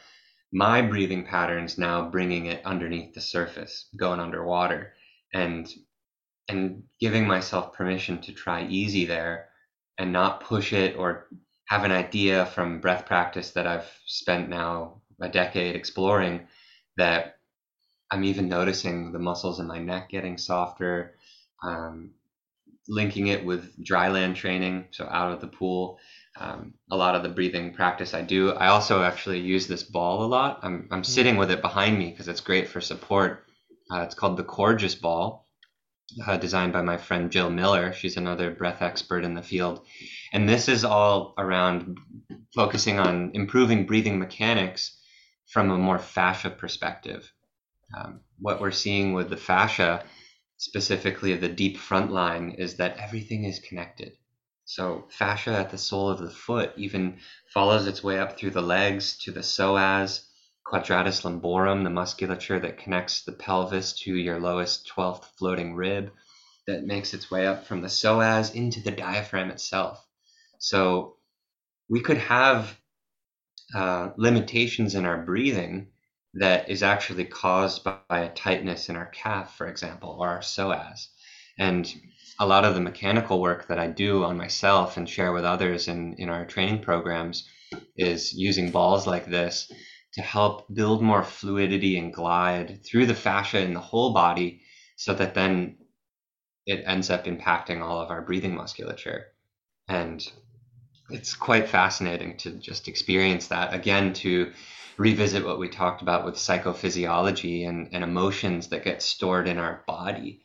my 0.52 0.82
breathing 0.82 1.26
patterns 1.26 1.78
now, 1.78 2.10
bringing 2.10 2.48
it 2.48 2.64
underneath 2.66 3.14
the 3.14 3.22
surface, 3.22 3.88
going 3.98 4.20
underwater, 4.20 4.94
and 5.34 5.74
and 6.50 6.84
giving 7.00 7.26
myself 7.26 7.74
permission 7.74 8.22
to 8.22 8.34
try 8.34 8.68
easy 8.68 9.06
there 9.06 9.48
and 9.98 10.12
not 10.12 10.44
push 10.44 10.74
it 10.74 10.98
or 10.98 11.28
have 11.68 11.86
an 11.86 11.92
idea 11.92 12.46
from 12.48 12.82
breath 12.82 13.06
practice 13.06 13.52
that 13.52 13.66
I've 13.66 13.90
spent 14.06 14.50
now 14.50 15.02
a 15.22 15.30
decade 15.30 15.76
exploring 15.76 16.48
that 16.98 17.38
I'm 18.12 18.26
even 18.26 18.50
noticing 18.50 19.14
the 19.14 19.20
muscles 19.20 19.62
in 19.62 19.68
my 19.68 19.80
neck 19.80 20.10
getting 20.10 20.38
softer, 20.38 21.16
um, 21.64 22.12
linking 22.90 23.28
it 23.28 23.46
with 23.46 23.82
dry 23.84 24.10
land 24.10 24.36
training, 24.36 24.90
so 24.92 25.08
out 25.10 25.32
of 25.32 25.40
the 25.40 25.48
pool. 25.48 25.98
Um, 26.36 26.74
a 26.90 26.98
lot 26.98 27.16
of 27.16 27.22
the 27.22 27.30
breathing 27.30 27.74
practice 27.74 28.14
I 28.14 28.22
do. 28.22 28.52
I 28.52 28.68
also 28.68 29.04
actually 29.04 29.40
use 29.40 29.68
this 29.68 29.84
ball 29.84 30.24
a 30.24 30.26
lot. 30.26 30.60
I'm, 30.64 30.88
I'm 30.90 31.04
sitting 31.04 31.38
with 31.38 31.52
it 31.52 31.62
behind 31.62 31.98
me 31.98 32.10
because 32.10 32.28
it's 32.28 32.42
great 32.42 32.68
for 32.68 32.82
support. 32.82 33.46
Uh, 33.92 34.02
it's 34.02 34.16
called 34.16 34.38
the 34.38 34.44
Coregeous 34.44 34.96
Ball, 34.96 35.46
uh, 36.26 36.38
designed 36.38 36.74
by 36.74 36.82
my 36.82 36.98
friend 36.98 37.32
Jill 37.32 37.52
Miller. 37.52 37.94
She's 37.94 38.18
another 38.18 38.50
breath 38.50 38.82
expert 38.82 39.24
in 39.24 39.36
the 39.36 39.44
field. 39.44 39.86
And 40.32 40.50
this 40.50 40.68
is 40.68 40.84
all 40.84 41.36
around 41.38 42.00
focusing 42.56 42.98
on 42.98 43.32
improving 43.36 43.86
breathing 43.86 44.18
mechanics 44.18 45.00
from 45.48 45.70
a 45.70 45.78
more 45.78 46.00
fascia 46.00 46.50
perspective. 46.50 47.32
Um, 47.96 48.22
what 48.40 48.60
we're 48.60 48.72
seeing 48.72 49.14
with 49.14 49.30
the 49.30 49.38
fascia, 49.38 50.04
specifically 50.58 51.36
the 51.36 51.50
deep 51.50 51.78
front 51.78 52.12
line, 52.12 52.56
is 52.58 52.78
that 52.78 52.98
everything 52.98 53.44
is 53.44 53.60
connected. 53.60 54.14
So, 54.66 55.08
fascia 55.10 55.52
at 55.52 55.72
the 55.72 55.78
sole 55.78 56.10
of 56.10 56.20
the 56.20 56.30
foot 56.30 56.74
even 56.78 57.20
follows 57.54 57.86
its 57.86 58.04
way 58.04 58.20
up 58.20 58.38
through 58.38 58.52
the 58.52 58.62
legs 58.62 59.18
to 59.20 59.32
the 59.32 59.42
psoas, 59.42 60.26
quadratus 60.66 61.22
lumborum, 61.24 61.84
the 61.84 61.90
musculature 61.90 62.60
that 62.60 62.78
connects 62.78 63.24
the 63.24 63.34
pelvis 63.34 63.94
to 64.02 64.16
your 64.16 64.40
lowest 64.40 64.88
12th 64.88 65.26
floating 65.38 65.76
rib, 65.76 66.12
that 66.66 66.86
makes 66.86 67.14
its 67.14 67.30
way 67.30 67.46
up 67.46 67.66
from 67.68 67.82
the 67.82 67.90
psoas 67.90 68.56
into 68.56 68.82
the 68.82 68.92
diaphragm 68.92 69.52
itself. 69.52 70.06
So, 70.60 71.18
we 71.90 72.02
could 72.02 72.18
have 72.18 72.80
uh, 73.76 74.12
limitations 74.18 74.96
in 74.96 75.06
our 75.06 75.24
breathing 75.24 75.90
that 76.36 76.70
is 76.70 76.84
actually 76.84 77.26
caused 77.26 77.84
by, 77.84 77.98
by, 78.08 78.20
a 78.22 78.34
tightness 78.34 78.90
in 78.90 78.96
our 78.96 79.08
calf, 79.08 79.56
for 79.58 79.68
example, 79.68 80.16
or 80.20 80.30
our 80.30 80.40
psoas. 80.40 81.08
And 81.58 81.94
a 82.40 82.46
lot 82.46 82.66
of 82.66 82.74
the 82.74 82.82
mechanical 82.82 83.42
work 83.42 83.68
that 83.68 83.80
I 83.80 83.88
do 83.88 84.24
on 84.24 84.38
myself 84.38 84.98
and 84.98 85.08
share 85.08 85.32
with 85.32 85.46
others 85.46 85.88
in, 85.88 86.14
in 86.16 86.30
our 86.30 86.46
training 86.46 86.82
programs 86.82 87.48
is 87.96 88.34
using 88.34 88.72
balls 88.72 89.06
like 89.06 89.26
this 89.26 89.72
to 90.14 90.22
help 90.22 90.74
build 90.74 91.02
more 91.02 91.24
fluidity 91.24 91.98
and 91.98 92.14
glide 92.14 92.84
through 92.86 93.06
the 93.06 93.16
fascia 93.16 93.60
in 93.60 93.74
the 93.74 93.80
whole 93.80 94.14
body 94.14 94.62
so 94.96 95.14
that 95.14 95.34
then 95.34 95.78
it 96.66 96.84
ends 96.86 97.10
up 97.10 97.26
impacting 97.26 97.82
all 97.82 98.00
of 98.00 98.10
our 98.10 98.22
breathing 98.22 98.56
musculature. 98.56 99.28
And 99.88 100.26
it's 101.10 101.34
quite 101.34 101.68
fascinating 101.68 102.38
to 102.38 102.52
just 102.52 102.88
experience 102.88 103.48
that 103.48 103.74
again 103.74 104.14
to 104.14 104.54
revisit 104.98 105.44
what 105.44 105.60
we 105.60 105.68
talked 105.68 106.02
about 106.02 106.26
with 106.26 106.36
psychophysiology 106.36 107.68
and, 107.68 107.90
and 107.92 108.04
emotions 108.04 108.70
that 108.70 108.84
get 108.84 109.02
stored 109.02 109.48
in 109.48 109.58
our 109.58 109.84
body 109.88 110.43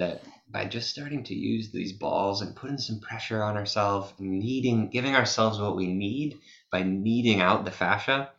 that 0.00 0.24
by 0.50 0.64
just 0.64 0.90
starting 0.90 1.22
to 1.24 1.34
use 1.34 1.70
these 1.70 1.92
balls 1.92 2.42
and 2.42 2.56
putting 2.56 2.78
some 2.78 3.00
pressure 3.00 3.42
on 3.42 3.56
ourselves 3.56 4.12
needing 4.18 4.90
giving 4.90 5.14
ourselves 5.14 5.60
what 5.60 5.76
we 5.76 5.86
need 5.86 6.38
by 6.72 6.82
kneading 6.82 7.40
out 7.40 7.64
the 7.64 7.70
fascia 7.70 8.30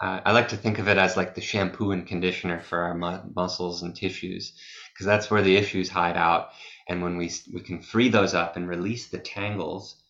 uh, 0.00 0.20
i 0.24 0.32
like 0.32 0.48
to 0.48 0.56
think 0.56 0.78
of 0.78 0.88
it 0.88 0.98
as 0.98 1.16
like 1.16 1.34
the 1.34 1.40
shampoo 1.40 1.90
and 1.90 2.06
conditioner 2.06 2.60
for 2.60 2.78
our 2.82 2.94
mu- 2.94 3.32
muscles 3.34 3.82
and 3.82 3.96
tissues 3.96 4.52
because 4.98 5.06
that's 5.06 5.30
where 5.30 5.42
the 5.42 5.56
issues 5.56 5.88
hide 5.88 6.16
out. 6.16 6.48
And 6.88 7.02
when 7.02 7.16
we 7.16 7.30
we 7.54 7.60
can 7.60 7.80
free 7.80 8.08
those 8.08 8.34
up 8.34 8.56
and 8.56 8.68
release 8.68 9.06
the 9.06 9.18
tangles 9.18 10.02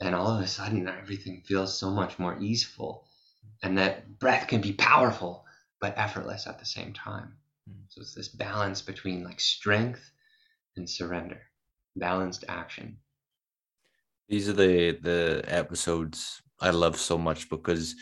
and 0.00 0.14
all 0.14 0.36
of 0.36 0.44
a 0.44 0.46
sudden 0.46 0.86
everything 0.86 1.42
feels 1.46 1.78
so 1.78 1.90
much 1.90 2.18
more 2.18 2.38
easeful 2.38 3.06
and 3.62 3.78
that 3.78 4.18
breath 4.18 4.48
can 4.48 4.60
be 4.60 4.74
powerful 4.74 5.46
but 5.80 5.96
effortless 5.96 6.46
at 6.46 6.58
the 6.58 6.66
same 6.66 6.92
time. 6.92 7.38
So 7.88 8.02
it's 8.02 8.14
this 8.14 8.28
balance 8.28 8.82
between 8.82 9.24
like 9.24 9.40
strength 9.40 10.10
and 10.76 10.88
surrender. 10.88 11.40
Balanced 11.96 12.44
action. 12.48 12.96
These 14.28 14.48
are 14.48 14.54
the 14.54 14.98
the 15.02 15.44
episodes 15.46 16.40
i 16.60 16.70
love 16.70 16.96
so 16.96 17.18
much 17.18 17.50
because 17.50 17.94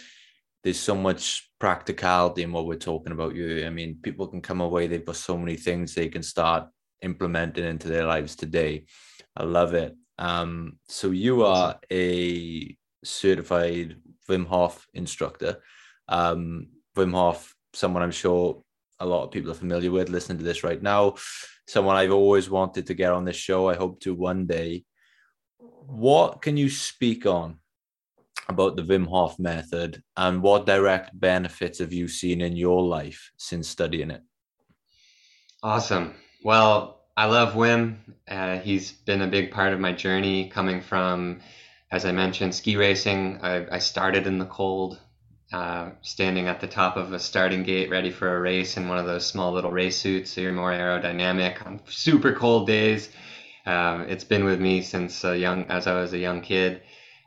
there's 0.62 0.78
so 0.78 0.94
much 0.94 1.50
practicality 1.58 2.42
in 2.42 2.52
what 2.52 2.66
we're 2.66 2.76
talking 2.76 3.12
about. 3.12 3.34
You 3.34 3.66
i 3.66 3.70
mean 3.70 3.98
people 4.02 4.28
can 4.28 4.40
come 4.40 4.60
away 4.60 4.86
they've 4.86 5.04
got 5.04 5.16
so 5.16 5.36
many 5.36 5.56
things 5.56 5.94
they 5.94 6.08
can 6.08 6.22
start 6.22 6.68
implementing 7.02 7.64
into 7.64 7.88
their 7.88 8.06
lives 8.06 8.36
today. 8.36 8.84
I 9.36 9.42
love 9.44 9.74
it. 9.74 9.94
Um, 10.18 10.78
so 10.88 11.10
you 11.10 11.44
are 11.44 11.78
a 11.90 12.76
certified 13.04 13.96
Wim 14.28 14.46
Hof 14.46 14.86
instructor. 14.94 15.62
Um, 16.08 16.68
Wim 16.96 17.12
Hof, 17.12 17.54
someone 17.72 18.02
I'm 18.02 18.12
sure 18.12 18.62
a 19.00 19.06
lot 19.06 19.24
of 19.24 19.32
people 19.32 19.50
are 19.50 19.54
familiar 19.54 19.90
with 19.90 20.10
listening 20.10 20.38
to 20.38 20.44
this 20.44 20.62
right 20.62 20.80
now. 20.80 21.16
Someone 21.72 21.96
I've 21.96 22.12
always 22.12 22.50
wanted 22.50 22.86
to 22.88 22.94
get 22.94 23.12
on 23.12 23.24
this 23.24 23.36
show. 23.36 23.70
I 23.70 23.76
hope 23.76 23.98
to 24.00 24.12
one 24.12 24.46
day. 24.46 24.84
What 25.58 26.42
can 26.42 26.58
you 26.58 26.68
speak 26.68 27.24
on 27.24 27.60
about 28.46 28.76
the 28.76 28.82
Wim 28.82 29.06
Hof 29.06 29.38
method 29.38 30.02
and 30.18 30.42
what 30.42 30.66
direct 30.66 31.18
benefits 31.18 31.78
have 31.78 31.90
you 31.90 32.08
seen 32.08 32.42
in 32.42 32.56
your 32.56 32.82
life 32.82 33.32
since 33.38 33.70
studying 33.70 34.10
it? 34.10 34.20
Awesome. 35.62 36.14
Well, 36.44 37.06
I 37.16 37.24
love 37.24 37.54
Wim. 37.54 37.96
Uh, 38.28 38.58
he's 38.58 38.92
been 38.92 39.22
a 39.22 39.26
big 39.26 39.50
part 39.50 39.72
of 39.72 39.80
my 39.80 39.94
journey 39.94 40.50
coming 40.50 40.82
from, 40.82 41.40
as 41.90 42.04
I 42.04 42.12
mentioned, 42.12 42.54
ski 42.54 42.76
racing. 42.76 43.38
I, 43.40 43.76
I 43.76 43.78
started 43.78 44.26
in 44.26 44.36
the 44.36 44.44
cold, 44.44 45.00
uh, 45.52 45.90
standing 46.00 46.48
at 46.48 46.60
the 46.60 46.66
top 46.66 46.96
of 46.96 47.12
a 47.12 47.18
starting 47.18 47.62
gate 47.62 47.90
ready 47.90 48.10
for 48.10 48.36
a 48.36 48.40
race 48.40 48.76
in 48.76 48.88
one 48.88 48.98
of 48.98 49.06
those 49.06 49.26
small 49.26 49.52
little 49.52 49.70
race 49.70 49.98
suits, 49.98 50.30
so 50.30 50.40
you're 50.40 50.52
more 50.52 50.72
aerodynamic 50.72 51.64
on 51.66 51.80
super 51.88 52.32
cold 52.32 52.66
days. 52.66 53.10
Um, 53.66 54.02
it's 54.02 54.24
been 54.24 54.44
with 54.44 54.60
me 54.60 54.82
since 54.82 55.22
a 55.24 55.36
young, 55.36 55.64
as 55.66 55.86
I 55.86 56.00
was 56.00 56.12
a 56.12 56.18
young 56.18 56.40
kid. 56.40 56.82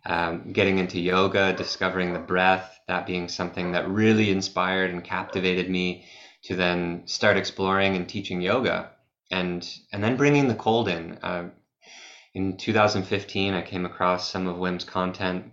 Um, 0.06 0.52
getting 0.54 0.78
into 0.78 1.00
yoga, 1.00 1.54
discovering 1.54 2.14
the 2.14 2.20
breath, 2.20 2.80
that 2.88 3.08
being 3.08 3.28
something 3.28 3.72
that 3.72 3.90
really 3.90 4.30
inspired 4.30 4.92
and 4.92 5.04
captivated 5.04 5.70
me 5.70 6.06
to 6.44 6.56
then 6.56 7.04
start 7.06 7.38
exploring 7.38 7.96
and 7.96 8.08
teaching 8.08 8.40
yoga 8.40 8.92
and 9.32 9.68
and 9.92 10.04
then 10.04 10.18
bringing 10.18 10.48
the 10.48 10.56
cold 10.56 10.88
in. 10.88 11.18
Uh, 11.22 11.50
in 12.34 12.58
2015, 12.58 13.54
I 13.54 13.62
came 13.62 13.86
across 13.86 14.30
some 14.30 14.48
of 14.48 14.58
Wim's 14.58 14.84
content, 14.84 15.52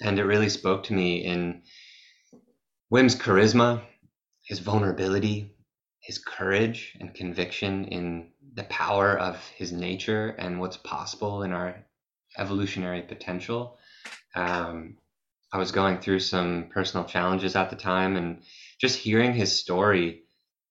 and 0.00 0.18
it 0.18 0.24
really 0.24 0.48
spoke 0.48 0.84
to 0.84 0.94
me 0.94 1.24
in 1.24 1.62
Wim's 2.88 3.16
charisma, 3.16 3.82
his 4.44 4.60
vulnerability, 4.60 5.56
his 6.00 6.18
courage 6.18 6.96
and 7.00 7.14
conviction 7.14 7.86
in 7.86 8.30
the 8.54 8.64
power 8.64 9.18
of 9.18 9.44
his 9.56 9.72
nature 9.72 10.28
and 10.38 10.60
what's 10.60 10.76
possible 10.76 11.42
in 11.42 11.52
our 11.52 11.84
evolutionary 12.38 13.02
potential. 13.02 13.78
Um, 14.34 14.98
I 15.52 15.58
was 15.58 15.72
going 15.72 15.98
through 15.98 16.20
some 16.20 16.68
personal 16.72 17.06
challenges 17.06 17.56
at 17.56 17.70
the 17.70 17.76
time, 17.76 18.16
and 18.16 18.42
just 18.80 18.98
hearing 18.98 19.32
his 19.32 19.58
story 19.58 20.22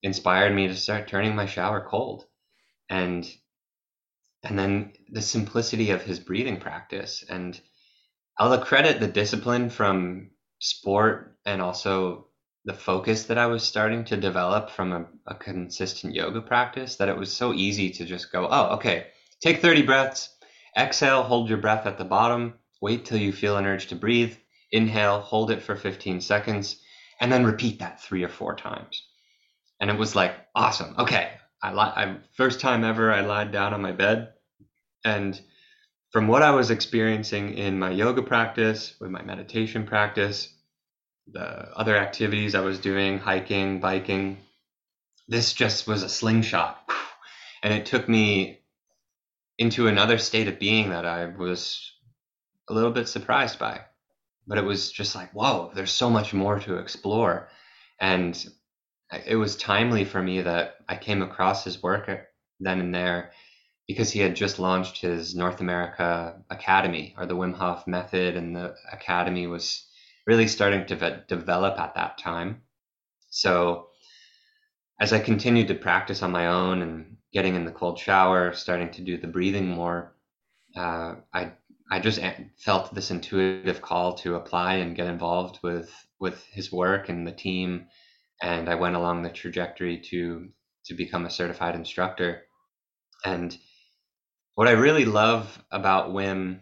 inspired 0.03 0.53
me 0.53 0.67
to 0.67 0.75
start 0.75 1.07
turning 1.07 1.35
my 1.35 1.47
shower 1.47 1.85
cold 1.89 2.25
and 2.89 3.27
and 4.43 4.59
then 4.59 4.93
the 5.09 5.21
simplicity 5.21 5.89
of 5.89 6.03
his 6.03 6.19
breathing 6.19 6.59
practice 6.59 7.23
and 7.27 7.59
i'll 8.37 8.55
credit 8.59 8.99
the 8.99 9.07
discipline 9.07 9.71
from 9.71 10.29
sport 10.59 11.34
and 11.45 11.61
also 11.61 12.27
the 12.65 12.73
focus 12.73 13.25
that 13.25 13.37
i 13.37 13.47
was 13.47 13.63
starting 13.63 14.05
to 14.05 14.17
develop 14.17 14.69
from 14.69 14.93
a, 14.93 15.05
a 15.27 15.35
consistent 15.35 16.15
yoga 16.15 16.41
practice 16.41 16.97
that 16.97 17.09
it 17.09 17.17
was 17.17 17.31
so 17.33 17.53
easy 17.53 17.91
to 17.91 18.05
just 18.05 18.31
go 18.31 18.47
oh 18.49 18.75
okay 18.75 19.07
take 19.41 19.61
30 19.61 19.83
breaths 19.83 20.29
exhale 20.77 21.23
hold 21.23 21.49
your 21.49 21.59
breath 21.59 21.85
at 21.87 21.97
the 21.97 22.05
bottom 22.05 22.55
wait 22.81 23.05
till 23.05 23.17
you 23.19 23.33
feel 23.33 23.57
an 23.57 23.65
urge 23.65 23.87
to 23.87 23.95
breathe 23.95 24.35
inhale 24.71 25.21
hold 25.21 25.51
it 25.51 25.63
for 25.63 25.75
15 25.75 26.21
seconds 26.21 26.77
and 27.21 27.31
then 27.31 27.45
repeat 27.45 27.79
that 27.79 28.01
three 28.01 28.23
or 28.23 28.29
four 28.29 28.55
times 28.55 29.03
and 29.81 29.91
it 29.91 29.99
was 29.99 30.15
like 30.15 30.35
awesome. 30.55 30.95
Okay, 30.99 31.31
I, 31.63 31.73
li- 31.73 31.79
I 31.79 32.17
first 32.35 32.61
time 32.61 32.85
ever 32.85 33.13
I 33.13 33.21
lied 33.21 33.53
down 33.53 33.75
on 33.75 33.83
my 33.83 33.93
bed, 33.93 34.33
and 35.05 35.39
from 36.11 36.27
what 36.27 36.43
I 36.43 36.51
was 36.51 36.71
experiencing 36.71 37.57
in 37.57 37.79
my 37.79 37.91
yoga 37.91 38.23
practice, 38.23 38.95
with 39.01 39.11
my 39.11 39.23
meditation 39.23 39.87
practice, 39.87 40.54
the 41.27 41.77
other 41.77 41.95
activities 41.95 42.55
I 42.55 42.61
was 42.61 42.79
doing, 42.79 43.19
hiking, 43.19 43.79
biking, 43.79 44.37
this 45.27 45.53
just 45.53 45.87
was 45.87 46.03
a 46.03 46.09
slingshot. 46.09 46.81
And 47.63 47.73
it 47.73 47.87
took 47.87 48.07
me 48.07 48.59
into 49.57 49.87
another 49.87 50.19
state 50.19 50.47
of 50.47 50.59
being 50.59 50.89
that 50.89 51.03
I 51.03 51.25
was 51.25 51.93
a 52.69 52.73
little 52.73 52.91
bit 52.91 53.07
surprised 53.07 53.57
by. 53.57 53.81
But 54.45 54.59
it 54.59 54.63
was 54.63 54.91
just 54.91 55.15
like, 55.15 55.31
whoa, 55.31 55.71
there's 55.73 55.91
so 55.91 56.11
much 56.11 56.31
more 56.31 56.59
to 56.59 56.77
explore. 56.77 57.49
And 57.99 58.37
it 59.25 59.35
was 59.35 59.55
timely 59.55 60.05
for 60.05 60.21
me 60.21 60.41
that 60.41 60.75
I 60.87 60.95
came 60.95 61.21
across 61.21 61.63
his 61.63 61.81
work 61.81 62.09
uh, 62.09 62.17
then 62.59 62.79
and 62.79 62.93
there 62.93 63.31
because 63.87 64.11
he 64.11 64.19
had 64.19 64.35
just 64.35 64.59
launched 64.59 65.01
his 65.01 65.35
North 65.35 65.61
America 65.61 66.41
Academy 66.49 67.15
or 67.17 67.25
the 67.25 67.35
Wim 67.35 67.53
Hof 67.53 67.85
Method, 67.85 68.35
and 68.35 68.55
the 68.55 68.75
academy 68.91 69.45
was 69.45 69.84
really 70.25 70.47
starting 70.47 70.85
to 70.87 71.23
develop 71.27 71.79
at 71.79 71.95
that 71.95 72.17
time. 72.17 72.61
So 73.29 73.87
as 74.99 75.13
I 75.13 75.19
continued 75.19 75.67
to 75.67 75.75
practice 75.75 76.23
on 76.23 76.31
my 76.31 76.47
own 76.47 76.81
and 76.81 77.17
getting 77.33 77.55
in 77.55 77.65
the 77.65 77.71
cold 77.71 77.99
shower, 77.99 78.53
starting 78.53 78.91
to 78.91 79.01
do 79.01 79.17
the 79.17 79.27
breathing 79.27 79.67
more, 79.67 80.15
uh, 80.75 81.15
I 81.33 81.51
I 81.91 81.99
just 81.99 82.19
felt 82.57 82.93
this 82.95 83.11
intuitive 83.11 83.81
call 83.81 84.15
to 84.15 84.35
apply 84.35 84.75
and 84.75 84.95
get 84.95 85.07
involved 85.07 85.59
with 85.61 85.91
with 86.19 86.43
his 86.45 86.71
work 86.71 87.09
and 87.09 87.27
the 87.27 87.31
team, 87.31 87.87
and 88.41 88.69
I 88.69 88.75
went 88.75 88.95
along 88.95 89.21
the 89.21 89.29
trajectory 89.29 89.99
to 90.09 90.49
to 90.85 90.93
become 90.93 91.25
a 91.25 91.29
certified 91.29 91.75
instructor. 91.75 92.43
And 93.23 93.55
what 94.55 94.67
I 94.67 94.71
really 94.71 95.05
love 95.05 95.61
about 95.71 96.09
Wim, 96.09 96.59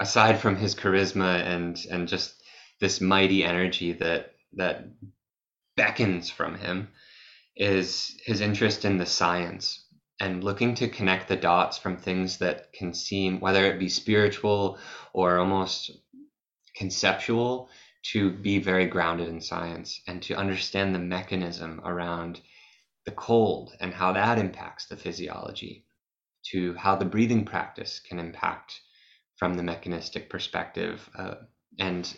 aside 0.00 0.38
from 0.38 0.56
his 0.56 0.74
charisma 0.74 1.42
and 1.42 1.78
and 1.90 2.08
just 2.08 2.37
this 2.80 3.00
mighty 3.00 3.44
energy 3.44 3.92
that 3.92 4.34
that 4.54 4.86
beckons 5.76 6.30
from 6.30 6.56
him, 6.56 6.88
is 7.56 8.16
his 8.24 8.40
interest 8.40 8.84
in 8.84 8.98
the 8.98 9.06
science 9.06 9.84
and 10.20 10.42
looking 10.42 10.74
to 10.74 10.88
connect 10.88 11.28
the 11.28 11.36
dots 11.36 11.78
from 11.78 11.96
things 11.96 12.38
that 12.38 12.72
can 12.72 12.92
seem, 12.92 13.40
whether 13.40 13.64
it 13.66 13.78
be 13.78 13.88
spiritual 13.88 14.78
or 15.12 15.38
almost 15.38 15.90
conceptual, 16.76 17.68
to 18.02 18.30
be 18.30 18.58
very 18.58 18.86
grounded 18.86 19.28
in 19.28 19.40
science 19.40 20.00
and 20.06 20.22
to 20.22 20.34
understand 20.34 20.94
the 20.94 20.98
mechanism 20.98 21.80
around 21.84 22.40
the 23.04 23.12
cold 23.12 23.74
and 23.80 23.92
how 23.92 24.12
that 24.12 24.38
impacts 24.38 24.86
the 24.86 24.96
physiology, 24.96 25.84
to 26.44 26.74
how 26.74 26.96
the 26.96 27.04
breathing 27.04 27.44
practice 27.44 28.00
can 28.00 28.18
impact 28.18 28.80
from 29.36 29.54
the 29.54 29.62
mechanistic 29.62 30.30
perspective. 30.30 31.08
Uh, 31.16 31.34
and 31.78 32.16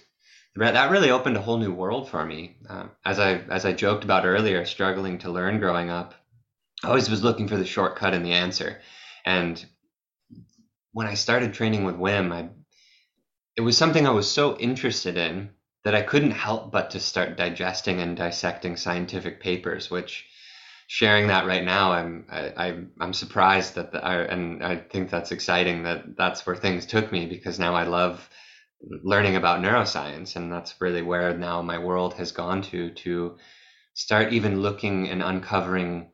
that 0.57 0.91
really 0.91 1.11
opened 1.11 1.37
a 1.37 1.41
whole 1.41 1.59
new 1.59 1.73
world 1.73 2.09
for 2.09 2.25
me. 2.25 2.57
Uh, 2.69 2.87
as 3.05 3.19
I 3.19 3.35
as 3.51 3.65
I 3.65 3.73
joked 3.73 4.05
about 4.05 4.27
earlier, 4.27 4.65
struggling 4.65 5.19
to 5.19 5.31
learn 5.31 5.61
growing 5.61 5.91
up, 5.91 6.15
I 6.83 6.89
always 6.89 7.11
was 7.11 7.23
looking 7.23 7.49
for 7.49 7.57
the 7.57 7.65
shortcut 7.65 8.15
and 8.15 8.25
the 8.25 8.33
answer. 8.33 8.81
And 9.25 9.65
when 10.93 11.07
I 11.07 11.15
started 11.15 11.55
training 11.55 11.85
with 11.85 11.97
Wim, 11.97 12.33
I 12.33 12.49
it 13.57 13.63
was 13.63 13.77
something 13.77 14.07
I 14.07 14.11
was 14.11 14.31
so 14.31 14.57
interested 14.57 15.17
in 15.17 15.51
that 15.85 15.95
I 15.95 16.03
couldn't 16.03 16.33
help 16.33 16.73
but 16.73 16.91
to 16.91 17.01
start 17.01 17.37
digesting 17.37 18.01
and 18.01 18.17
dissecting 18.17 18.77
scientific 18.77 19.41
papers, 19.41 19.91
which 19.91 20.27
sharing 20.87 21.29
that 21.29 21.47
right 21.47 21.65
now, 21.65 21.93
I'm 21.93 22.27
I, 22.31 22.75
I'm 23.01 23.13
surprised 23.13 23.77
that 23.77 23.93
the, 23.93 24.05
I, 24.05 24.23
and 24.23 24.65
I 24.65 24.77
think 24.77 25.11
that's 25.11 25.31
exciting 25.31 25.85
that 25.85 26.17
that's 26.17 26.45
where 26.45 26.57
things 26.57 26.87
took 26.87 27.13
me 27.13 27.27
because 27.27 27.59
now 27.59 27.75
I 27.75 27.85
love 27.85 28.29
learning 28.83 29.37
about 29.37 29.61
neuroscience 29.61 30.37
and 30.37 30.53
that's 30.53 30.81
really 30.81 31.03
where 31.03 31.37
now 31.37 31.61
my 31.61 31.79
world 31.79 32.15
has 32.15 32.33
gone 32.33 32.63
to 32.63 32.91
to 32.91 33.37
start 33.95 34.33
even 34.33 34.63
looking 34.63 35.09
and 35.09 35.23
uncovering 35.23 36.11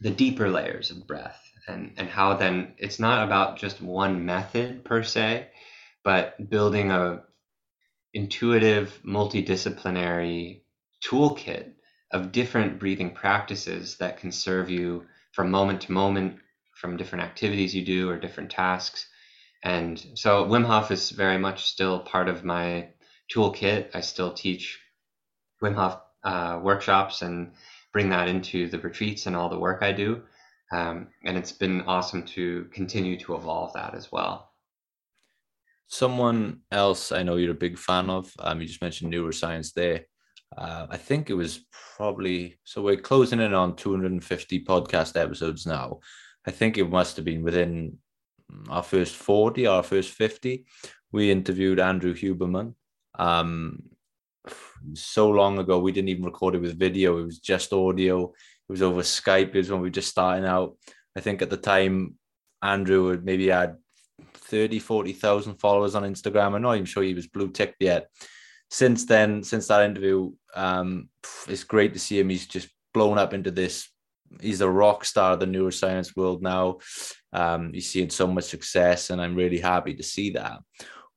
the 0.00 0.10
deeper 0.10 0.50
layers 0.50 0.90
of 0.90 1.06
breath 1.06 1.40
and 1.66 1.92
and 1.96 2.08
how 2.08 2.34
then 2.34 2.74
it's 2.76 2.98
not 2.98 3.24
about 3.24 3.58
just 3.58 3.80
one 3.80 4.26
method 4.26 4.84
per 4.84 5.02
se 5.02 5.48
but 6.02 6.50
building 6.50 6.90
a 6.90 7.22
intuitive 8.12 9.00
multidisciplinary 9.04 10.62
toolkit 11.02 11.72
of 12.12 12.32
different 12.32 12.78
breathing 12.78 13.14
practices 13.14 13.96
that 13.96 14.18
can 14.18 14.30
serve 14.30 14.68
you 14.68 15.04
from 15.32 15.50
moment 15.50 15.80
to 15.80 15.92
moment 15.92 16.38
from 16.74 16.96
different 16.96 17.24
activities 17.24 17.74
you 17.74 17.84
do 17.84 18.10
or 18.10 18.18
different 18.18 18.50
tasks 18.50 19.06
and 19.64 20.06
so 20.14 20.44
Wim 20.44 20.66
Hof 20.66 20.90
is 20.90 21.10
very 21.10 21.38
much 21.38 21.64
still 21.64 22.00
part 22.00 22.28
of 22.28 22.44
my 22.44 22.90
toolkit. 23.32 23.88
I 23.94 24.02
still 24.02 24.32
teach 24.32 24.78
Wim 25.62 25.74
Hof 25.74 26.00
uh, 26.22 26.60
workshops 26.62 27.22
and 27.22 27.52
bring 27.90 28.10
that 28.10 28.28
into 28.28 28.68
the 28.68 28.78
retreats 28.78 29.26
and 29.26 29.34
all 29.34 29.48
the 29.48 29.58
work 29.58 29.82
I 29.82 29.92
do. 29.92 30.22
Um, 30.70 31.08
and 31.24 31.38
it's 31.38 31.52
been 31.52 31.80
awesome 31.82 32.24
to 32.26 32.66
continue 32.72 33.18
to 33.20 33.36
evolve 33.36 33.72
that 33.72 33.94
as 33.94 34.12
well. 34.12 34.52
Someone 35.86 36.60
else 36.70 37.10
I 37.10 37.22
know 37.22 37.36
you're 37.36 37.52
a 37.52 37.54
big 37.54 37.78
fan 37.78 38.10
of, 38.10 38.30
um, 38.40 38.60
you 38.60 38.66
just 38.66 38.82
mentioned 38.82 39.12
neuroscience 39.12 39.72
there. 39.72 40.02
Uh, 40.56 40.86
I 40.90 40.98
think 40.98 41.30
it 41.30 41.34
was 41.34 41.64
probably 41.96 42.58
so 42.64 42.82
we're 42.82 42.96
closing 42.96 43.40
in 43.40 43.54
on 43.54 43.76
250 43.76 44.64
podcast 44.64 45.18
episodes 45.18 45.66
now. 45.66 46.00
I 46.46 46.50
think 46.50 46.76
it 46.76 46.90
must 46.90 47.16
have 47.16 47.24
been 47.24 47.42
within 47.42 47.98
our 48.68 48.82
first 48.82 49.16
40, 49.16 49.66
our 49.66 49.82
first 49.82 50.10
50, 50.10 50.64
we 51.12 51.30
interviewed 51.30 51.80
Andrew 51.80 52.14
Huberman. 52.14 52.74
Um, 53.18 53.82
so 54.94 55.30
long 55.30 55.58
ago, 55.58 55.78
we 55.78 55.92
didn't 55.92 56.10
even 56.10 56.24
record 56.24 56.54
it 56.54 56.60
with 56.60 56.78
video, 56.78 57.18
it 57.18 57.24
was 57.24 57.38
just 57.38 57.72
audio. 57.72 58.32
It 58.68 58.72
was 58.72 58.82
over 58.82 59.02
Skype. 59.02 59.54
It 59.54 59.56
was 59.56 59.70
when 59.70 59.80
we 59.80 59.88
were 59.88 59.92
just 59.92 60.08
starting 60.08 60.46
out. 60.46 60.76
I 61.16 61.20
think 61.20 61.42
at 61.42 61.50
the 61.50 61.56
time, 61.56 62.14
Andrew 62.62 63.08
had 63.08 63.24
maybe 63.24 63.48
had 63.48 63.76
30, 64.34 64.78
40,000 64.78 65.56
followers 65.56 65.94
on 65.94 66.02
Instagram. 66.02 66.54
I'm 66.54 66.62
not 66.62 66.74
even 66.74 66.86
sure 66.86 67.02
he 67.02 67.14
was 67.14 67.26
blue 67.26 67.50
ticked 67.50 67.76
yet. 67.80 68.08
Since 68.70 69.04
then, 69.04 69.42
since 69.42 69.68
that 69.68 69.84
interview, 69.84 70.32
um, 70.54 71.08
it's 71.46 71.64
great 71.64 71.92
to 71.92 71.98
see 71.98 72.18
him. 72.18 72.30
He's 72.30 72.46
just 72.46 72.68
blown 72.94 73.18
up 73.18 73.34
into 73.34 73.50
this 73.50 73.88
he's 74.40 74.60
a 74.60 74.70
rock 74.70 75.04
star 75.04 75.32
of 75.32 75.40
the 75.40 75.46
neuroscience 75.46 76.16
world 76.16 76.42
now. 76.42 76.78
Um, 77.32 77.72
he's 77.72 77.90
seeing 77.90 78.10
so 78.10 78.26
much 78.26 78.44
success, 78.44 79.10
and 79.10 79.20
I'm 79.20 79.34
really 79.34 79.58
happy 79.58 79.94
to 79.94 80.02
see 80.02 80.30
that. 80.30 80.60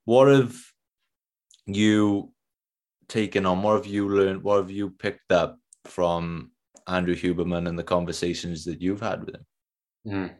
What 0.05 0.27
have 0.27 0.55
you 1.65 2.31
taken 3.07 3.45
on? 3.45 3.61
What 3.61 3.75
have 3.75 3.85
you 3.85 4.09
learned? 4.09 4.43
What 4.43 4.57
have 4.57 4.71
you 4.71 4.89
picked 4.89 5.31
up 5.31 5.59
from 5.85 6.51
Andrew 6.87 7.15
Huberman 7.15 7.67
and 7.67 7.77
the 7.77 7.83
conversations 7.83 8.65
that 8.65 8.81
you've 8.81 9.01
had 9.01 9.25
with 9.25 9.35
him? 9.35 9.45
Mm. 10.07 10.35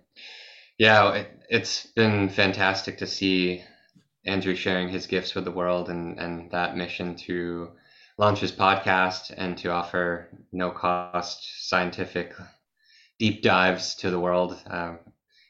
Yeah, 0.78 1.14
it, 1.14 1.40
it's 1.50 1.88
been 1.88 2.30
fantastic 2.30 2.98
to 3.00 3.08
see 3.08 3.64
Andrew 4.26 4.56
sharing 4.56 4.90
his 4.90 5.08
gifts 5.08 5.36
with 5.36 5.46
the 5.46 5.52
world 5.52 5.90
and, 5.90 6.20
and 6.20 6.52
that 6.52 6.78
mission 6.78 7.16
to 7.16 7.72
launch 8.18 8.40
his 8.40 8.52
podcast 8.52 9.34
and 9.36 9.58
to 9.60 9.72
offer 9.72 10.30
no 10.52 10.72
cost 10.72 11.68
scientific 11.68 12.34
deep 13.20 13.42
dives 13.42 13.96
to 13.96 14.10
the 14.10 14.20
world. 14.20 14.62
Um, 14.70 15.00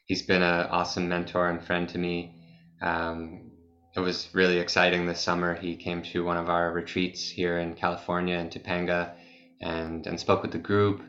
he's 0.06 0.22
been 0.22 0.42
an 0.42 0.66
awesome 0.66 1.08
mentor 1.08 1.48
and 1.48 1.62
friend 1.62 1.88
to 1.90 1.98
me. 1.98 2.34
Um, 2.82 3.50
it 3.94 4.00
was 4.00 4.28
really 4.32 4.58
exciting 4.58 5.06
this 5.06 5.20
summer. 5.20 5.54
He 5.54 5.76
came 5.76 6.02
to 6.04 6.24
one 6.24 6.36
of 6.36 6.48
our 6.48 6.72
retreats 6.72 7.28
here 7.28 7.58
in 7.58 7.74
California 7.74 8.38
in 8.38 8.48
Topanga 8.48 9.14
and, 9.60 10.06
and 10.06 10.20
spoke 10.20 10.42
with 10.42 10.52
the 10.52 10.58
group, 10.58 11.02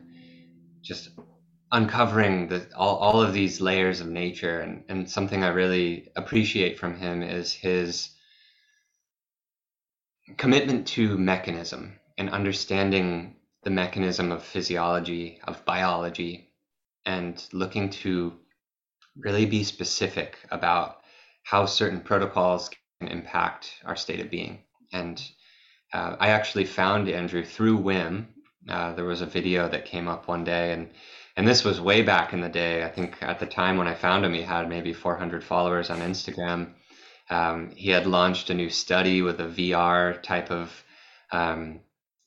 just 0.82 1.10
uncovering 1.72 2.48
the, 2.48 2.66
all, 2.76 2.96
all 2.96 3.22
of 3.22 3.32
these 3.32 3.60
layers 3.60 4.00
of 4.00 4.08
nature. 4.08 4.60
And, 4.60 4.84
and 4.88 5.08
something 5.10 5.44
I 5.44 5.48
really 5.48 6.08
appreciate 6.16 6.78
from 6.78 6.96
him 6.96 7.22
is 7.22 7.52
his 7.52 8.10
commitment 10.36 10.88
to 10.88 11.16
mechanism 11.16 11.98
and 12.18 12.30
understanding 12.30 13.36
the 13.62 13.70
mechanism 13.70 14.32
of 14.32 14.42
physiology, 14.42 15.40
of 15.46 15.64
biology, 15.64 16.49
and 17.06 17.42
looking 17.52 17.90
to 17.90 18.32
really 19.16 19.46
be 19.46 19.64
specific 19.64 20.38
about 20.50 21.00
how 21.42 21.66
certain 21.66 22.00
protocols 22.00 22.70
can 23.00 23.08
impact 23.08 23.74
our 23.84 23.96
state 23.96 24.20
of 24.20 24.30
being. 24.30 24.60
And 24.92 25.22
uh, 25.92 26.16
I 26.18 26.30
actually 26.30 26.64
found 26.64 27.08
Andrew 27.08 27.44
through 27.44 27.78
Wim. 27.78 28.26
Uh, 28.68 28.92
there 28.94 29.04
was 29.04 29.22
a 29.22 29.26
video 29.26 29.68
that 29.68 29.86
came 29.86 30.06
up 30.08 30.28
one 30.28 30.44
day, 30.44 30.72
and 30.72 30.90
and 31.36 31.48
this 31.48 31.64
was 31.64 31.80
way 31.80 32.02
back 32.02 32.32
in 32.32 32.40
the 32.40 32.48
day. 32.48 32.84
I 32.84 32.88
think 32.88 33.22
at 33.22 33.38
the 33.38 33.46
time 33.46 33.78
when 33.78 33.88
I 33.88 33.94
found 33.94 34.24
him, 34.24 34.34
he 34.34 34.42
had 34.42 34.68
maybe 34.68 34.92
400 34.92 35.42
followers 35.42 35.88
on 35.88 36.00
Instagram. 36.00 36.72
Um, 37.30 37.70
he 37.74 37.90
had 37.90 38.06
launched 38.06 38.50
a 38.50 38.54
new 38.54 38.68
study 38.68 39.22
with 39.22 39.40
a 39.40 39.46
VR 39.46 40.20
type 40.22 40.50
of 40.50 40.70
um, 41.32 41.80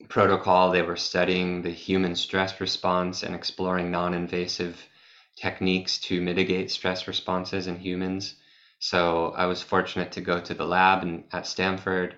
protocol, 0.09 0.71
they 0.71 0.81
were 0.81 0.95
studying 0.95 1.61
the 1.61 1.71
human 1.71 2.15
stress 2.15 2.59
response 2.59 3.23
and 3.23 3.35
exploring 3.35 3.91
non 3.91 4.13
invasive 4.13 4.77
techniques 5.35 5.97
to 5.99 6.21
mitigate 6.21 6.71
stress 6.71 7.07
responses 7.07 7.67
in 7.67 7.77
humans. 7.77 8.35
So 8.79 9.33
I 9.35 9.45
was 9.45 9.61
fortunate 9.61 10.11
to 10.13 10.21
go 10.21 10.39
to 10.39 10.53
the 10.53 10.65
lab 10.65 11.03
in, 11.03 11.23
at 11.31 11.47
Stanford 11.47 12.15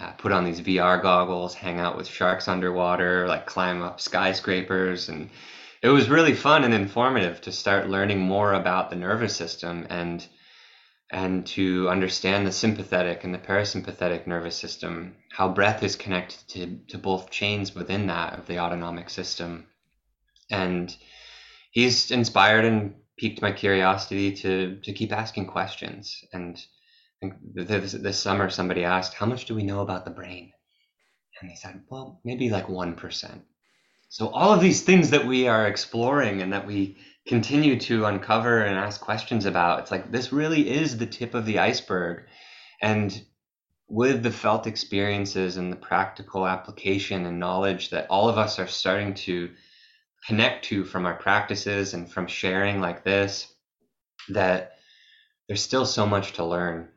uh, 0.00 0.10
put 0.12 0.32
on 0.32 0.44
these 0.44 0.60
VR 0.60 1.00
goggles, 1.00 1.54
hang 1.54 1.78
out 1.78 1.96
with 1.96 2.08
sharks 2.08 2.48
underwater, 2.48 3.28
like 3.28 3.46
climb 3.46 3.82
up 3.82 4.00
skyscrapers. 4.00 5.08
And 5.08 5.30
it 5.82 5.88
was 5.88 6.08
really 6.08 6.34
fun 6.34 6.64
and 6.64 6.74
informative 6.74 7.40
to 7.42 7.52
start 7.52 7.88
learning 7.88 8.18
more 8.18 8.54
about 8.54 8.90
the 8.90 8.96
nervous 8.96 9.36
system 9.36 9.86
and 9.90 10.26
and 11.14 11.46
to 11.46 11.88
understand 11.88 12.44
the 12.44 12.50
sympathetic 12.50 13.22
and 13.22 13.32
the 13.32 13.38
parasympathetic 13.38 14.26
nervous 14.26 14.56
system, 14.56 15.14
how 15.30 15.48
breath 15.48 15.84
is 15.84 15.94
connected 15.94 16.40
to, 16.48 16.80
to 16.88 16.98
both 16.98 17.30
chains 17.30 17.72
within 17.72 18.08
that 18.08 18.36
of 18.36 18.48
the 18.48 18.58
autonomic 18.58 19.08
system. 19.08 19.68
And 20.50 20.94
he's 21.70 22.10
inspired 22.10 22.64
and 22.64 22.96
piqued 23.16 23.40
my 23.40 23.52
curiosity 23.52 24.32
to 24.32 24.80
to 24.82 24.92
keep 24.92 25.12
asking 25.12 25.46
questions. 25.46 26.24
And 26.32 26.60
this, 27.54 27.92
this 27.92 28.18
summer, 28.18 28.50
somebody 28.50 28.82
asked, 28.82 29.14
"How 29.14 29.26
much 29.26 29.44
do 29.44 29.54
we 29.54 29.62
know 29.62 29.82
about 29.82 30.04
the 30.04 30.10
brain?" 30.10 30.50
And 31.40 31.48
they 31.48 31.54
said, 31.54 31.84
"Well, 31.88 32.20
maybe 32.24 32.50
like 32.50 32.68
one 32.68 32.96
percent." 32.96 33.44
So 34.08 34.28
all 34.30 34.52
of 34.52 34.60
these 34.60 34.82
things 34.82 35.10
that 35.10 35.26
we 35.26 35.46
are 35.46 35.68
exploring 35.68 36.42
and 36.42 36.52
that 36.52 36.66
we 36.66 36.96
continue 37.26 37.78
to 37.80 38.04
uncover 38.04 38.62
and 38.62 38.78
ask 38.78 39.00
questions 39.00 39.46
about, 39.46 39.80
it's 39.80 39.90
like 39.90 40.10
this 40.10 40.32
really 40.32 40.68
is 40.68 40.98
the 40.98 41.06
tip 41.06 41.34
of 41.34 41.46
the 41.46 41.58
iceberg. 41.58 42.24
And 42.82 43.24
with 43.88 44.22
the 44.22 44.30
felt 44.30 44.66
experiences 44.66 45.56
and 45.56 45.72
the 45.72 45.76
practical 45.76 46.46
application 46.46 47.26
and 47.26 47.38
knowledge 47.38 47.90
that 47.90 48.08
all 48.10 48.28
of 48.28 48.38
us 48.38 48.58
are 48.58 48.66
starting 48.66 49.14
to 49.14 49.50
connect 50.26 50.66
to 50.66 50.84
from 50.84 51.06
our 51.06 51.14
practices 51.14 51.94
and 51.94 52.10
from 52.10 52.26
sharing 52.26 52.80
like 52.80 53.04
this 53.04 53.52
that 54.30 54.72
there's 55.48 55.62
still 55.62 55.84
so 55.84 56.06
much 56.06 56.32
to 56.32 56.44
learn. 56.44 56.88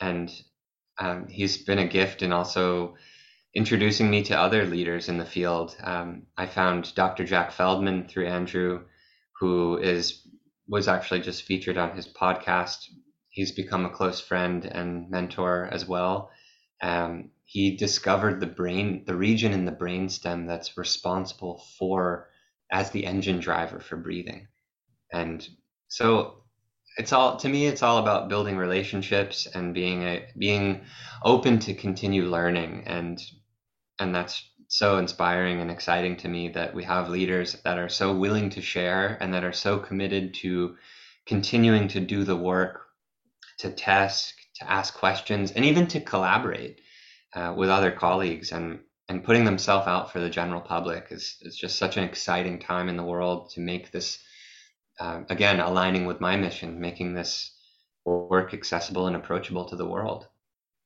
And 0.00 0.32
um, 0.98 1.26
he's 1.28 1.58
been 1.58 1.78
a 1.78 1.86
gift 1.86 2.22
and 2.22 2.32
also 2.32 2.94
introducing 3.54 4.10
me 4.10 4.22
to 4.24 4.38
other 4.38 4.66
leaders 4.66 5.08
in 5.08 5.18
the 5.18 5.24
field. 5.24 5.76
Um, 5.82 6.26
i 6.36 6.46
found 6.46 6.94
dr 6.94 7.24
jack 7.24 7.52
feldman 7.52 8.06
through 8.06 8.26
andrew 8.26 8.84
who 9.40 9.78
is 9.78 10.26
was 10.68 10.88
actually 10.88 11.20
just 11.20 11.44
featured 11.44 11.76
on 11.78 11.94
his 11.94 12.08
podcast. 12.08 12.78
He's 13.28 13.52
become 13.52 13.84
a 13.84 13.90
close 13.90 14.20
friend 14.20 14.64
and 14.64 15.10
mentor 15.10 15.68
as 15.70 15.86
well. 15.86 16.30
Um, 16.82 17.30
he 17.44 17.76
discovered 17.76 18.40
the 18.40 18.46
brain 18.46 19.04
the 19.06 19.16
region 19.16 19.52
in 19.52 19.64
the 19.64 19.72
brainstem 19.72 20.46
that's 20.46 20.76
responsible 20.76 21.62
for 21.78 22.28
as 22.70 22.90
the 22.90 23.06
engine 23.06 23.40
driver 23.40 23.80
for 23.80 23.96
breathing. 23.96 24.48
And 25.12 25.46
so 25.88 26.42
it's 26.98 27.12
all 27.12 27.36
to 27.36 27.48
me 27.48 27.66
it's 27.66 27.82
all 27.82 27.98
about 27.98 28.28
building 28.28 28.56
relationships 28.56 29.46
and 29.46 29.74
being 29.74 30.02
a 30.02 30.26
being 30.36 30.84
open 31.22 31.58
to 31.60 31.74
continue 31.74 32.24
learning. 32.24 32.84
And 32.86 33.22
and 33.98 34.14
that's 34.14 34.42
so 34.68 34.98
inspiring 34.98 35.60
and 35.60 35.70
exciting 35.70 36.16
to 36.16 36.28
me 36.28 36.48
that 36.48 36.74
we 36.74 36.84
have 36.84 37.08
leaders 37.08 37.54
that 37.64 37.78
are 37.78 37.88
so 37.88 38.14
willing 38.14 38.50
to 38.50 38.60
share 38.60 39.16
and 39.20 39.32
that 39.34 39.44
are 39.44 39.52
so 39.52 39.78
committed 39.78 40.34
to 40.34 40.76
continuing 41.26 41.88
to 41.88 42.00
do 42.00 42.24
the 42.24 42.36
work 42.36 42.86
to 43.58 43.70
test 43.70 44.34
to 44.56 44.70
ask 44.70 44.94
questions 44.94 45.52
and 45.52 45.64
even 45.64 45.86
to 45.86 46.00
collaborate 46.00 46.80
uh, 47.34 47.52
with 47.56 47.70
other 47.70 47.90
colleagues 47.90 48.52
and 48.52 48.80
and 49.08 49.22
putting 49.22 49.44
themselves 49.44 49.86
out 49.86 50.10
for 50.10 50.18
the 50.18 50.30
general 50.30 50.60
public 50.60 51.06
is, 51.10 51.36
is 51.42 51.56
just 51.56 51.78
such 51.78 51.96
an 51.96 52.02
exciting 52.02 52.58
time 52.58 52.88
in 52.88 52.96
the 52.96 53.04
world 53.04 53.50
to 53.50 53.60
make 53.60 53.92
this 53.92 54.18
uh, 54.98 55.20
again 55.28 55.60
aligning 55.60 56.06
with 56.06 56.20
my 56.20 56.36
mission 56.36 56.80
making 56.80 57.14
this 57.14 57.52
work 58.06 58.54
accessible 58.54 59.06
and 59.06 59.16
approachable 59.16 59.64
to 59.66 59.76
the 59.76 59.86
world. 59.86 60.28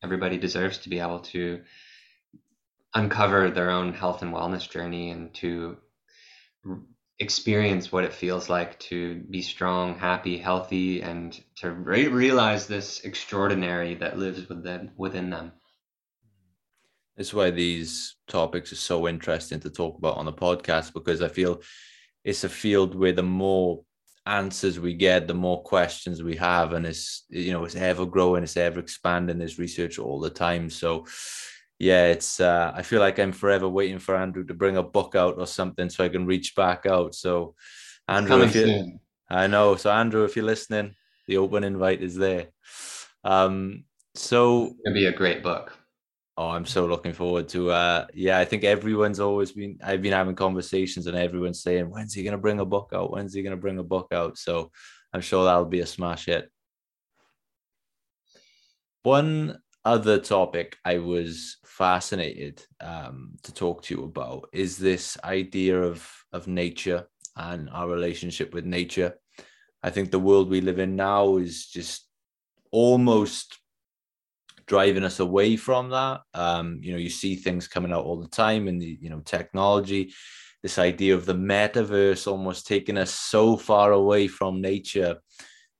Everybody 0.02 0.38
deserves 0.38 0.78
to 0.78 0.88
be 0.88 1.00
able 1.00 1.20
to 1.20 1.62
uncover 2.94 3.50
their 3.50 3.70
own 3.70 3.92
health 3.92 4.22
and 4.22 4.32
wellness 4.32 4.68
journey 4.68 5.10
and 5.10 5.32
to 5.34 5.76
experience 7.18 7.92
what 7.92 8.04
it 8.04 8.12
feels 8.12 8.48
like 8.48 8.78
to 8.78 9.20
be 9.30 9.42
strong 9.42 9.98
happy 9.98 10.38
healthy 10.38 11.02
and 11.02 11.42
to 11.54 11.70
re- 11.70 12.08
realize 12.08 12.66
this 12.66 13.00
extraordinary 13.00 13.94
that 13.94 14.18
lives 14.18 14.48
within 14.48 14.90
within 14.96 15.30
them 15.30 15.52
That's 17.16 17.34
why 17.34 17.50
these 17.50 18.16
topics 18.28 18.72
are 18.72 18.76
so 18.76 19.06
interesting 19.06 19.60
to 19.60 19.70
talk 19.70 19.98
about 19.98 20.16
on 20.16 20.24
the 20.24 20.32
podcast 20.32 20.94
because 20.94 21.20
I 21.20 21.28
feel 21.28 21.60
it's 22.24 22.44
a 22.44 22.48
field 22.48 22.94
where 22.94 23.12
the 23.12 23.22
more 23.22 23.84
answers 24.24 24.78
we 24.78 24.94
get, 24.94 25.26
the 25.26 25.34
more 25.34 25.62
questions 25.62 26.22
we 26.22 26.36
have, 26.36 26.72
and 26.72 26.86
it's 26.86 27.26
you 27.28 27.52
know 27.52 27.64
it's 27.64 27.76
ever 27.76 28.06
growing, 28.06 28.42
it's 28.42 28.56
ever 28.56 28.80
expanding. 28.80 29.38
There's 29.38 29.58
research 29.58 29.98
all 29.98 30.20
the 30.20 30.30
time, 30.30 30.70
so 30.70 31.06
yeah, 31.80 32.08
it's 32.08 32.40
uh, 32.40 32.72
I 32.74 32.82
feel 32.82 33.00
like 33.00 33.18
I'm 33.18 33.32
forever 33.32 33.66
waiting 33.66 33.98
for 33.98 34.14
Andrew 34.14 34.44
to 34.44 34.52
bring 34.52 34.76
a 34.76 34.82
book 34.82 35.14
out 35.14 35.38
or 35.38 35.46
something 35.46 35.88
so 35.88 36.04
I 36.04 36.10
can 36.10 36.26
reach 36.26 36.54
back 36.54 36.84
out. 36.84 37.14
So 37.14 37.54
Andrew, 38.06 38.42
if 38.42 38.54
you, 38.54 38.98
I 39.30 39.46
know, 39.46 39.76
so 39.76 39.90
Andrew, 39.90 40.24
if 40.24 40.36
you're 40.36 40.44
listening, 40.44 40.94
the 41.26 41.38
open 41.38 41.64
invite 41.64 42.02
is 42.02 42.14
there. 42.16 42.48
Um, 43.24 43.84
so 44.14 44.74
it'll 44.84 44.94
be 44.94 45.06
a 45.06 45.12
great 45.12 45.42
book. 45.42 45.74
Oh, 46.36 46.48
I'm 46.48 46.66
so 46.66 46.84
looking 46.84 47.14
forward 47.14 47.48
to 47.50 47.70
uh 47.70 48.06
yeah, 48.12 48.38
I 48.38 48.44
think 48.44 48.62
everyone's 48.64 49.20
always 49.20 49.52
been 49.52 49.78
I've 49.82 50.02
been 50.02 50.12
having 50.12 50.34
conversations 50.34 51.06
and 51.06 51.16
everyone's 51.16 51.62
saying, 51.62 51.88
when's 51.88 52.12
he 52.12 52.22
gonna 52.22 52.36
bring 52.36 52.60
a 52.60 52.64
book 52.66 52.92
out? 52.94 53.10
When's 53.10 53.32
he 53.32 53.42
gonna 53.42 53.56
bring 53.56 53.78
a 53.78 53.82
book 53.82 54.08
out? 54.12 54.36
So 54.36 54.70
I'm 55.14 55.22
sure 55.22 55.44
that'll 55.46 55.64
be 55.64 55.80
a 55.80 55.86
smash 55.86 56.26
hit. 56.26 56.50
One 59.02 59.58
other 59.84 60.18
topic 60.18 60.76
I 60.84 60.98
was 60.98 61.56
fascinated 61.64 62.64
um, 62.80 63.32
to 63.42 63.54
talk 63.54 63.82
to 63.84 63.94
you 63.94 64.04
about 64.04 64.48
is 64.52 64.76
this 64.76 65.16
idea 65.24 65.80
of 65.82 66.06
of 66.32 66.46
nature 66.46 67.06
and 67.36 67.70
our 67.70 67.88
relationship 67.88 68.52
with 68.52 68.64
nature. 68.64 69.14
I 69.82 69.90
think 69.90 70.10
the 70.10 70.18
world 70.18 70.50
we 70.50 70.60
live 70.60 70.78
in 70.78 70.96
now 70.96 71.38
is 71.38 71.66
just 71.66 72.06
almost 72.70 73.58
driving 74.66 75.04
us 75.04 75.18
away 75.20 75.56
from 75.56 75.90
that. 75.90 76.20
Um, 76.34 76.78
you 76.82 76.92
know, 76.92 76.98
you 76.98 77.08
see 77.08 77.34
things 77.34 77.66
coming 77.66 77.92
out 77.92 78.04
all 78.04 78.20
the 78.20 78.28
time 78.28 78.68
in 78.68 78.78
the 78.78 78.98
you 79.00 79.10
know 79.10 79.20
technology. 79.20 80.12
This 80.62 80.78
idea 80.78 81.14
of 81.14 81.24
the 81.24 81.34
metaverse 81.34 82.30
almost 82.30 82.66
taking 82.66 82.98
us 82.98 83.14
so 83.14 83.56
far 83.56 83.92
away 83.92 84.28
from 84.28 84.60
nature. 84.60 85.16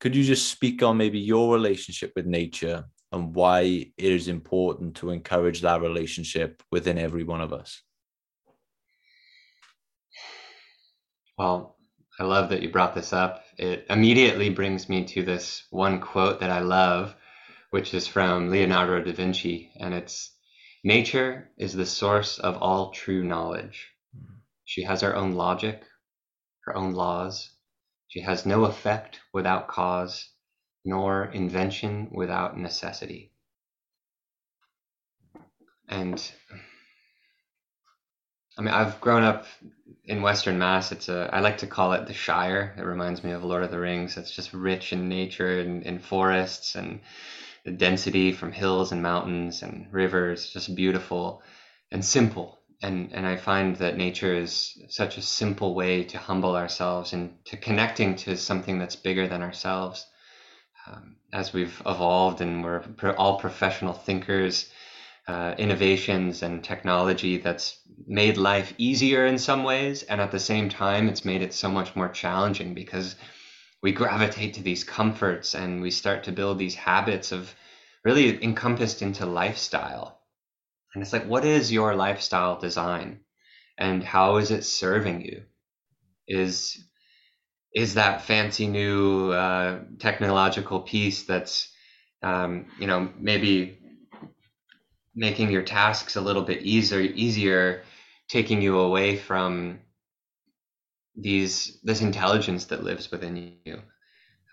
Could 0.01 0.16
you 0.16 0.24
just 0.24 0.48
speak 0.48 0.82
on 0.82 0.96
maybe 0.96 1.18
your 1.18 1.53
relationship 1.53 2.12
with 2.16 2.24
nature 2.24 2.84
and 3.12 3.34
why 3.34 3.61
it 3.61 3.92
is 3.96 4.28
important 4.28 4.96
to 4.96 5.11
encourage 5.11 5.61
that 5.62 5.82
relationship 5.82 6.62
within 6.70 6.98
every 6.98 7.24
one 7.24 7.40
of 7.40 7.52
us? 7.52 7.82
Well, 11.38 11.76
I 12.18 12.24
love 12.24 12.50
that 12.50 12.62
you 12.62 12.70
brought 12.70 12.94
this 12.94 13.12
up. 13.12 13.44
It 13.56 13.86
immediately 13.88 14.50
brings 14.50 14.88
me 14.88 15.04
to 15.06 15.22
this 15.22 15.66
one 15.70 16.00
quote 16.00 16.40
that 16.40 16.50
I 16.50 16.61
love 16.61 17.14
which 17.70 17.94
is 17.94 18.06
from 18.06 18.50
Leonardo 18.50 19.00
da 19.00 19.12
Vinci, 19.12 19.70
and 19.76 19.94
it's 19.94 20.34
Nature 20.82 21.50
is 21.58 21.72
the 21.72 21.86
source 21.86 22.38
of 22.38 22.56
all 22.56 22.90
true 22.90 23.22
knowledge. 23.22 23.90
She 24.64 24.82
has 24.82 25.02
her 25.02 25.14
own 25.14 25.32
logic, 25.32 25.82
her 26.64 26.76
own 26.76 26.94
laws. 26.94 27.50
She 28.08 28.22
has 28.22 28.46
no 28.46 28.64
effect 28.64 29.20
without 29.32 29.68
cause, 29.68 30.30
nor 30.85 31.26
invention 31.26 32.09
without 32.12 32.59
necessity. 32.59 33.33
And 35.89 36.33
I 38.59 38.62
mean, 38.62 38.74
I've 38.74 39.01
grown 39.01 39.22
up 39.22 39.47
in 40.05 40.22
Western 40.22 40.59
Mass. 40.59 40.93
It's 40.93 41.09
a, 41.09 41.31
I 41.33 41.41
like 41.41 41.59
to 41.59 41.66
call 41.66 41.93
it 41.95 42.07
the 42.07 42.12
Shire. 42.12 42.74
It 42.76 42.83
reminds 42.83 43.24
me 43.24 43.33
of 43.33 43.45
Lord 43.45 43.62
of 43.62 43.70
the 43.70 43.78
Rings. 43.78 44.16
It's 44.16 44.31
just 44.31 44.53
rich 44.53 44.93
in 44.93 45.09
nature 45.09 45.61
and 45.61 45.83
in 45.83 45.99
forests 45.99 46.74
and 46.74 47.01
the 47.64 47.70
density 47.70 48.33
from 48.33 48.53
hills 48.53 48.93
and 48.93 49.03
mountains 49.03 49.62
and 49.62 49.87
rivers, 49.93 50.51
just 50.51 50.74
beautiful 50.74 51.43
and 51.91 52.05
simple. 52.05 52.59
And, 52.83 53.12
and 53.12 53.26
I 53.26 53.37
find 53.37 53.76
that 53.76 53.97
nature 53.97 54.35
is 54.35 54.78
such 54.89 55.18
a 55.18 55.22
simple 55.22 55.74
way 55.74 56.05
to 56.05 56.18
humble 56.18 56.57
ourselves 56.57 57.12
and 57.12 57.37
to 57.47 57.57
connecting 57.57 58.16
to 58.16 58.37
something 58.37 58.78
that's 58.78 58.97
bigger 58.97 59.28
than 59.28 59.43
ourselves. 59.43 60.07
Um, 60.87 61.16
as 61.33 61.53
we've 61.53 61.81
evolved 61.87 62.41
and 62.41 62.64
we're 62.64 62.83
all 63.16 63.39
professional 63.39 63.93
thinkers, 63.93 64.70
uh, 65.28 65.55
innovations 65.59 66.43
and 66.43 66.64
technology 66.64 67.37
that's 67.37 67.78
made 68.07 68.37
life 68.37 68.74
easier 68.78 69.26
in 69.26 69.39
some 69.39 69.62
ways, 69.62 70.03
and 70.03 70.20
at 70.20 70.33
the 70.33 70.41
same 70.41 70.68
time, 70.68 71.09
it's 71.09 71.24
made 71.24 71.43
it 71.43 71.55
so 71.55 71.70
much 71.70 71.95
more 71.95 72.09
challenging 72.09 72.74
because 72.74 73.14
we 73.83 73.93
gravitate 73.93 74.55
to 74.55 74.62
these 74.62 74.85
comforts 74.85 75.55
and 75.55 75.81
we 75.81 75.91
start 75.91 76.24
to 76.24 76.33
build 76.33 76.59
these 76.59 76.74
habits 76.74 77.33
of 77.33 77.55
really 78.05 78.43
encompassed 78.43 79.03
into 79.03 79.26
lifestyle. 79.26 80.20
And 80.95 81.03
it's 81.03 81.12
like, 81.12 81.26
what 81.26 81.45
is 81.45 81.70
your 81.70 81.95
lifestyle 81.95 82.59
design? 82.59 83.20
And 83.78 84.03
how 84.03 84.37
is 84.37 84.51
it 84.51 84.64
serving 84.64 85.22
you? 85.22 85.43
Is 86.26 86.83
is 87.75 87.95
that 87.95 88.23
fancy 88.23 88.66
new 88.66 89.31
uh, 89.31 89.81
technological 89.99 90.81
piece 90.81 91.25
that's 91.25 91.73
um, 92.23 92.66
you 92.79 92.87
know 92.87 93.11
maybe 93.18 93.79
making 95.14 95.51
your 95.51 95.62
tasks 95.62 96.16
a 96.16 96.21
little 96.21 96.43
bit 96.43 96.62
easier, 96.62 97.01
easier, 97.01 97.83
taking 98.29 98.62
you 98.62 98.79
away 98.79 99.16
from 99.16 99.81
these 101.16 101.79
this 101.83 102.01
intelligence 102.01 102.66
that 102.66 102.85
lives 102.85 103.11
within 103.11 103.37
you. 103.64 103.75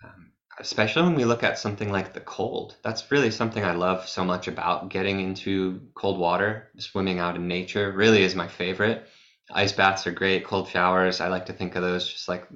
Um, 0.04 0.32
especially 0.60 1.02
when 1.02 1.14
we 1.14 1.24
look 1.24 1.42
at 1.42 1.58
something 1.58 1.90
like 1.90 2.12
the 2.12 2.20
cold. 2.20 2.76
That's 2.82 3.10
really 3.10 3.30
something 3.30 3.64
I 3.64 3.72
love 3.72 4.08
so 4.08 4.24
much 4.24 4.48
about 4.48 4.90
getting 4.90 5.20
into 5.20 5.80
cold 5.94 6.18
water, 6.18 6.68
swimming 6.78 7.18
out 7.18 7.36
in 7.36 7.48
nature. 7.48 7.92
Really 7.92 8.22
is 8.22 8.34
my 8.34 8.48
favorite. 8.48 9.06
Ice 9.52 9.72
baths 9.72 10.06
are 10.06 10.12
great. 10.12 10.44
Cold 10.44 10.68
showers, 10.68 11.20
I 11.20 11.28
like 11.28 11.46
to 11.46 11.52
think 11.52 11.76
of 11.76 11.82
those 11.82 12.12
just 12.12 12.28
like 12.28 12.46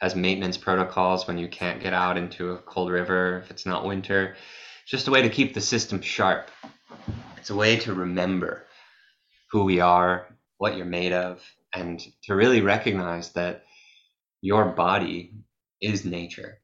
as 0.00 0.16
maintenance 0.16 0.56
protocols 0.56 1.26
when 1.26 1.38
you 1.38 1.48
can't 1.48 1.82
get 1.82 1.92
out 1.92 2.16
into 2.16 2.52
a 2.52 2.58
cold 2.58 2.90
river 2.90 3.38
if 3.44 3.50
it's 3.50 3.66
not 3.66 3.84
winter. 3.84 4.36
It's 4.82 4.90
just 4.90 5.08
a 5.08 5.10
way 5.10 5.22
to 5.22 5.28
keep 5.28 5.54
the 5.54 5.60
system 5.60 6.00
sharp. 6.00 6.50
It's 7.36 7.50
a 7.50 7.54
way 7.54 7.76
to 7.80 7.94
remember 7.94 8.66
who 9.50 9.64
we 9.64 9.80
are, 9.80 10.26
what 10.58 10.76
you're 10.76 10.86
made 10.86 11.12
of, 11.12 11.42
and 11.74 12.00
to 12.24 12.34
really 12.34 12.60
recognize 12.60 13.32
that 13.32 13.64
your 14.40 14.66
body 14.66 15.34
is 15.80 16.04
nature. 16.04 16.58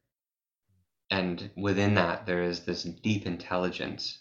And 1.11 1.51
within 1.57 1.95
that, 1.95 2.26
there 2.26 2.43
is 2.43 2.61
this 2.61 2.82
deep 2.82 3.26
intelligence 3.26 4.18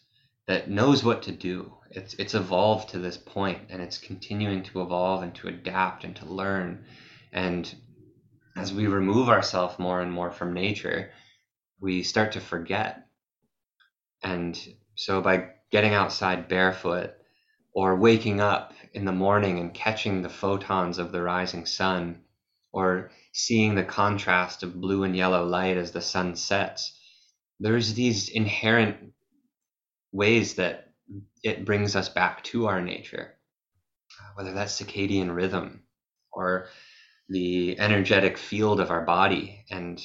that 0.47 0.70
knows 0.70 1.03
what 1.03 1.24
to 1.24 1.32
do. 1.32 1.74
It's, 1.89 2.13
it's 2.16 2.36
evolved 2.36 2.89
to 2.89 2.99
this 2.99 3.18
point 3.18 3.59
and 3.70 3.82
it's 3.82 3.97
continuing 3.97 4.63
to 4.63 4.82
evolve 4.82 5.24
and 5.24 5.34
to 5.36 5.47
adapt 5.47 6.03
and 6.03 6.16
to 6.18 6.26
learn. 6.26 6.86
And 7.32 7.74
as 8.56 8.74
we 8.74 8.88
remove 8.88 9.30
ourselves 9.30 9.78
more 9.80 10.01
and 10.01 10.12
more 10.12 10.32
from 10.32 10.53
nature, 10.53 11.12
we 11.80 12.03
start 12.03 12.32
to 12.34 12.39
forget. 12.39 13.08
And 14.24 14.58
so 14.95 15.22
by 15.22 15.49
getting 15.72 15.93
outside 15.93 16.47
barefoot 16.47 17.12
or 17.74 17.97
waking 17.97 18.39
up 18.39 18.74
in 18.93 19.03
the 19.06 19.12
morning 19.12 19.60
and 19.60 19.74
catching 19.74 20.22
the 20.22 20.30
photons 20.30 20.97
of 20.97 21.12
the 21.12 21.22
rising 21.22 21.66
sun 21.66 22.22
or 22.72 23.12
seeing 23.34 23.76
the 23.76 23.84
contrast 23.84 24.64
of 24.64 24.80
blue 24.80 25.03
and 25.03 25.16
yellow 25.16 25.45
light 25.45 25.78
as 25.78 25.91
the 25.91 26.01
sun 26.01 26.36
sets, 26.36 26.97
there's 27.60 27.93
these 27.93 28.30
inherent 28.30 29.14
ways 30.12 30.56
that 30.56 30.93
it 31.43 31.66
brings 31.66 31.95
us 31.95 32.08
back 32.10 32.43
to 32.45 32.68
our 32.68 32.82
nature, 32.82 33.34
whether 34.36 34.53
that's 34.53 34.82
circadian 34.82 35.36
rhythm 35.36 35.84
or 36.32 36.68
the 37.30 37.80
energetic 37.80 38.38
field 38.38 38.80
of 38.80 38.91
our 38.91 39.01
body 39.01 39.65
and 39.69 40.01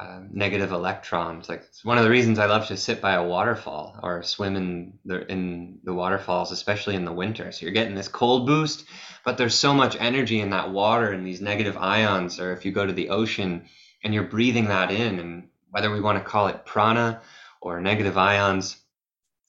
uh, 0.00 0.20
negative 0.32 0.72
electrons. 0.72 1.48
Like 1.48 1.62
it's 1.68 1.84
one 1.84 1.98
of 1.98 2.04
the 2.04 2.10
reasons 2.10 2.38
I 2.38 2.46
love 2.46 2.66
to 2.68 2.76
sit 2.76 3.02
by 3.02 3.14
a 3.14 3.26
waterfall 3.26 4.00
or 4.02 4.22
swim 4.22 4.56
in 4.56 4.98
the 5.04 5.30
in 5.30 5.80
the 5.84 5.92
waterfalls, 5.92 6.52
especially 6.52 6.94
in 6.96 7.04
the 7.04 7.12
winter. 7.12 7.52
So 7.52 7.66
you're 7.66 7.74
getting 7.74 7.94
this 7.94 8.08
cold 8.08 8.46
boost, 8.46 8.86
but 9.24 9.36
there's 9.36 9.54
so 9.54 9.74
much 9.74 9.96
energy 10.00 10.40
in 10.40 10.50
that 10.50 10.70
water 10.70 11.12
and 11.12 11.26
these 11.26 11.42
negative 11.42 11.76
ions. 11.76 12.40
Or 12.40 12.52
if 12.52 12.64
you 12.64 12.72
go 12.72 12.86
to 12.86 12.92
the 12.92 13.10
ocean 13.10 13.66
and 14.02 14.14
you're 14.14 14.22
breathing 14.22 14.68
that 14.68 14.90
in, 14.90 15.18
and 15.18 15.48
whether 15.68 15.90
we 15.90 16.00
want 16.00 16.16
to 16.16 16.24
call 16.24 16.46
it 16.46 16.64
prana 16.64 17.20
or 17.60 17.78
negative 17.80 18.16
ions, 18.16 18.78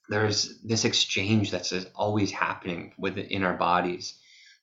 there's 0.09 0.59
this 0.63 0.83
exchange 0.83 1.51
that's 1.51 1.73
always 1.95 2.31
happening 2.31 2.91
within 2.97 3.43
our 3.43 3.55
bodies. 3.55 4.15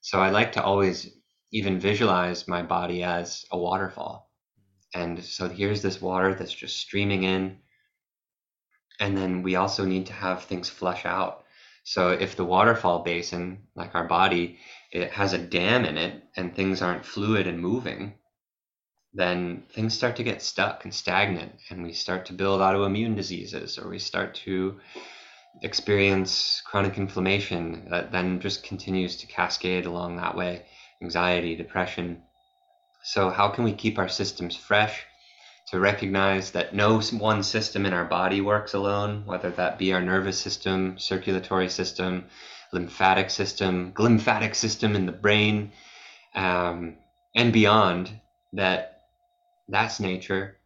So 0.02 0.20
I 0.20 0.28
like 0.28 0.52
to 0.52 0.62
always 0.62 1.10
even 1.52 1.80
visualize 1.80 2.48
my 2.48 2.62
body 2.62 3.02
as 3.02 3.44
a 3.50 3.58
waterfall. 3.58 4.30
And 4.94 5.22
so 5.22 5.48
here's 5.48 5.82
this 5.82 6.00
water 6.00 6.34
that's 6.34 6.52
just 6.52 6.76
streaming 6.76 7.24
in. 7.24 7.58
And 9.00 9.16
then 9.16 9.42
we 9.42 9.56
also 9.56 9.84
need 9.84 10.06
to 10.06 10.12
have 10.12 10.44
things 10.44 10.68
flush 10.68 11.06
out. 11.06 11.44
So 11.84 12.10
if 12.10 12.36
the 12.36 12.44
waterfall 12.44 13.02
basin, 13.02 13.68
like 13.74 13.94
our 13.94 14.06
body, 14.06 14.58
it 14.92 15.10
has 15.12 15.32
a 15.32 15.38
dam 15.38 15.84
in 15.84 15.96
it 15.96 16.22
and 16.36 16.54
things 16.54 16.82
aren't 16.82 17.06
fluid 17.06 17.46
and 17.46 17.60
moving, 17.60 18.14
then 19.14 19.64
things 19.70 19.94
start 19.94 20.16
to 20.16 20.22
get 20.22 20.42
stuck 20.42 20.84
and 20.84 20.92
stagnant 20.92 21.52
and 21.70 21.82
we 21.82 21.92
start 21.92 22.26
to 22.26 22.32
build 22.34 22.60
autoimmune 22.60 23.16
diseases 23.16 23.78
or 23.78 23.88
we 23.88 23.98
start 23.98 24.34
to 24.34 24.78
experience 25.62 26.62
chronic 26.66 26.98
inflammation 26.98 27.88
that 27.90 28.12
then 28.12 28.38
just 28.38 28.62
continues 28.62 29.16
to 29.16 29.26
cascade 29.26 29.86
along 29.86 30.16
that 30.16 30.36
way 30.36 30.64
anxiety, 31.02 31.54
depression. 31.54 32.22
So, 33.02 33.30
how 33.30 33.48
can 33.48 33.64
we 33.64 33.72
keep 33.72 33.98
our 33.98 34.08
systems 34.08 34.56
fresh? 34.56 35.04
To 35.70 35.78
recognize 35.78 36.52
that 36.52 36.74
no 36.74 37.00
one 37.00 37.42
system 37.42 37.84
in 37.84 37.92
our 37.92 38.06
body 38.06 38.40
works 38.40 38.72
alone, 38.72 39.26
whether 39.26 39.50
that 39.50 39.78
be 39.78 39.92
our 39.92 40.00
nervous 40.00 40.38
system, 40.38 40.98
circulatory 40.98 41.68
system, 41.68 42.24
lymphatic 42.72 43.28
system, 43.30 43.92
glymphatic 43.92 44.54
system 44.54 44.96
in 44.96 45.04
the 45.04 45.12
brain, 45.12 45.72
um, 46.34 46.96
and 47.36 47.52
beyond, 47.52 48.10
that 48.54 49.02
that's 49.68 50.00
nature. 50.00 50.56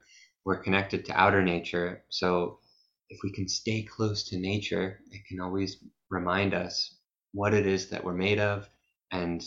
We're 0.45 0.62
connected 0.62 1.05
to 1.07 1.20
outer 1.20 1.43
nature. 1.43 2.05
So, 2.09 2.59
if 3.09 3.18
we 3.24 3.33
can 3.33 3.49
stay 3.49 3.83
close 3.83 4.22
to 4.28 4.39
nature, 4.39 5.01
it 5.11 5.22
can 5.28 5.41
always 5.41 5.78
remind 6.11 6.55
us 6.55 6.95
what 7.33 7.55
it 7.55 7.66
is 7.66 7.91
that 7.91 8.05
we're 8.05 8.14
made 8.14 8.39
of 8.39 8.68
and 9.11 9.43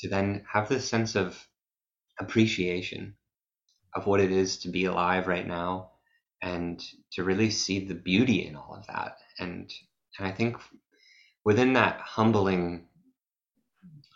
to 0.00 0.08
then 0.08 0.44
have 0.52 0.68
this 0.68 0.88
sense 0.88 1.14
of 1.16 1.46
appreciation 2.20 3.14
of 3.94 4.06
what 4.06 4.20
it 4.20 4.32
is 4.32 4.58
to 4.58 4.68
be 4.68 4.84
alive 4.84 5.26
right 5.26 5.46
now 5.46 5.90
and 6.42 6.82
to 7.12 7.24
really 7.24 7.50
see 7.50 7.86
the 7.86 7.94
beauty 7.94 8.46
in 8.46 8.56
all 8.56 8.74
of 8.76 8.86
that. 8.86 9.18
And 9.38 9.72
and 10.18 10.26
i 10.26 10.32
think 10.32 10.56
within 11.44 11.74
that 11.74 12.00
humbling 12.00 12.86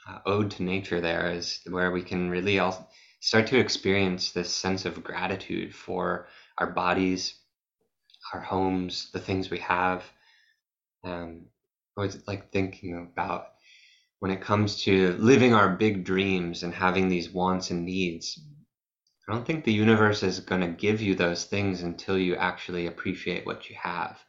uh, 0.08 0.18
ode 0.26 0.50
to 0.50 0.62
nature 0.64 1.00
there 1.00 1.30
is 1.30 1.60
where 1.70 1.92
we 1.92 2.02
can 2.02 2.30
really 2.30 2.58
all 2.58 2.90
start 3.20 3.46
to 3.46 3.58
experience 3.58 4.32
this 4.32 4.54
sense 4.54 4.84
of 4.84 5.04
gratitude 5.04 5.74
for 5.74 6.28
our 6.58 6.70
bodies 6.72 7.34
our 8.32 8.40
homes 8.40 9.10
the 9.12 9.20
things 9.20 9.50
we 9.50 9.58
have. 9.58 10.04
Um, 11.04 11.46
I 11.96 12.02
was 12.02 12.26
like 12.26 12.52
thinking 12.52 13.10
about 13.12 13.46
when 14.22 14.30
it 14.30 14.40
comes 14.40 14.80
to 14.80 15.14
living 15.14 15.52
our 15.52 15.68
big 15.68 16.04
dreams 16.04 16.62
and 16.62 16.72
having 16.72 17.08
these 17.08 17.32
wants 17.32 17.72
and 17.72 17.84
needs, 17.84 18.40
I 19.28 19.32
don't 19.32 19.44
think 19.44 19.64
the 19.64 19.72
universe 19.72 20.22
is 20.22 20.38
going 20.38 20.60
to 20.60 20.68
give 20.68 21.02
you 21.02 21.16
those 21.16 21.44
things 21.44 21.82
until 21.82 22.16
you 22.16 22.36
actually 22.36 22.86
appreciate 22.86 23.44
what 23.44 23.68
you 23.68 23.74
have. 23.82 24.24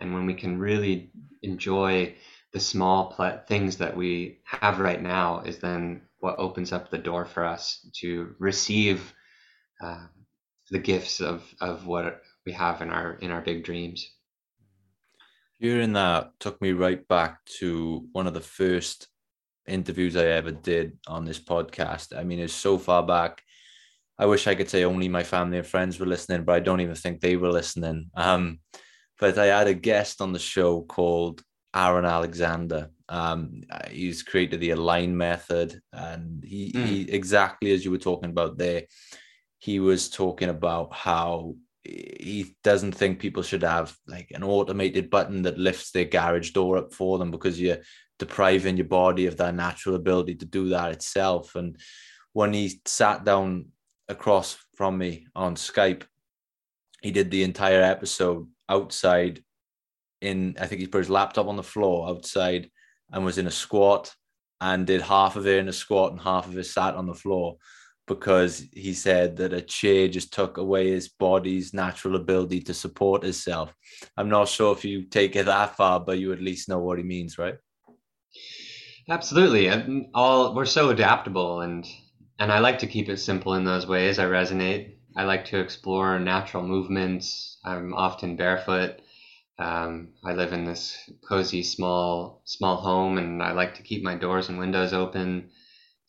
And 0.00 0.12
when 0.12 0.26
we 0.26 0.34
can 0.34 0.58
really 0.58 1.12
enjoy 1.40 2.14
the 2.52 2.60
small 2.60 3.14
pl- 3.14 3.40
things 3.48 3.78
that 3.78 3.96
we 3.96 4.40
have 4.44 4.78
right 4.80 5.00
now, 5.00 5.40
is 5.40 5.60
then 5.60 6.02
what 6.18 6.38
opens 6.38 6.70
up 6.70 6.90
the 6.90 6.98
door 6.98 7.24
for 7.24 7.42
us 7.42 7.88
to 8.00 8.34
receive 8.38 9.14
uh, 9.82 10.08
the 10.70 10.78
gifts 10.78 11.22
of, 11.22 11.42
of 11.58 11.86
what 11.86 12.20
we 12.44 12.52
have 12.52 12.82
in 12.82 12.90
our 12.90 13.14
in 13.14 13.30
our 13.30 13.40
big 13.40 13.64
dreams. 13.64 14.12
Hearing 15.58 15.94
that 15.94 16.38
took 16.38 16.60
me 16.60 16.72
right 16.72 17.08
back 17.08 17.42
to 17.60 18.06
one 18.12 18.26
of 18.26 18.34
the 18.34 18.40
first 18.40 19.08
interviews 19.66 20.16
I 20.16 20.26
ever 20.26 20.50
did 20.50 20.98
on 21.06 21.24
this 21.24 21.38
podcast. 21.38 22.16
I 22.16 22.24
mean, 22.24 22.38
it's 22.38 22.52
so 22.52 22.78
far 22.78 23.02
back. 23.02 23.42
I 24.18 24.26
wish 24.26 24.46
I 24.46 24.54
could 24.54 24.68
say 24.68 24.84
only 24.84 25.08
my 25.08 25.22
family 25.22 25.58
and 25.58 25.66
friends 25.66 25.98
were 25.98 26.06
listening, 26.06 26.44
but 26.44 26.54
I 26.54 26.60
don't 26.60 26.80
even 26.80 26.94
think 26.94 27.20
they 27.20 27.36
were 27.36 27.50
listening. 27.50 28.10
Um, 28.14 28.60
but 29.18 29.38
I 29.38 29.46
had 29.46 29.68
a 29.68 29.74
guest 29.74 30.20
on 30.20 30.32
the 30.32 30.38
show 30.38 30.82
called 30.82 31.42
Aaron 31.74 32.04
Alexander. 32.04 32.90
Um, 33.08 33.62
he's 33.90 34.22
created 34.22 34.60
the 34.60 34.70
Align 34.70 35.16
method, 35.16 35.80
and 35.92 36.42
he, 36.44 36.72
mm. 36.72 36.84
he 36.84 37.02
exactly 37.10 37.72
as 37.72 37.84
you 37.84 37.90
were 37.90 37.98
talking 37.98 38.30
about 38.30 38.58
there, 38.58 38.82
he 39.58 39.80
was 39.80 40.10
talking 40.10 40.48
about 40.48 40.92
how 40.92 41.54
he 41.84 42.54
doesn't 42.62 42.92
think 42.92 43.18
people 43.18 43.42
should 43.42 43.62
have 43.62 43.96
like 44.06 44.30
an 44.32 44.44
automated 44.44 45.10
button 45.10 45.42
that 45.42 45.58
lifts 45.58 45.90
their 45.90 46.04
garage 46.04 46.50
door 46.50 46.78
up 46.78 46.92
for 46.94 47.18
them 47.18 47.30
because 47.30 47.60
you're 47.60 47.78
depriving 48.18 48.76
your 48.76 48.86
body 48.86 49.26
of 49.26 49.36
that 49.38 49.54
natural 49.54 49.96
ability 49.96 50.36
to 50.36 50.46
do 50.46 50.68
that 50.70 50.92
itself. 50.92 51.54
And 51.54 51.76
when 52.32 52.52
he 52.52 52.80
sat 52.86 53.24
down 53.24 53.66
across 54.08 54.56
from 54.76 54.98
me 54.98 55.26
on 55.34 55.56
Skype, 55.56 56.04
he 57.02 57.10
did 57.10 57.30
the 57.30 57.42
entire 57.42 57.82
episode 57.82 58.48
outside 58.68 59.42
in 60.20 60.56
I 60.58 60.66
think 60.66 60.80
he 60.80 60.86
put 60.86 60.98
his 60.98 61.10
laptop 61.10 61.48
on 61.48 61.56
the 61.56 61.62
floor 61.62 62.08
outside 62.08 62.70
and 63.10 63.24
was 63.24 63.38
in 63.38 63.48
a 63.48 63.50
squat 63.50 64.14
and 64.60 64.86
did 64.86 65.02
half 65.02 65.36
of 65.36 65.46
it 65.46 65.58
in 65.58 65.68
a 65.68 65.72
squat 65.72 66.12
and 66.12 66.20
half 66.20 66.46
of 66.46 66.56
it 66.56 66.64
sat 66.64 66.94
on 66.94 67.06
the 67.06 67.14
floor 67.14 67.56
because 68.06 68.64
he 68.72 68.94
said 68.94 69.36
that 69.36 69.52
a 69.52 69.60
chair 69.60 70.08
just 70.08 70.32
took 70.32 70.58
away 70.58 70.90
his 70.90 71.08
body's 71.08 71.74
natural 71.74 72.16
ability 72.16 72.60
to 72.60 72.74
support 72.74 73.24
itself. 73.24 73.74
I'm 74.16 74.28
not 74.28 74.48
sure 74.48 74.72
if 74.72 74.84
you 74.84 75.04
take 75.04 75.36
it 75.36 75.46
that 75.46 75.76
far, 75.76 76.00
but 76.00 76.18
you 76.18 76.32
at 76.32 76.40
least 76.40 76.68
know 76.68 76.78
what 76.78 76.98
he 76.98 77.04
means, 77.04 77.38
right? 77.38 77.56
Absolutely. 79.08 79.68
All 80.14 80.54
we're 80.54 80.64
so 80.64 80.90
adaptable 80.90 81.60
and 81.60 81.86
and 82.38 82.50
I 82.52 82.58
like 82.60 82.78
to 82.80 82.86
keep 82.86 83.08
it 83.08 83.18
simple 83.18 83.54
in 83.54 83.64
those 83.64 83.86
ways. 83.86 84.18
I 84.18 84.24
resonate. 84.24 84.96
I 85.16 85.24
like 85.24 85.44
to 85.46 85.58
explore 85.60 86.18
natural 86.18 86.62
movements. 86.62 87.58
I'm 87.64 87.94
often 87.94 88.36
barefoot. 88.36 89.00
Um, 89.58 90.14
I 90.24 90.32
live 90.32 90.52
in 90.52 90.64
this 90.64 90.96
cozy 91.28 91.62
small 91.62 92.42
small 92.44 92.76
home, 92.76 93.18
and 93.18 93.42
I 93.42 93.52
like 93.52 93.74
to 93.76 93.82
keep 93.82 94.02
my 94.02 94.16
doors 94.16 94.48
and 94.48 94.58
windows 94.58 94.92
open. 94.92 95.50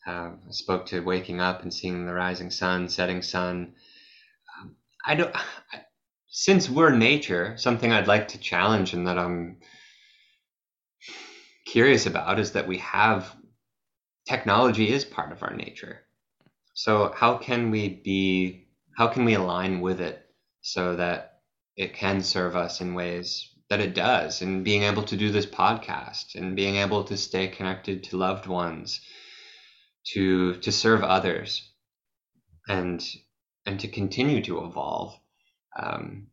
Uh, 0.06 0.32
I 0.48 0.50
spoke 0.50 0.86
to 0.86 1.00
waking 1.00 1.40
up 1.40 1.62
and 1.62 1.72
seeing 1.72 2.06
the 2.06 2.14
rising 2.14 2.50
sun, 2.50 2.88
setting 2.88 3.22
sun. 3.22 3.74
Um, 4.60 4.76
I 5.06 5.14
don't. 5.16 5.34
I, 5.72 5.82
since 6.28 6.68
we're 6.68 6.94
nature, 6.96 7.56
something 7.58 7.92
I'd 7.92 8.08
like 8.08 8.28
to 8.28 8.38
challenge 8.38 8.92
and 8.92 9.06
that 9.06 9.18
I'm 9.18 9.58
curious 11.74 12.06
about 12.06 12.38
is 12.38 12.52
that 12.52 12.68
we 12.68 12.78
have 12.78 13.34
technology 14.28 14.92
is 14.92 15.04
part 15.04 15.32
of 15.32 15.42
our 15.42 15.52
nature. 15.56 16.02
So 16.72 17.12
how 17.16 17.38
can 17.38 17.72
we 17.72 17.88
be 17.88 18.68
how 18.96 19.08
can 19.08 19.24
we 19.24 19.34
align 19.34 19.80
with 19.80 20.00
it 20.00 20.24
so 20.60 20.94
that 20.94 21.40
it 21.76 21.94
can 21.94 22.22
serve 22.22 22.54
us 22.54 22.80
in 22.80 22.94
ways 22.94 23.50
that 23.70 23.80
it 23.80 23.92
does 23.92 24.40
and 24.40 24.64
being 24.64 24.84
able 24.84 25.02
to 25.02 25.16
do 25.16 25.32
this 25.32 25.46
podcast 25.46 26.36
and 26.36 26.54
being 26.54 26.76
able 26.76 27.02
to 27.02 27.16
stay 27.16 27.48
connected 27.48 28.04
to 28.04 28.18
loved 28.18 28.46
ones 28.46 29.00
to 30.12 30.54
to 30.60 30.70
serve 30.70 31.02
others 31.02 31.72
and 32.68 33.04
and 33.66 33.80
to 33.80 33.88
continue 33.88 34.40
to 34.44 34.64
evolve 34.64 35.18
um, 35.82 36.28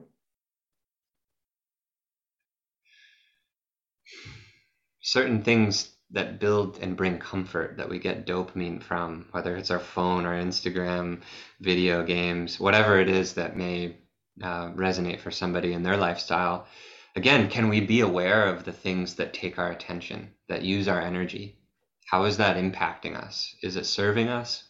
certain 5.01 5.41
things 5.41 5.89
that 6.11 6.39
build 6.39 6.77
and 6.81 6.97
bring 6.97 7.17
comfort 7.17 7.77
that 7.77 7.89
we 7.89 7.97
get 7.97 8.27
dopamine 8.27 8.81
from, 8.83 9.25
whether 9.31 9.55
it's 9.55 9.71
our 9.71 9.79
phone 9.79 10.25
or 10.25 10.39
Instagram, 10.39 11.21
video 11.59 12.03
games, 12.03 12.59
whatever 12.59 12.99
it 12.99 13.09
is 13.09 13.33
that 13.33 13.55
may 13.55 13.97
uh, 14.43 14.69
resonate 14.71 15.19
for 15.19 15.31
somebody 15.31 15.73
in 15.73 15.83
their 15.83 15.97
lifestyle. 15.97 16.67
Again, 17.15 17.49
can 17.49 17.69
we 17.69 17.81
be 17.81 18.01
aware 18.01 18.47
of 18.47 18.63
the 18.63 18.71
things 18.71 19.15
that 19.15 19.33
take 19.33 19.57
our 19.57 19.71
attention, 19.71 20.31
that 20.49 20.63
use 20.63 20.87
our 20.87 21.01
energy? 21.01 21.57
How 22.05 22.25
is 22.25 22.37
that 22.37 22.57
impacting 22.57 23.15
us? 23.15 23.55
Is 23.63 23.75
it 23.77 23.85
serving 23.85 24.27
us? 24.27 24.63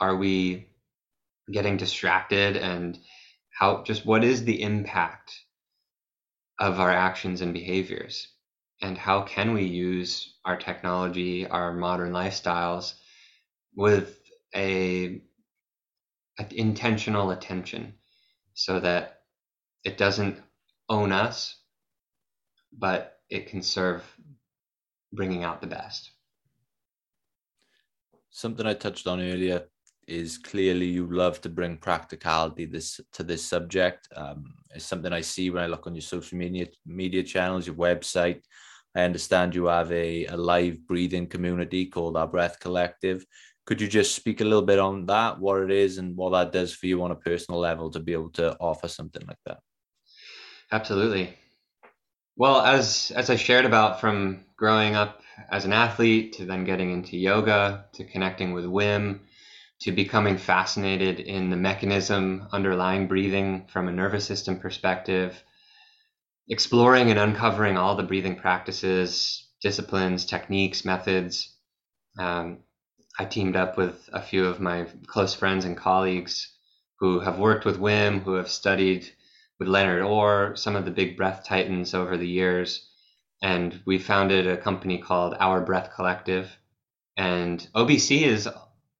Are 0.00 0.16
we 0.16 0.68
getting 1.50 1.76
distracted? 1.76 2.56
And 2.56 2.98
how, 3.50 3.84
just 3.84 4.06
what 4.06 4.24
is 4.24 4.44
the 4.44 4.62
impact 4.62 5.38
of 6.58 6.80
our 6.80 6.90
actions 6.90 7.42
and 7.42 7.52
behaviors? 7.52 8.28
And 8.82 8.98
how 8.98 9.22
can 9.22 9.54
we 9.54 9.62
use 9.62 10.34
our 10.44 10.56
technology, 10.56 11.46
our 11.46 11.72
modern 11.72 12.12
lifestyles 12.12 12.94
with 13.76 14.18
a, 14.54 15.22
a, 16.38 16.46
intentional 16.50 17.30
attention 17.30 17.94
so 18.54 18.80
that 18.80 19.20
it 19.84 19.96
doesn't 19.96 20.36
own 20.88 21.12
us, 21.12 21.56
but 22.76 23.20
it 23.30 23.46
can 23.46 23.62
serve 23.62 24.02
bringing 25.12 25.44
out 25.44 25.60
the 25.60 25.66
best. 25.66 26.10
Something 28.30 28.66
I 28.66 28.74
touched 28.74 29.06
on 29.06 29.20
earlier 29.20 29.62
is 30.08 30.38
clearly 30.38 30.86
you 30.86 31.06
love 31.06 31.40
to 31.40 31.48
bring 31.48 31.76
practicality 31.76 32.66
this 32.66 33.00
to 33.12 33.22
this 33.22 33.44
subject. 33.44 34.08
Um, 34.16 34.54
it's 34.74 34.84
something 34.84 35.12
I 35.12 35.20
see 35.20 35.50
when 35.50 35.62
I 35.62 35.66
look 35.66 35.86
on 35.86 35.94
your 35.94 36.02
social 36.02 36.36
media 36.36 36.66
media 36.84 37.22
channels, 37.22 37.66
your 37.66 37.76
website. 37.76 38.42
I 38.94 39.02
understand 39.02 39.54
you 39.54 39.66
have 39.66 39.90
a, 39.90 40.26
a 40.26 40.36
live 40.36 40.86
breathing 40.86 41.26
community 41.26 41.86
called 41.86 42.16
Our 42.16 42.26
Breath 42.26 42.60
Collective. 42.60 43.24
Could 43.64 43.80
you 43.80 43.88
just 43.88 44.14
speak 44.14 44.40
a 44.40 44.44
little 44.44 44.62
bit 44.62 44.78
on 44.78 45.06
that, 45.06 45.38
what 45.38 45.62
it 45.62 45.70
is, 45.70 45.98
and 45.98 46.16
what 46.16 46.30
that 46.32 46.52
does 46.52 46.74
for 46.74 46.86
you 46.86 47.02
on 47.02 47.10
a 47.10 47.16
personal 47.16 47.60
level 47.60 47.90
to 47.90 48.00
be 48.00 48.12
able 48.12 48.30
to 48.30 48.56
offer 48.58 48.88
something 48.88 49.22
like 49.26 49.38
that? 49.46 49.58
Absolutely. 50.70 51.34
Well, 52.36 52.60
as 52.62 53.12
as 53.14 53.30
I 53.30 53.36
shared 53.36 53.66
about 53.66 54.00
from 54.00 54.44
growing 54.56 54.94
up 54.94 55.22
as 55.50 55.64
an 55.64 55.72
athlete 55.72 56.32
to 56.34 56.44
then 56.44 56.64
getting 56.64 56.90
into 56.90 57.16
yoga 57.16 57.86
to 57.92 58.04
connecting 58.04 58.52
with 58.52 58.64
Wim 58.64 59.20
to 59.80 59.92
becoming 59.92 60.38
fascinated 60.38 61.20
in 61.20 61.50
the 61.50 61.56
mechanism 61.56 62.46
underlying 62.52 63.06
breathing 63.06 63.66
from 63.68 63.88
a 63.88 63.92
nervous 63.92 64.24
system 64.24 64.58
perspective 64.58 65.42
exploring 66.48 67.10
and 67.10 67.18
uncovering 67.18 67.76
all 67.76 67.96
the 67.96 68.02
breathing 68.02 68.36
practices, 68.36 69.48
disciplines, 69.62 70.24
techniques, 70.24 70.84
methods. 70.84 71.56
Um, 72.18 72.58
I 73.18 73.24
teamed 73.24 73.56
up 73.56 73.76
with 73.76 74.08
a 74.12 74.20
few 74.20 74.46
of 74.46 74.60
my 74.60 74.86
close 75.06 75.34
friends 75.34 75.64
and 75.64 75.76
colleagues 75.76 76.52
who 76.98 77.20
have 77.20 77.38
worked 77.38 77.64
with 77.64 77.78
Wim, 77.78 78.22
who 78.22 78.34
have 78.34 78.48
studied 78.48 79.08
with 79.58 79.68
Leonard 79.68 80.02
Orr, 80.02 80.56
some 80.56 80.76
of 80.76 80.84
the 80.84 80.90
big 80.90 81.16
breath 81.16 81.44
titans 81.44 81.94
over 81.94 82.16
the 82.16 82.28
years. 82.28 82.88
And 83.42 83.80
we 83.86 83.98
founded 83.98 84.46
a 84.46 84.56
company 84.56 84.98
called 84.98 85.34
Our 85.38 85.60
Breath 85.60 85.92
Collective. 85.94 86.56
And 87.16 87.66
OBC 87.74 88.22
is 88.22 88.48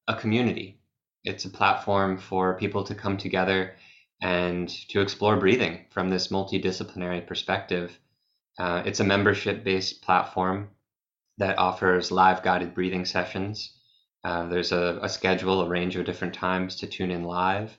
a 0.09 0.15
community, 0.15 0.81
it's 1.25 1.45
a 1.45 1.51
platform 1.51 2.19
for 2.19 2.59
people 2.59 2.85
to 2.85 2.95
come 2.95 3.17
together 3.17 3.75
and 4.23 4.69
to 4.89 5.01
explore 5.01 5.37
breathing 5.37 5.85
from 5.91 6.09
this 6.09 6.29
multidisciplinary 6.29 7.27
perspective. 7.27 7.99
Uh, 8.59 8.83
it's 8.87 9.01
a 9.01 9.05
membership 9.05 9.65
based 9.65 10.01
platform 10.01 10.71
that 11.39 11.59
offers 11.59 12.13
live 12.13 12.43
guided 12.43 12.73
breathing 12.73 13.05
sessions. 13.05 13.77
Uh, 14.25 14.47
there's 14.47 14.71
a, 14.71 15.01
a, 15.03 15.09
schedule, 15.09 15.63
a 15.63 15.69
range 15.69 15.97
of 15.97 16.07
different 16.07 16.35
times 16.35 16.77
to 16.77 16.87
tune 16.87 17.11
in 17.11 17.25
live. 17.25 17.77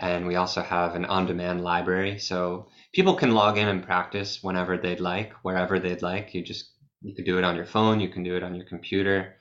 And 0.00 0.26
we 0.26 0.34
also 0.34 0.60
have 0.60 0.96
an 0.96 1.04
on 1.04 1.26
demand 1.26 1.62
library. 1.62 2.18
So 2.18 2.66
people 2.92 3.14
can 3.14 3.32
log 3.32 3.56
in 3.56 3.68
and 3.68 3.84
practice 3.84 4.42
whenever 4.42 4.76
they'd 4.76 5.00
like, 5.00 5.32
wherever 5.42 5.78
they'd 5.78 6.02
like. 6.02 6.34
You 6.34 6.42
just, 6.42 6.72
you 7.00 7.14
can 7.14 7.24
do 7.24 7.38
it 7.38 7.44
on 7.44 7.54
your 7.54 7.64
phone, 7.64 8.00
you 8.00 8.08
can 8.08 8.24
do 8.24 8.36
it 8.36 8.42
on 8.42 8.56
your 8.56 8.66
computer. 8.66 9.36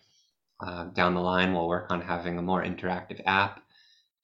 Uh, 0.65 0.85
down 0.85 1.15
the 1.15 1.21
line, 1.21 1.53
we'll 1.53 1.67
work 1.67 1.89
on 1.89 2.01
having 2.01 2.37
a 2.37 2.43
more 2.43 2.63
interactive 2.63 3.21
app 3.25 3.64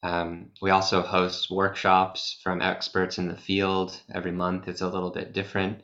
um, 0.04 0.49
we 0.62 0.72
also 0.72 1.02
host 1.02 1.52
workshops 1.52 2.39
from 2.43 2.62
experts 2.62 3.18
in 3.18 3.28
the 3.28 3.38
field. 3.38 3.99
Every 4.14 4.32
month 4.32 4.68
it's 4.68 4.82
a 4.82 4.89
little 4.89 5.12
bit 5.12 5.34
different. 5.34 5.82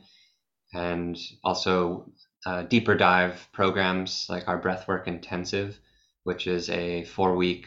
And 0.74 1.16
also 1.44 2.10
uh, 2.44 2.62
deeper 2.62 2.96
dive 2.96 3.48
programs 3.52 4.26
like 4.28 4.48
our 4.48 4.60
Breathwork 4.60 5.06
Intensive, 5.06 5.78
which 6.24 6.46
is 6.46 6.68
a 6.68 7.04
four 7.04 7.36
week 7.36 7.66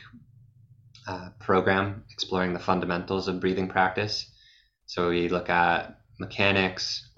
uh, 1.08 1.30
program 1.40 2.04
exploring 2.12 2.54
the 2.54 2.60
fundamentals 2.60 3.28
of 3.28 3.40
breathing 3.40 3.68
practice. 3.68 4.30
So 4.86 5.10
we 5.10 5.30
look 5.30 5.50
at 5.50 5.98
mechanics, 6.20 7.10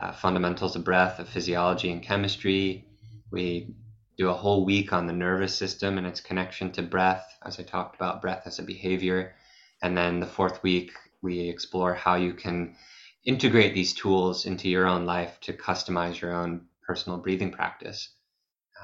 uh, 0.00 0.12
fundamentals 0.12 0.76
of 0.76 0.84
breath, 0.84 1.18
of 1.18 1.28
physiology 1.28 1.92
and 1.92 2.02
chemistry. 2.02 2.86
We 3.30 3.74
do 4.18 4.28
a 4.28 4.34
whole 4.34 4.64
week 4.64 4.92
on 4.92 5.06
the 5.06 5.12
nervous 5.12 5.54
system 5.54 5.98
and 5.98 6.06
its 6.06 6.20
connection 6.20 6.70
to 6.72 6.82
breath, 6.82 7.38
as 7.44 7.58
I 7.58 7.62
talked 7.62 7.96
about 7.96 8.20
breath 8.20 8.42
as 8.46 8.58
a 8.58 8.62
behavior. 8.62 9.34
And 9.82 9.96
then 9.96 10.20
the 10.20 10.26
fourth 10.26 10.62
week, 10.62 10.92
we 11.22 11.48
explore 11.48 11.94
how 11.94 12.16
you 12.16 12.34
can 12.34 12.76
integrate 13.24 13.74
these 13.74 13.94
tools 13.94 14.46
into 14.46 14.68
your 14.68 14.86
own 14.86 15.06
life 15.06 15.38
to 15.42 15.52
customize 15.52 16.20
your 16.20 16.34
own 16.34 16.66
personal 16.86 17.18
breathing 17.18 17.52
practice. 17.52 18.10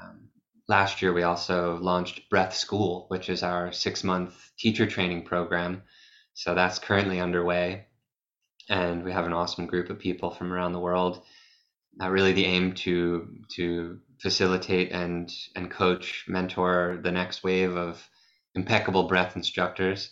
Um, 0.01 0.29
last 0.67 1.01
year, 1.01 1.13
we 1.13 1.23
also 1.23 1.77
launched 1.77 2.29
Breath 2.29 2.55
School, 2.55 3.05
which 3.09 3.29
is 3.29 3.43
our 3.43 3.71
six 3.71 4.03
month 4.03 4.51
teacher 4.57 4.85
training 4.85 5.23
program. 5.23 5.83
So 6.33 6.55
that's 6.55 6.79
currently 6.79 7.19
underway. 7.19 7.85
And 8.69 9.03
we 9.03 9.11
have 9.11 9.25
an 9.25 9.33
awesome 9.33 9.65
group 9.65 9.89
of 9.89 9.99
people 9.99 10.31
from 10.31 10.53
around 10.53 10.73
the 10.73 10.79
world. 10.79 11.23
Uh, 12.01 12.09
really, 12.09 12.33
the 12.33 12.45
aim 12.45 12.73
to 12.73 13.27
to 13.55 13.99
facilitate 14.21 14.91
and 14.91 15.31
and 15.55 15.71
coach, 15.71 16.25
mentor 16.27 16.99
the 17.01 17.11
next 17.11 17.43
wave 17.43 17.75
of 17.75 18.07
impeccable 18.55 19.03
breath 19.03 19.35
instructors 19.35 20.11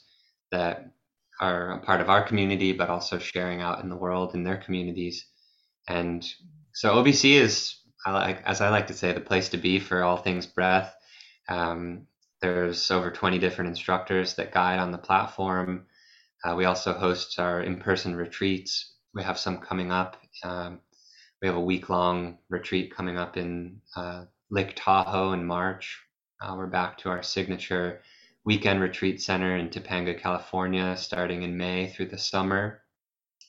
that 0.51 0.91
are 1.39 1.71
a 1.71 1.79
part 1.79 2.01
of 2.01 2.09
our 2.09 2.23
community, 2.23 2.71
but 2.73 2.89
also 2.89 3.19
sharing 3.19 3.61
out 3.61 3.83
in 3.83 3.89
the 3.89 3.95
world 3.95 4.33
in 4.33 4.43
their 4.43 4.57
communities. 4.57 5.25
And 5.87 6.25
so 6.73 6.95
OBC 6.95 7.33
is, 7.33 7.75
I 8.05 8.11
like, 8.11 8.43
as 8.45 8.61
I 8.61 8.69
like 8.69 8.87
to 8.87 8.93
say, 8.93 9.13
the 9.13 9.19
place 9.19 9.49
to 9.49 9.57
be 9.57 9.79
for 9.79 10.03
all 10.03 10.17
things 10.17 10.45
breath. 10.45 10.95
Um, 11.47 12.07
there's 12.41 12.89
over 12.91 13.11
20 13.11 13.39
different 13.39 13.69
instructors 13.69 14.35
that 14.35 14.51
guide 14.51 14.79
on 14.79 14.91
the 14.91 14.97
platform. 14.97 15.85
Uh, 16.43 16.55
we 16.55 16.65
also 16.65 16.93
host 16.93 17.39
our 17.39 17.61
in-person 17.61 18.15
retreats. 18.15 18.93
We 19.13 19.23
have 19.23 19.39
some 19.39 19.59
coming 19.59 19.91
up. 19.91 20.17
Um, 20.43 20.81
we 21.41 21.47
have 21.47 21.57
a 21.57 21.61
week 21.61 21.89
long 21.89 22.39
retreat 22.49 22.95
coming 22.95 23.17
up 23.17 23.37
in 23.37 23.81
uh, 23.95 24.25
Lake 24.49 24.73
Tahoe 24.75 25.33
in 25.33 25.45
March. 25.45 25.99
Uh, 26.41 26.55
we're 26.57 26.67
back 26.67 26.97
to 26.99 27.09
our 27.09 27.21
signature 27.21 28.01
weekend 28.43 28.81
retreat 28.81 29.21
center 29.21 29.55
in 29.55 29.69
Topanga, 29.69 30.19
California, 30.19 30.95
starting 30.97 31.43
in 31.43 31.57
May 31.57 31.87
through 31.87 32.07
the 32.07 32.17
summer. 32.17 32.81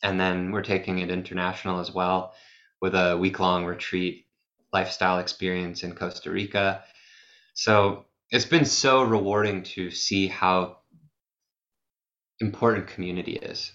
And 0.03 0.21
then 0.21 0.51
we're 0.53 0.63
taking 0.63 0.99
it 0.99 1.11
international 1.11 1.81
as 1.81 1.93
well 1.93 2.35
with 2.81 2.95
a 2.95 3.17
week 3.17 3.41
long 3.41 3.65
retreat 3.65 4.27
lifestyle 4.73 5.19
experience 5.19 5.83
in 5.83 5.95
Costa 5.95 6.31
Rica. 6.31 6.85
So 7.55 8.05
it's 8.31 8.45
been 8.45 8.67
so 8.67 9.03
rewarding 9.03 9.63
to 9.63 9.91
see 9.91 10.27
how 10.27 10.79
important 12.41 12.89
community 12.89 13.33
is. 13.33 13.73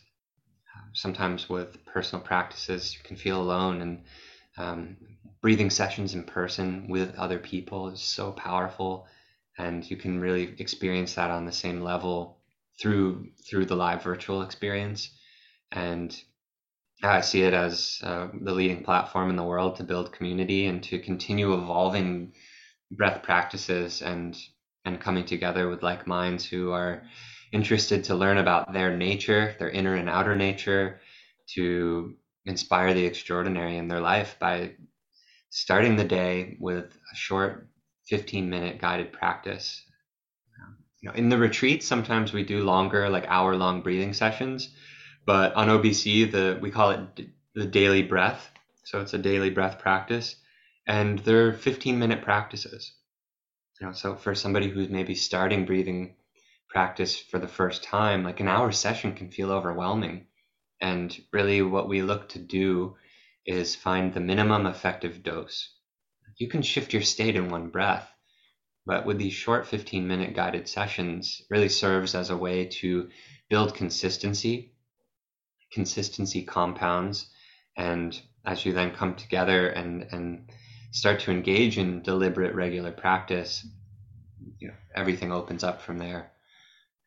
Sometimes 0.93 1.49
with 1.49 1.83
personal 1.85 2.23
practices, 2.23 2.93
you 2.93 3.01
can 3.03 3.15
feel 3.15 3.41
alone, 3.41 3.81
and 3.81 3.99
um, 4.57 4.97
breathing 5.41 5.69
sessions 5.69 6.13
in 6.13 6.23
person 6.23 6.87
with 6.89 7.15
other 7.15 7.39
people 7.39 7.89
is 7.89 8.01
so 8.01 8.31
powerful, 8.31 9.05
and 9.57 9.89
you 9.89 9.97
can 9.97 10.19
really 10.19 10.53
experience 10.59 11.15
that 11.15 11.31
on 11.31 11.45
the 11.45 11.51
same 11.51 11.81
level 11.81 12.37
through 12.79 13.27
through 13.47 13.65
the 13.65 13.75
live 13.75 14.03
virtual 14.03 14.41
experience. 14.41 15.09
And 15.71 16.15
I 17.03 17.21
see 17.21 17.41
it 17.41 17.53
as 17.53 17.99
uh, 18.03 18.27
the 18.33 18.53
leading 18.53 18.83
platform 18.83 19.29
in 19.29 19.35
the 19.35 19.43
world 19.43 19.75
to 19.77 19.83
build 19.83 20.11
community 20.11 20.65
and 20.67 20.81
to 20.83 20.99
continue 20.99 21.53
evolving 21.53 22.33
breath 22.91 23.21
practices 23.23 24.01
and 24.01 24.37
and 24.85 24.99
coming 24.99 25.25
together 25.25 25.69
with 25.69 25.83
like 25.83 26.07
minds 26.07 26.45
who 26.45 26.71
are 26.71 27.01
interested 27.53 28.03
to 28.05 28.15
learn 28.15 28.39
about 28.39 28.73
their 28.73 28.97
nature, 28.97 29.55
their 29.59 29.69
inner 29.69 29.95
and 29.95 30.09
outer 30.09 30.35
nature, 30.35 30.99
to 31.55 32.15
inspire 32.45 32.93
the 32.93 33.05
extraordinary 33.05 33.77
in 33.77 33.87
their 33.87 34.01
life 34.01 34.35
by 34.39 34.71
starting 35.49 35.95
the 35.95 36.03
day 36.03 36.57
with 36.59 36.85
a 36.85 37.15
short 37.15 37.69
15 38.07 38.49
minute 38.49 38.81
guided 38.81 39.13
practice. 39.13 39.81
You 40.99 41.09
know, 41.09 41.15
in 41.15 41.29
the 41.29 41.37
retreat, 41.37 41.83
sometimes 41.83 42.33
we 42.33 42.43
do 42.43 42.63
longer, 42.63 43.09
like 43.09 43.25
hour 43.27 43.55
long 43.55 43.81
breathing 43.81 44.13
sessions, 44.13 44.69
but 45.25 45.53
on 45.53 45.67
OBC, 45.67 46.31
the 46.31 46.57
we 46.61 46.71
call 46.71 46.91
it 46.91 47.27
the 47.53 47.65
daily 47.65 48.01
breath. 48.01 48.49
So 48.85 48.99
it's 48.99 49.13
a 49.13 49.17
daily 49.17 49.49
breath 49.49 49.79
practice, 49.79 50.35
and 50.87 51.19
they're 51.19 51.53
15 51.53 51.99
minute 51.99 52.23
practices. 52.23 52.93
You 53.79 53.87
know, 53.87 53.93
so 53.93 54.15
for 54.15 54.33
somebody 54.33 54.69
who's 54.69 54.89
maybe 54.89 55.15
starting 55.15 55.65
breathing 55.65 56.15
practice 56.73 57.19
for 57.19 57.37
the 57.37 57.47
first 57.47 57.83
time, 57.83 58.23
like 58.23 58.39
an 58.39 58.47
hour 58.47 58.71
session 58.71 59.13
can 59.13 59.29
feel 59.29 59.51
overwhelming. 59.51 60.25
And 60.81 61.15
really, 61.31 61.61
what 61.61 61.87
we 61.87 62.01
look 62.01 62.29
to 62.29 62.39
do 62.39 62.97
is 63.45 63.75
find 63.75 64.11
the 64.11 64.19
minimum 64.19 64.65
effective 64.65 65.21
dose. 65.21 65.69
You 66.37 66.49
can 66.49 66.63
shift 66.63 66.91
your 66.91 67.03
state 67.03 67.35
in 67.35 67.49
one 67.49 67.69
breath, 67.69 68.11
but 68.87 69.05
with 69.05 69.19
these 69.19 69.33
short 69.33 69.67
15 69.67 70.07
minute 70.07 70.35
guided 70.35 70.67
sessions, 70.67 71.43
really 71.51 71.69
serves 71.69 72.15
as 72.15 72.31
a 72.31 72.37
way 72.37 72.65
to 72.81 73.09
build 73.49 73.75
consistency. 73.75 74.73
Consistency 75.71 76.43
compounds, 76.43 77.29
and 77.77 78.19
as 78.45 78.65
you 78.65 78.73
then 78.73 78.95
come 78.95 79.13
together 79.15 79.67
and, 79.67 80.07
and 80.11 80.49
start 80.91 81.19
to 81.21 81.31
engage 81.31 81.77
in 81.77 82.01
deliberate, 82.01 82.55
regular 82.55 82.91
practice, 82.91 83.65
you 84.59 84.69
know, 84.69 84.73
everything 84.95 85.31
opens 85.31 85.63
up 85.63 85.81
from 85.81 85.99
there. 85.99 86.32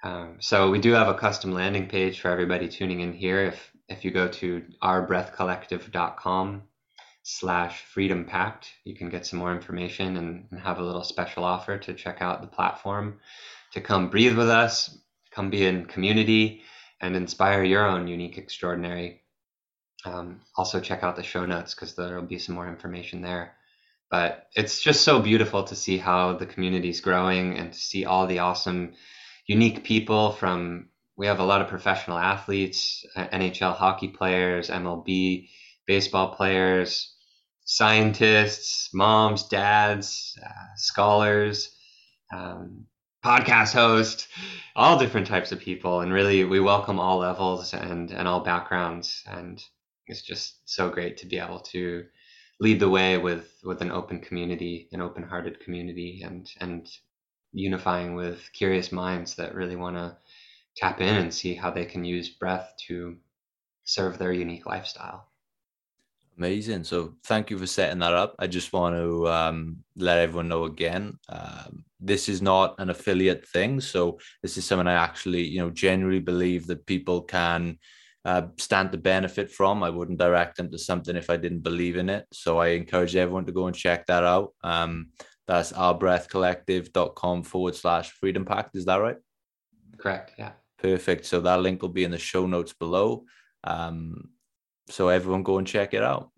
Um, 0.02 0.36
so 0.40 0.70
we 0.70 0.78
do 0.78 0.92
have 0.92 1.08
a 1.08 1.14
custom 1.14 1.52
landing 1.52 1.88
page 1.88 2.20
for 2.20 2.30
everybody 2.30 2.68
tuning 2.68 3.00
in 3.00 3.12
here. 3.12 3.40
If 3.44 3.72
if 3.88 4.04
you 4.04 4.10
go 4.10 4.28
to 4.28 4.64
ourbreathcollective.com 4.82 6.62
slash 7.22 7.82
freedom 7.82 8.24
pact, 8.24 8.68
you 8.84 8.94
can 8.94 9.10
get 9.10 9.26
some 9.26 9.38
more 9.38 9.54
information 9.54 10.16
and, 10.16 10.46
and 10.50 10.60
have 10.60 10.78
a 10.78 10.82
little 10.82 11.04
special 11.04 11.44
offer 11.44 11.78
to 11.78 11.94
check 11.94 12.20
out 12.20 12.40
the 12.40 12.46
platform, 12.48 13.20
to 13.72 13.80
come 13.80 14.10
breathe 14.10 14.36
with 14.36 14.48
us, 14.48 14.96
come 15.30 15.50
be 15.50 15.64
in 15.64 15.86
community, 15.86 16.62
and 17.00 17.14
inspire 17.14 17.62
your 17.62 17.86
own 17.86 18.08
unique 18.08 18.38
extraordinary. 18.38 19.22
Um, 20.04 20.40
also 20.56 20.80
check 20.80 21.02
out 21.02 21.16
the 21.16 21.22
show 21.22 21.46
notes 21.46 21.74
because 21.74 21.94
there 21.94 22.16
will 22.16 22.26
be 22.26 22.38
some 22.38 22.54
more 22.54 22.68
information 22.68 23.22
there. 23.22 23.54
But 24.10 24.46
it's 24.54 24.80
just 24.80 25.02
so 25.02 25.20
beautiful 25.20 25.64
to 25.64 25.74
see 25.74 25.98
how 25.98 26.34
the 26.34 26.46
community 26.46 26.90
is 26.90 27.00
growing 27.00 27.58
and 27.58 27.72
to 27.72 27.78
see 27.78 28.04
all 28.04 28.26
the 28.26 28.38
awesome 28.38 28.94
unique 29.46 29.84
people 29.84 30.32
from 30.32 30.88
we 31.16 31.26
have 31.26 31.40
a 31.40 31.44
lot 31.44 31.62
of 31.62 31.68
professional 31.68 32.18
athletes, 32.18 33.04
uh, 33.16 33.26
NHL 33.28 33.74
hockey 33.74 34.08
players, 34.08 34.68
MLB 34.68 35.48
baseball 35.86 36.34
players, 36.34 37.14
scientists, 37.64 38.90
moms, 38.92 39.48
dads, 39.48 40.38
uh, 40.44 40.74
scholars, 40.76 41.74
um, 42.34 42.86
podcast 43.24 43.72
hosts, 43.72 44.28
all 44.74 44.98
different 44.98 45.26
types 45.26 45.52
of 45.52 45.58
people, 45.58 46.00
and 46.00 46.12
really 46.12 46.44
we 46.44 46.60
welcome 46.60 47.00
all 47.00 47.18
levels 47.18 47.72
and 47.72 48.10
and 48.10 48.28
all 48.28 48.40
backgrounds, 48.40 49.22
and 49.26 49.62
it's 50.06 50.22
just 50.22 50.60
so 50.64 50.90
great 50.90 51.16
to 51.18 51.26
be 51.26 51.38
able 51.38 51.60
to 51.60 52.04
lead 52.60 52.80
the 52.80 52.88
way 52.88 53.18
with 53.18 53.48
with 53.64 53.80
an 53.80 53.90
open 53.90 54.20
community, 54.20 54.88
an 54.92 55.00
open-hearted 55.00 55.60
community, 55.60 56.22
and 56.24 56.50
and 56.60 56.88
unifying 57.56 58.14
with 58.14 58.50
curious 58.52 58.92
minds 58.92 59.34
that 59.34 59.54
really 59.54 59.76
want 59.76 59.96
to 59.96 60.16
tap 60.76 61.00
in 61.00 61.14
and 61.14 61.32
see 61.32 61.54
how 61.54 61.70
they 61.70 61.86
can 61.86 62.04
use 62.04 62.28
breath 62.28 62.74
to 62.86 63.16
serve 63.84 64.18
their 64.18 64.32
unique 64.32 64.66
lifestyle. 64.66 65.28
Amazing. 66.36 66.84
So 66.84 67.14
thank 67.24 67.48
you 67.48 67.56
for 67.56 67.66
setting 67.66 68.00
that 68.00 68.12
up. 68.12 68.34
I 68.38 68.46
just 68.46 68.74
want 68.74 68.94
to 68.94 69.26
um, 69.28 69.78
let 69.96 70.18
everyone 70.18 70.48
know 70.48 70.64
again, 70.64 71.18
um, 71.30 71.82
this 71.98 72.28
is 72.28 72.42
not 72.42 72.74
an 72.78 72.90
affiliate 72.90 73.48
thing. 73.48 73.80
So 73.80 74.18
this 74.42 74.58
is 74.58 74.66
something 74.66 74.86
I 74.86 74.92
actually, 74.92 75.44
you 75.44 75.60
know, 75.60 75.70
genuinely 75.70 76.20
believe 76.20 76.66
that 76.66 76.84
people 76.84 77.22
can 77.22 77.78
uh, 78.26 78.48
stand 78.58 78.92
to 78.92 78.98
benefit 78.98 79.50
from. 79.50 79.82
I 79.82 79.88
wouldn't 79.88 80.18
direct 80.18 80.58
them 80.58 80.70
to 80.72 80.78
something 80.78 81.16
if 81.16 81.30
I 81.30 81.38
didn't 81.38 81.60
believe 81.60 81.96
in 81.96 82.10
it. 82.10 82.26
So 82.34 82.58
I 82.58 82.68
encourage 82.68 83.16
everyone 83.16 83.46
to 83.46 83.52
go 83.52 83.66
and 83.66 83.74
check 83.74 84.04
that 84.06 84.24
out. 84.24 84.52
Um, 84.62 85.12
that's 85.46 85.72
ourbreathcollective.com 85.72 87.42
forward 87.44 87.74
slash 87.74 88.10
freedom 88.10 88.44
pact. 88.44 88.76
Is 88.76 88.84
that 88.86 88.96
right? 88.96 89.16
Correct. 89.96 90.32
Yeah. 90.38 90.52
Perfect. 90.78 91.26
So 91.26 91.40
that 91.40 91.60
link 91.60 91.82
will 91.82 91.88
be 91.88 92.04
in 92.04 92.10
the 92.10 92.18
show 92.18 92.46
notes 92.46 92.72
below. 92.72 93.24
Um, 93.64 94.30
so 94.88 95.08
everyone 95.08 95.42
go 95.42 95.58
and 95.58 95.66
check 95.66 95.94
it 95.94 96.02
out. 96.02 96.30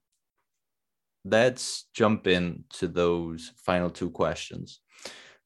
Let's 1.24 1.86
jump 1.94 2.26
into 2.26 2.88
those 2.88 3.52
final 3.56 3.90
two 3.90 4.10
questions. 4.10 4.80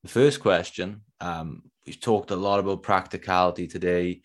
The 0.03 0.09
first 0.09 0.41
question, 0.41 1.03
um, 1.21 1.63
we've 1.87 2.01
talked 2.01 2.31
a 2.31 2.37
lot 2.37 2.61
about 2.61 2.83
practicality 2.83 3.67
today. 3.67 4.23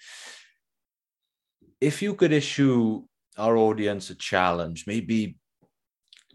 If 1.79 2.01
you 2.01 2.15
could 2.15 2.31
issue 2.31 3.03
our 3.37 3.55
audience 3.55 4.09
a 4.09 4.15
challenge, 4.15 4.85
maybe 4.87 5.37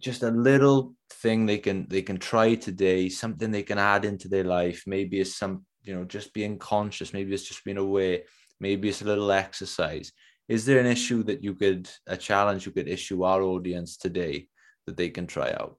just 0.01 0.23
a 0.23 0.31
little 0.31 0.95
thing 1.13 1.47
they 1.47 1.59
can 1.59 1.87
they 1.89 2.03
can 2.03 2.19
try 2.19 2.55
today, 2.55 3.09
something 3.09 3.51
they 3.51 3.63
can 3.63 3.79
add 3.79 4.05
into 4.05 4.29
their 4.29 4.45
life. 4.45 4.85
Maybe 4.87 5.21
it's 5.21 5.37
some 5.37 5.65
you 5.83 5.95
know 5.95 6.05
just 6.05 6.33
being 6.33 6.59
conscious. 6.59 7.13
Maybe 7.13 7.33
it's 7.35 7.49
just 7.49 7.65
being 7.65 7.79
aware. 7.79 8.21
Maybe 8.61 8.89
it's 8.89 9.03
a 9.03 9.07
little 9.07 9.33
exercise. 9.33 10.13
Is 10.49 10.65
there 10.67 10.79
an 10.79 10.87
issue 10.87 11.23
that 11.25 11.43
you 11.43 11.55
could 11.55 11.89
a 12.07 12.17
challenge 12.17 12.67
you 12.67 12.73
could 12.73 12.89
issue 12.89 13.23
our 13.23 13.43
audience 13.43 13.97
today 13.97 14.49
that 14.87 14.97
they 14.97 15.09
can 15.09 15.27
try 15.27 15.51
out? 15.53 15.79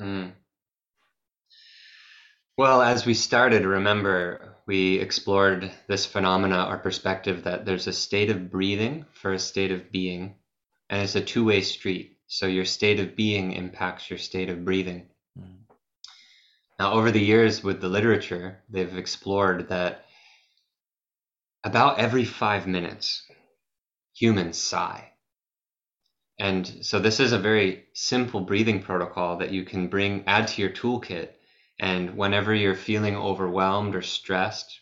Mm. 0.00 0.32
Well, 2.56 2.82
as 2.82 3.06
we 3.06 3.14
started, 3.14 3.64
remember 3.64 4.56
we 4.66 4.98
explored 4.98 5.72
this 5.88 6.04
phenomena 6.04 6.56
our 6.56 6.78
perspective 6.78 7.44
that 7.44 7.64
there's 7.64 7.86
a 7.86 7.92
state 7.92 8.30
of 8.30 8.50
breathing 8.50 9.06
for 9.12 9.32
a 9.32 9.38
state 9.38 9.72
of 9.72 9.90
being, 9.90 10.34
and 10.90 11.02
it's 11.02 11.14
a 11.14 11.20
two 11.20 11.44
way 11.44 11.62
street. 11.62 12.18
So 12.32 12.46
your 12.46 12.64
state 12.64 13.00
of 13.00 13.16
being 13.16 13.54
impacts 13.54 14.08
your 14.08 14.18
state 14.20 14.50
of 14.50 14.64
breathing. 14.64 15.08
Mm. 15.36 15.56
Now, 16.78 16.92
over 16.92 17.10
the 17.10 17.20
years 17.20 17.64
with 17.64 17.80
the 17.80 17.88
literature, 17.88 18.62
they've 18.68 18.96
explored 18.96 19.68
that 19.70 20.04
about 21.64 21.98
every 21.98 22.24
five 22.24 22.68
minutes, 22.68 23.26
humans 24.14 24.58
sigh. 24.58 25.10
And 26.38 26.86
so 26.86 27.00
this 27.00 27.18
is 27.18 27.32
a 27.32 27.38
very 27.38 27.86
simple 27.94 28.42
breathing 28.42 28.80
protocol 28.80 29.38
that 29.38 29.50
you 29.50 29.64
can 29.64 29.88
bring, 29.88 30.22
add 30.28 30.46
to 30.48 30.62
your 30.62 30.70
toolkit. 30.70 31.30
And 31.80 32.16
whenever 32.16 32.54
you're 32.54 32.76
feeling 32.76 33.16
overwhelmed 33.16 33.96
or 33.96 34.02
stressed, 34.02 34.78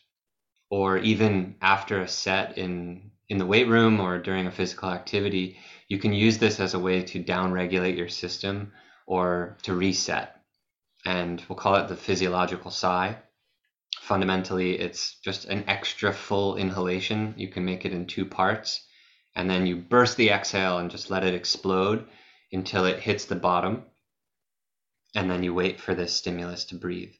or 0.69 0.99
even 0.99 1.57
after 1.63 2.03
a 2.03 2.09
set 2.09 2.59
in, 2.59 3.11
in 3.31 3.39
the 3.39 3.47
weight 3.47 3.69
room 3.69 4.01
or 4.01 4.19
during 4.19 4.47
a 4.47 4.53
physical 4.53 4.91
activity, 4.91 5.57
you 5.89 5.99
can 5.99 6.13
use 6.13 6.39
this 6.39 6.61
as 6.61 6.75
a 6.75 6.79
way 6.79 7.03
to 7.03 7.25
downregulate 7.25 7.97
your 7.97 8.09
system 8.09 8.73
or 9.07 9.57
to 9.63 9.75
reset. 9.75 10.43
And 11.07 11.43
we'll 11.49 11.57
call 11.57 11.77
it 11.77 11.89
the 11.89 11.97
physiological 11.97 12.71
sigh. 12.71 13.17
Fundamentally, 14.01 14.79
it's 14.79 15.19
just 15.21 15.47
an 15.47 15.65
extra 15.67 16.13
full 16.13 16.57
inhalation. 16.57 17.35
You 17.39 17.49
can 17.49 17.65
make 17.65 17.87
it 17.87 17.93
in 17.93 18.07
two 18.07 18.27
parts. 18.27 18.85
And 19.35 19.49
then 19.49 19.67
you 19.67 19.77
burst 19.77 20.17
the 20.17 20.31
exhale 20.31 20.79
and 20.79 20.91
just 20.91 21.11
let 21.11 21.25
it 21.25 21.35
explode 21.35 22.07
until 22.53 22.85
it 22.85 23.01
hits 23.01 23.25
the 23.25 23.37
bottom. 23.37 23.85
And 25.15 25.31
then 25.31 25.43
you 25.43 25.55
wait 25.55 25.81
for 25.81 25.95
this 25.95 26.13
stimulus 26.13 26.65
to 26.67 26.75
breathe. 26.75 27.15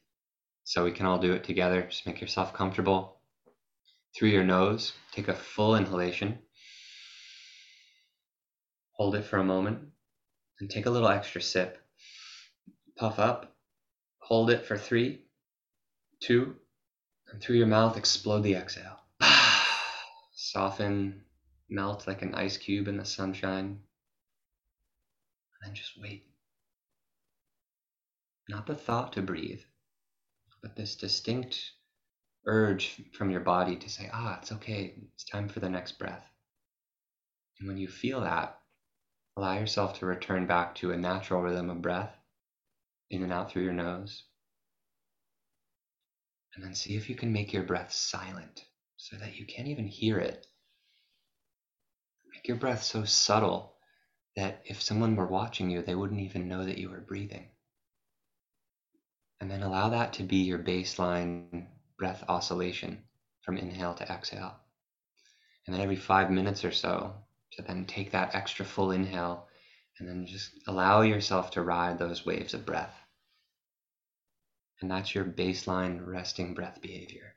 So 0.63 0.83
we 0.83 0.91
can 0.91 1.07
all 1.07 1.17
do 1.17 1.33
it 1.33 1.43
together. 1.43 1.87
Just 1.89 2.05
make 2.05 2.21
yourself 2.21 2.53
comfortable. 2.53 3.19
Through 4.15 4.29
your 4.29 4.43
nose, 4.43 4.93
take 5.11 5.27
a 5.27 5.33
full 5.33 5.75
inhalation. 5.75 6.39
Hold 8.99 9.15
it 9.15 9.23
for 9.23 9.37
a 9.37 9.45
moment 9.45 9.79
and 10.59 10.69
take 10.69 10.85
a 10.85 10.89
little 10.89 11.07
extra 11.07 11.41
sip. 11.41 11.81
Puff 12.97 13.17
up, 13.17 13.55
hold 14.17 14.49
it 14.49 14.65
for 14.65 14.77
three, 14.77 15.21
two, 16.19 16.57
and 17.31 17.41
through 17.41 17.55
your 17.55 17.67
mouth, 17.67 17.95
explode 17.95 18.41
the 18.41 18.55
exhale. 18.55 18.99
Soften 20.33 21.21
melt 21.69 22.07
like 22.07 22.23
an 22.23 22.35
ice 22.35 22.57
cube 22.57 22.89
in 22.89 22.97
the 22.97 23.05
sunshine. 23.05 23.79
And 25.53 25.63
then 25.63 25.75
just 25.75 25.93
wait. 26.01 26.25
Not 28.49 28.67
the 28.67 28.75
thought 28.75 29.13
to 29.13 29.21
breathe, 29.21 29.61
but 30.61 30.75
this 30.75 30.97
distinct 30.97 31.71
urge 32.45 33.01
from 33.13 33.31
your 33.31 33.39
body 33.39 33.77
to 33.77 33.89
say, 33.89 34.09
ah, 34.11 34.39
it's 34.41 34.51
okay, 34.51 34.93
it's 35.13 35.23
time 35.23 35.47
for 35.47 35.61
the 35.61 35.69
next 35.69 35.97
breath. 35.97 36.29
And 37.59 37.67
when 37.69 37.77
you 37.77 37.87
feel 37.87 38.19
that, 38.19 38.58
allow 39.37 39.57
yourself 39.57 39.99
to 39.99 40.05
return 40.05 40.47
back 40.47 40.75
to 40.75 40.91
a 40.91 40.97
natural 40.97 41.41
rhythm 41.41 41.69
of 41.69 41.81
breath, 41.81 42.15
in 43.09 43.23
and 43.23 43.33
out 43.33 43.51
through 43.51 43.63
your 43.63 43.73
nose. 43.73 44.23
And 46.55 46.63
then 46.63 46.75
see 46.75 46.95
if 46.95 47.09
you 47.09 47.15
can 47.15 47.31
make 47.31 47.53
your 47.53 47.63
breath 47.63 47.91
silent 47.91 48.65
so 48.97 49.15
that 49.17 49.35
you 49.37 49.45
can't 49.45 49.67
even 49.67 49.87
hear 49.87 50.17
it. 50.19 50.45
Make 52.33 52.47
your 52.47 52.57
breath 52.57 52.83
so 52.83 53.05
subtle 53.05 53.75
that 54.35 54.61
if 54.65 54.81
someone 54.81 55.15
were 55.15 55.27
watching 55.27 55.69
you, 55.69 55.81
they 55.81 55.95
wouldn't 55.95 56.21
even 56.21 56.47
know 56.47 56.65
that 56.65 56.77
you 56.77 56.89
were 56.89 57.01
breathing. 57.01 57.47
And 59.41 59.49
then 59.49 59.63
allow 59.63 59.89
that 59.89 60.13
to 60.13 60.23
be 60.23 60.37
your 60.37 60.59
baseline 60.59 61.67
breath 61.97 62.23
oscillation 62.27 63.03
from 63.41 63.57
inhale 63.57 63.93
to 63.95 64.03
exhale. 64.03 64.55
And 65.65 65.73
then 65.73 65.81
every 65.81 65.95
five 65.95 66.29
minutes 66.29 66.65
or 66.65 66.71
so, 66.71 67.13
to 67.53 67.61
then 67.61 67.85
take 67.85 68.11
that 68.11 68.35
extra 68.35 68.65
full 68.65 68.91
inhale 68.91 69.47
and 69.99 70.07
then 70.07 70.25
just 70.25 70.51
allow 70.67 71.01
yourself 71.01 71.51
to 71.51 71.61
ride 71.61 71.99
those 71.99 72.25
waves 72.25 72.53
of 72.53 72.65
breath. 72.65 72.95
And 74.81 74.89
that's 74.89 75.13
your 75.13 75.25
baseline 75.25 76.05
resting 76.05 76.53
breath 76.53 76.81
behavior. 76.81 77.35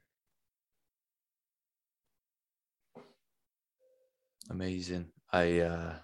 Amazing. 4.50 5.06
I 5.32 5.60
uh 5.60 5.94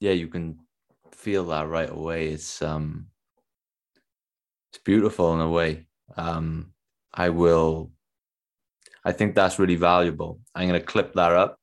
yeah, 0.00 0.12
you 0.12 0.28
can 0.28 0.58
feel 1.12 1.44
that 1.46 1.68
right 1.68 1.90
away. 1.90 2.28
It's 2.28 2.60
um 2.62 3.06
it's 4.72 4.82
beautiful 4.82 5.34
in 5.34 5.40
a 5.40 5.48
way. 5.48 5.86
Um 6.16 6.72
I 7.14 7.28
will 7.28 7.92
I 9.04 9.12
think 9.12 9.34
that's 9.34 9.58
really 9.60 9.76
valuable. 9.76 10.40
I'm 10.54 10.66
gonna 10.66 10.80
clip 10.80 11.12
that 11.14 11.32
up 11.32 11.60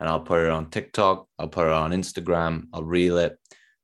and 0.00 0.08
I'll 0.08 0.20
put 0.20 0.44
it 0.44 0.50
on 0.50 0.70
TikTok, 0.70 1.26
I'll 1.38 1.48
put 1.48 1.66
it 1.66 1.72
on 1.72 1.92
Instagram, 1.92 2.66
I'll 2.72 2.84
reel 2.84 3.18
it. 3.18 3.38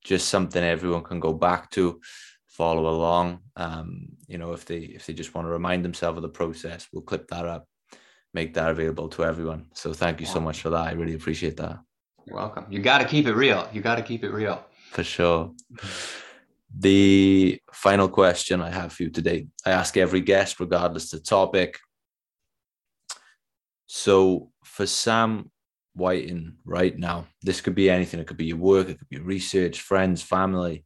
Just 0.05 0.29
something 0.29 0.63
everyone 0.63 1.03
can 1.03 1.19
go 1.19 1.33
back 1.33 1.71
to, 1.71 2.01
follow 2.47 2.89
along. 2.89 3.41
Um, 3.57 4.09
you 4.29 4.39
know, 4.39 4.53
if 4.53 4.65
they 4.67 4.79
if 4.79 5.07
they 5.07 5.15
just 5.15 5.35
want 5.35 5.47
to 5.47 5.51
remind 5.51 5.85
themselves 5.85 6.19
of 6.19 6.23
the 6.23 6.29
process, 6.29 6.87
we'll 6.93 7.03
clip 7.03 7.29
that 7.29 7.47
up 7.47 7.67
make 8.35 8.53
that 8.55 8.71
available 8.71 9.09
to 9.09 9.25
everyone. 9.25 9.67
So 9.75 9.93
thank 9.93 10.21
you 10.21 10.27
so 10.27 10.41
much 10.41 10.61
for 10.61 10.71
that. 10.71 10.89
I 10.89 10.93
really 10.93 11.15
appreciate 11.15 11.57
that. 11.59 11.79
You're 12.27 12.37
welcome. 12.37 12.67
You 12.69 12.81
got 12.81 12.99
to 12.99 13.05
keep 13.07 13.27
it 13.27 13.35
real. 13.35 13.69
You 13.73 13.81
got 13.81 13.95
to 13.95 14.03
keep 14.03 14.25
it 14.25 14.31
real. 14.31 14.67
For 14.91 15.05
sure. 15.05 15.53
The 16.77 17.61
final 17.73 18.09
question 18.09 18.61
I 18.61 18.71
have 18.71 18.93
for 18.93 19.05
you 19.05 19.11
today, 19.11 19.47
I 19.65 19.71
ask 19.71 19.97
every 19.97 20.21
guest, 20.21 20.59
regardless 20.59 21.11
the 21.11 21.21
topic. 21.21 21.79
So 23.87 24.51
for 24.65 24.87
Sam 24.87 25.51
Whiting 25.95 26.57
right 26.65 26.97
now, 26.99 27.29
this 27.43 27.61
could 27.61 27.75
be 27.75 27.89
anything. 27.89 28.21
It 28.21 28.27
could 28.27 28.37
be 28.37 28.47
your 28.47 28.57
work, 28.57 28.89
it 28.89 28.99
could 28.99 29.09
be 29.09 29.19
research, 29.19 29.81
friends, 29.81 30.23
family. 30.23 30.85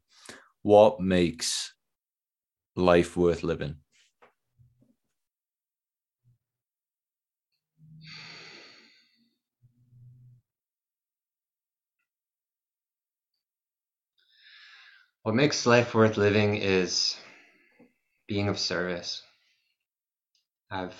What 0.62 1.00
makes 1.00 1.72
life 2.76 3.16
worth 3.16 3.42
living? 3.42 3.76
What 15.22 15.34
makes 15.34 15.66
life 15.66 15.94
worth 15.94 16.16
living 16.16 16.56
is 16.56 17.16
being 18.26 18.48
of 18.48 18.58
service. 18.58 19.22
I've 20.70 20.94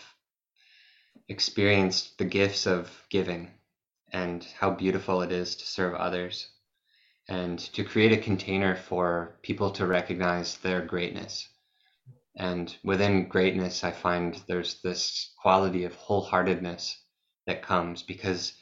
experienced 1.29 2.19
the 2.19 2.25
gifts 2.25 2.67
of 2.67 2.91
giving 3.11 3.58
and 4.13 4.45
how 4.59 4.71
beautiful 4.71 5.23
it 5.23 5.33
is 5.33 5.57
to 5.57 5.67
serve 5.67 5.95
others 5.95 6.49
and 7.29 7.59
to 7.59 7.85
create 7.85 8.13
a 8.13 8.23
container 8.23 8.75
for 8.75 9.39
people 9.43 9.71
to 9.73 9.87
recognize 9.87 10.57
their 10.59 10.81
greatness. 10.81 11.47
And 12.37 12.75
within 12.85 13.29
greatness, 13.29 13.85
I 13.85 13.91
find 13.91 14.41
there's 14.47 14.81
this 14.83 15.35
quality 15.43 15.85
of 15.85 15.97
wholeheartedness 15.97 16.95
that 17.47 17.63
comes 17.63 18.03
because 18.03 18.55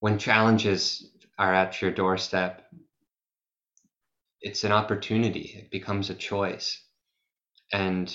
when 0.00 0.18
challenges 0.18 1.10
are 1.38 1.54
at 1.54 1.80
your 1.80 1.90
doorstep, 1.90 2.62
it's 4.40 4.62
an 4.62 4.72
opportunity. 4.72 5.54
It 5.56 5.70
becomes 5.70 6.10
a 6.10 6.14
choice. 6.14 6.80
And 7.72 8.14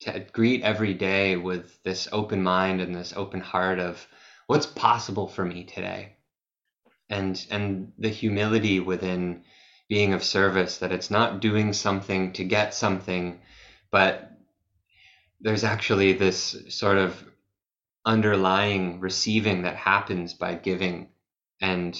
to 0.00 0.20
greet 0.32 0.62
every 0.62 0.94
day 0.94 1.36
with 1.36 1.82
this 1.82 2.08
open 2.10 2.42
mind 2.42 2.80
and 2.80 2.94
this 2.94 3.12
open 3.14 3.40
heart 3.40 3.78
of 3.78 4.06
what's 4.46 4.66
possible 4.66 5.28
for 5.28 5.44
me 5.44 5.64
today. 5.64 6.16
And 7.08 7.44
and 7.50 7.92
the 7.98 8.08
humility 8.08 8.80
within 8.80 9.44
being 9.88 10.14
of 10.14 10.24
service 10.24 10.78
that 10.78 10.92
it's 10.92 11.10
not 11.10 11.40
doing 11.40 11.72
something 11.72 12.32
to 12.32 12.44
get 12.44 12.74
something, 12.74 13.40
but 13.90 14.30
there's 15.40 15.64
actually 15.64 16.14
this 16.14 16.56
sort 16.68 16.96
of 16.96 17.22
underlying 18.06 19.00
receiving 19.00 19.62
that 19.62 19.76
happens 19.76 20.34
by 20.34 20.54
giving 20.54 21.08
and 21.60 21.98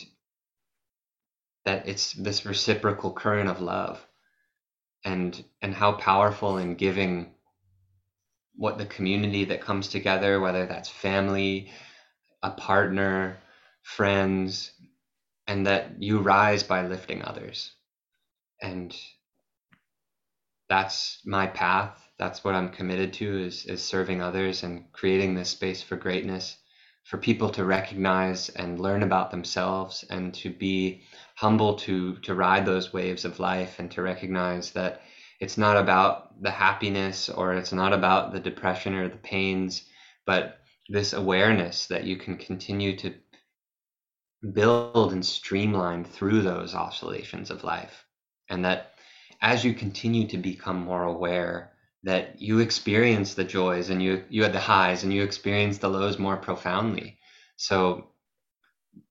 that 1.64 1.88
it's 1.88 2.12
this 2.12 2.44
reciprocal 2.44 3.12
current 3.12 3.48
of 3.48 3.60
love 3.60 4.06
and 5.04 5.44
and 5.62 5.74
how 5.74 5.92
powerful 5.92 6.58
in 6.58 6.74
giving 6.74 7.32
what 8.56 8.78
the 8.78 8.86
community 8.86 9.46
that 9.46 9.60
comes 9.62 9.88
together 9.88 10.40
whether 10.40 10.66
that's 10.66 10.88
family 10.88 11.70
a 12.44 12.50
partner 12.52 13.38
friends 13.82 14.72
and 15.48 15.66
that 15.66 16.02
you 16.02 16.20
rise 16.20 16.62
by 16.62 16.86
lifting 16.86 17.22
others. 17.24 17.72
And 18.62 18.96
that's 20.68 21.20
my 21.24 21.46
path. 21.48 22.00
That's 22.18 22.44
what 22.44 22.54
i'm 22.54 22.70
committed 22.70 23.12
to 23.14 23.44
is 23.44 23.66
is 23.66 23.82
serving 23.82 24.22
others 24.22 24.62
and 24.62 24.92
creating 24.92 25.34
this 25.34 25.50
space 25.50 25.82
for 25.82 25.96
greatness 25.96 26.56
for 27.04 27.18
people 27.18 27.50
to 27.50 27.64
recognize 27.64 28.50
and 28.50 28.80
learn 28.80 29.02
about 29.02 29.30
themselves 29.30 30.04
and 30.10 30.32
to 30.34 30.50
be 30.50 31.02
humble 31.36 31.74
to 31.74 32.16
to 32.18 32.34
ride 32.34 32.66
those 32.66 32.92
waves 32.92 33.24
of 33.24 33.40
life 33.40 33.80
and 33.80 33.90
to 33.92 34.02
recognize 34.02 34.70
that 34.72 35.02
it's 35.40 35.58
not 35.58 35.76
about 35.76 36.40
the 36.42 36.52
happiness 36.52 37.28
or 37.28 37.54
it's 37.54 37.72
not 37.72 37.92
about 37.92 38.32
the 38.32 38.40
depression 38.40 38.94
or 38.94 39.08
the 39.08 39.16
pains 39.18 39.84
but 40.26 40.60
this 40.88 41.12
awareness 41.12 41.86
that 41.86 42.04
you 42.04 42.16
can 42.16 42.36
continue 42.36 42.96
to 42.96 43.14
build 44.52 45.12
and 45.12 45.24
streamline 45.24 46.04
through 46.04 46.42
those 46.42 46.74
oscillations 46.74 47.50
of 47.50 47.64
life. 47.64 48.04
And 48.50 48.64
that 48.64 48.94
as 49.40 49.64
you 49.64 49.74
continue 49.74 50.26
to 50.28 50.38
become 50.38 50.84
more 50.84 51.04
aware 51.04 51.72
that 52.02 52.40
you 52.40 52.58
experience 52.58 53.34
the 53.34 53.44
joys 53.44 53.88
and 53.88 54.02
you 54.02 54.24
you 54.28 54.42
had 54.42 54.52
the 54.52 54.60
highs 54.60 55.04
and 55.04 55.12
you 55.12 55.22
experience 55.22 55.78
the 55.78 55.88
lows 55.88 56.18
more 56.18 56.36
profoundly. 56.36 57.18
So 57.56 58.08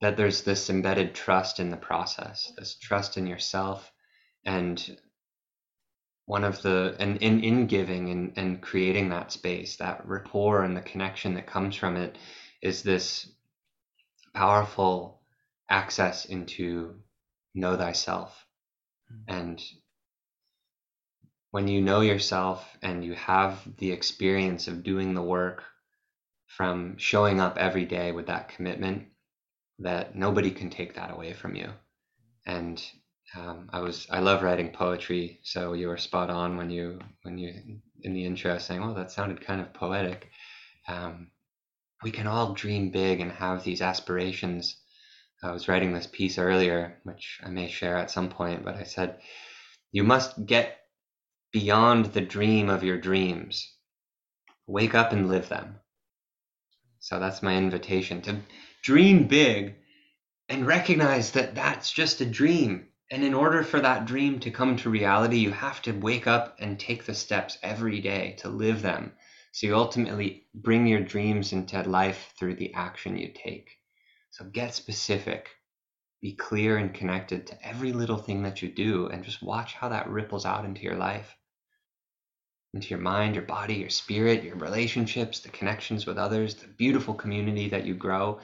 that 0.01 0.15
there's 0.15 0.43
this 0.43 0.69
embedded 0.69 1.13
trust 1.15 1.59
in 1.59 1.69
the 1.69 1.77
process, 1.77 2.51
this 2.57 2.75
trust 2.75 3.17
in 3.17 3.27
yourself, 3.27 3.91
and 4.45 4.97
one 6.25 6.43
of 6.43 6.61
the 6.61 6.95
and 6.99 7.17
in 7.17 7.43
in 7.43 7.67
giving 7.67 8.09
and 8.09 8.33
and 8.37 8.61
creating 8.61 9.09
that 9.09 9.31
space, 9.31 9.77
that 9.77 10.07
rapport 10.07 10.63
and 10.63 10.75
the 10.75 10.81
connection 10.81 11.33
that 11.35 11.47
comes 11.47 11.75
from 11.75 11.97
it, 11.97 12.17
is 12.61 12.83
this 12.83 13.27
powerful 14.33 15.21
access 15.69 16.25
into 16.25 16.95
know 17.53 17.75
thyself, 17.77 18.45
mm-hmm. 19.11 19.39
and 19.39 19.63
when 21.51 21.67
you 21.67 21.81
know 21.81 22.01
yourself 22.01 22.77
and 22.81 23.05
you 23.05 23.13
have 23.13 23.61
the 23.77 23.91
experience 23.91 24.67
of 24.67 24.83
doing 24.83 25.13
the 25.13 25.21
work 25.21 25.63
from 26.47 26.97
showing 26.97 27.39
up 27.39 27.57
every 27.57 27.85
day 27.85 28.11
with 28.11 28.27
that 28.27 28.49
commitment 28.49 29.07
that 29.79 30.15
nobody 30.15 30.49
can 30.49 30.69
take 30.69 30.95
that 30.95 31.11
away 31.11 31.33
from 31.33 31.55
you. 31.55 31.69
And 32.45 32.83
um, 33.35 33.69
I 33.73 33.79
was 33.79 34.07
I 34.11 34.19
love 34.19 34.43
writing 34.43 34.71
poetry, 34.71 35.39
so 35.43 35.73
you 35.73 35.87
were 35.87 35.97
spot 35.97 36.29
on 36.29 36.57
when 36.57 36.69
you 36.69 36.99
when 37.23 37.37
you 37.37 37.79
in 38.01 38.13
the 38.13 38.25
intro 38.25 38.57
saying, 38.57 38.81
"Well, 38.81 38.93
that 38.95 39.11
sounded 39.11 39.41
kind 39.41 39.61
of 39.61 39.73
poetic." 39.73 40.29
Um, 40.87 41.31
we 42.03 42.11
can 42.11 42.27
all 42.27 42.53
dream 42.53 42.91
big 42.91 43.21
and 43.21 43.31
have 43.31 43.63
these 43.63 43.81
aspirations. 43.81 44.77
I 45.41 45.51
was 45.51 45.67
writing 45.67 45.93
this 45.93 46.07
piece 46.07 46.37
earlier, 46.37 46.99
which 47.03 47.39
I 47.43 47.49
may 47.49 47.69
share 47.69 47.97
at 47.97 48.11
some 48.11 48.29
point, 48.29 48.63
but 48.63 48.75
I 48.75 48.83
said, 48.83 49.19
"You 49.91 50.03
must 50.03 50.45
get 50.45 50.79
beyond 51.51 52.07
the 52.07 52.21
dream 52.21 52.69
of 52.69 52.83
your 52.83 52.97
dreams. 52.99 53.73
Wake 54.67 54.95
up 54.95 55.11
and 55.11 55.27
live 55.27 55.49
them." 55.49 55.79
So 56.99 57.19
that's 57.19 57.43
my 57.43 57.57
invitation 57.57 58.21
to 58.23 58.39
dream 58.81 59.27
big 59.27 59.75
and 60.47 60.67
recognize 60.67 61.31
that 61.31 61.55
that's 61.55 61.91
just 61.91 62.21
a 62.21 62.25
dream. 62.25 62.87
And 63.11 63.23
in 63.23 63.33
order 63.33 63.63
for 63.63 63.79
that 63.79 64.05
dream 64.05 64.39
to 64.39 64.51
come 64.51 64.77
to 64.77 64.89
reality, 64.89 65.37
you 65.37 65.51
have 65.51 65.81
to 65.83 65.91
wake 65.91 66.25
up 66.25 66.55
and 66.59 66.79
take 66.79 67.05
the 67.05 67.13
steps 67.13 67.57
every 67.61 67.99
day 67.99 68.35
to 68.39 68.49
live 68.49 68.81
them. 68.81 69.11
So 69.51 69.67
you 69.67 69.75
ultimately 69.75 70.47
bring 70.55 70.87
your 70.87 71.01
dreams 71.01 71.53
into 71.53 71.81
life 71.83 72.33
through 72.39 72.55
the 72.55 72.73
action 72.73 73.17
you 73.17 73.31
take. 73.35 73.69
So 74.31 74.45
get 74.45 74.73
specific, 74.73 75.49
be 76.21 76.33
clear 76.33 76.77
and 76.77 76.91
connected 76.91 77.45
to 77.47 77.67
every 77.67 77.93
little 77.93 78.17
thing 78.17 78.41
that 78.43 78.63
you 78.63 78.69
do, 78.69 79.07
and 79.07 79.23
just 79.23 79.43
watch 79.43 79.75
how 79.75 79.89
that 79.89 80.09
ripples 80.09 80.45
out 80.45 80.65
into 80.65 80.81
your 80.81 80.97
life, 80.97 81.35
into 82.73 82.87
your 82.87 82.99
mind, 82.99 83.35
your 83.35 83.43
body, 83.43 83.75
your 83.75 83.91
spirit, 83.91 84.43
your 84.43 84.55
relationships, 84.55 85.41
the 85.41 85.49
connections 85.49 86.07
with 86.07 86.17
others, 86.17 86.55
the 86.55 86.67
beautiful 86.67 87.13
community 87.13 87.69
that 87.69 87.85
you 87.85 87.93
grow, 87.93 88.39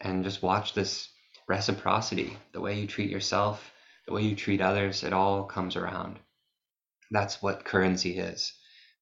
and 0.00 0.24
just 0.24 0.42
watch 0.42 0.72
this 0.72 1.10
reciprocity 1.48 2.38
the 2.52 2.60
way 2.60 2.80
you 2.80 2.86
treat 2.86 3.10
yourself, 3.10 3.72
the 4.06 4.12
way 4.12 4.22
you 4.22 4.36
treat 4.36 4.60
others, 4.60 5.02
it 5.02 5.12
all 5.12 5.44
comes 5.44 5.76
around. 5.76 6.18
That's 7.10 7.42
what 7.42 7.64
currency 7.64 8.18
is 8.18 8.52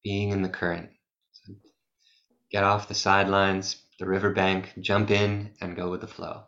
being 0.03 0.31
in 0.31 0.43
the 0.43 0.49
current. 0.49 0.91
So 1.33 1.55
get 2.51 2.65
off 2.65 2.89
the 2.89 2.95
sidelines, 2.95 3.83
the 3.99 4.07
riverbank, 4.07 4.73
jump 4.81 5.11
in, 5.11 5.51
and 5.61 5.77
go 5.77 5.91
with 5.91 6.01
the 6.01 6.07
flow. 6.07 6.45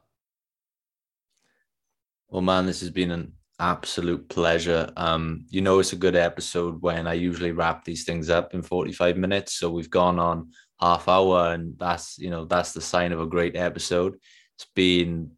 Well, 2.29 2.43
man, 2.43 2.67
this 2.67 2.81
has 2.81 2.91
been 2.91 3.11
an 3.11 3.33
absolute 3.59 4.29
pleasure. 4.29 4.91
Um, 4.97 5.47
you 5.49 5.61
know, 5.61 5.79
it's 5.79 5.93
a 5.93 5.97
good 5.97 6.17
episode 6.17 6.83
when 6.83 7.07
I 7.07 7.15
usually 7.15 7.53
wrap 7.53 7.85
these 7.85 8.05
things 8.05 8.29
up 8.29 8.53
in 8.53 8.63
45 8.63 9.17
minutes. 9.17 9.55
So 9.55 9.71
we've 9.71 9.91
gone 9.91 10.19
on 10.19 10.51
half 10.81 11.09
hour, 11.09 11.53
and 11.53 11.79
that's 11.79 12.19
you 12.19 12.31
know 12.31 12.45
that's 12.45 12.73
the 12.73 12.81
sign 12.81 13.13
of 13.13 13.21
a 13.21 13.27
great 13.27 13.57
episode. 13.57 14.17
It's 14.57 14.67
been 14.75 15.31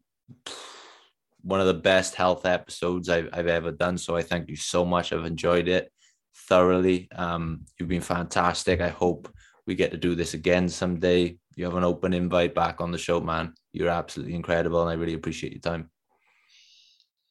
one 1.41 1.59
of 1.59 1.67
the 1.67 1.73
best 1.73 2.15
health 2.15 2.45
episodes 2.45 3.09
I've, 3.09 3.29
I've 3.33 3.47
ever 3.47 3.71
done. 3.71 3.97
So 3.97 4.15
I 4.15 4.21
thank 4.21 4.49
you 4.49 4.55
so 4.55 4.85
much. 4.85 5.13
I've 5.13 5.25
enjoyed 5.25 5.67
it 5.67 5.91
thoroughly. 6.47 7.07
Um, 7.15 7.65
you've 7.77 7.89
been 7.89 8.01
fantastic. 8.01 8.81
I 8.81 8.89
hope 8.89 9.31
we 9.65 9.75
get 9.75 9.91
to 9.91 9.97
do 9.97 10.15
this 10.15 10.33
again 10.33 10.67
someday. 10.69 11.37
You 11.55 11.65
have 11.65 11.75
an 11.75 11.83
open 11.83 12.13
invite 12.13 12.55
back 12.55 12.81
on 12.81 12.91
the 12.91 12.97
show, 12.97 13.19
man. 13.19 13.53
You're 13.71 13.89
absolutely 13.89 14.35
incredible, 14.35 14.81
and 14.81 14.89
I 14.89 14.93
really 14.93 15.13
appreciate 15.13 15.53
your 15.53 15.61
time. 15.61 15.89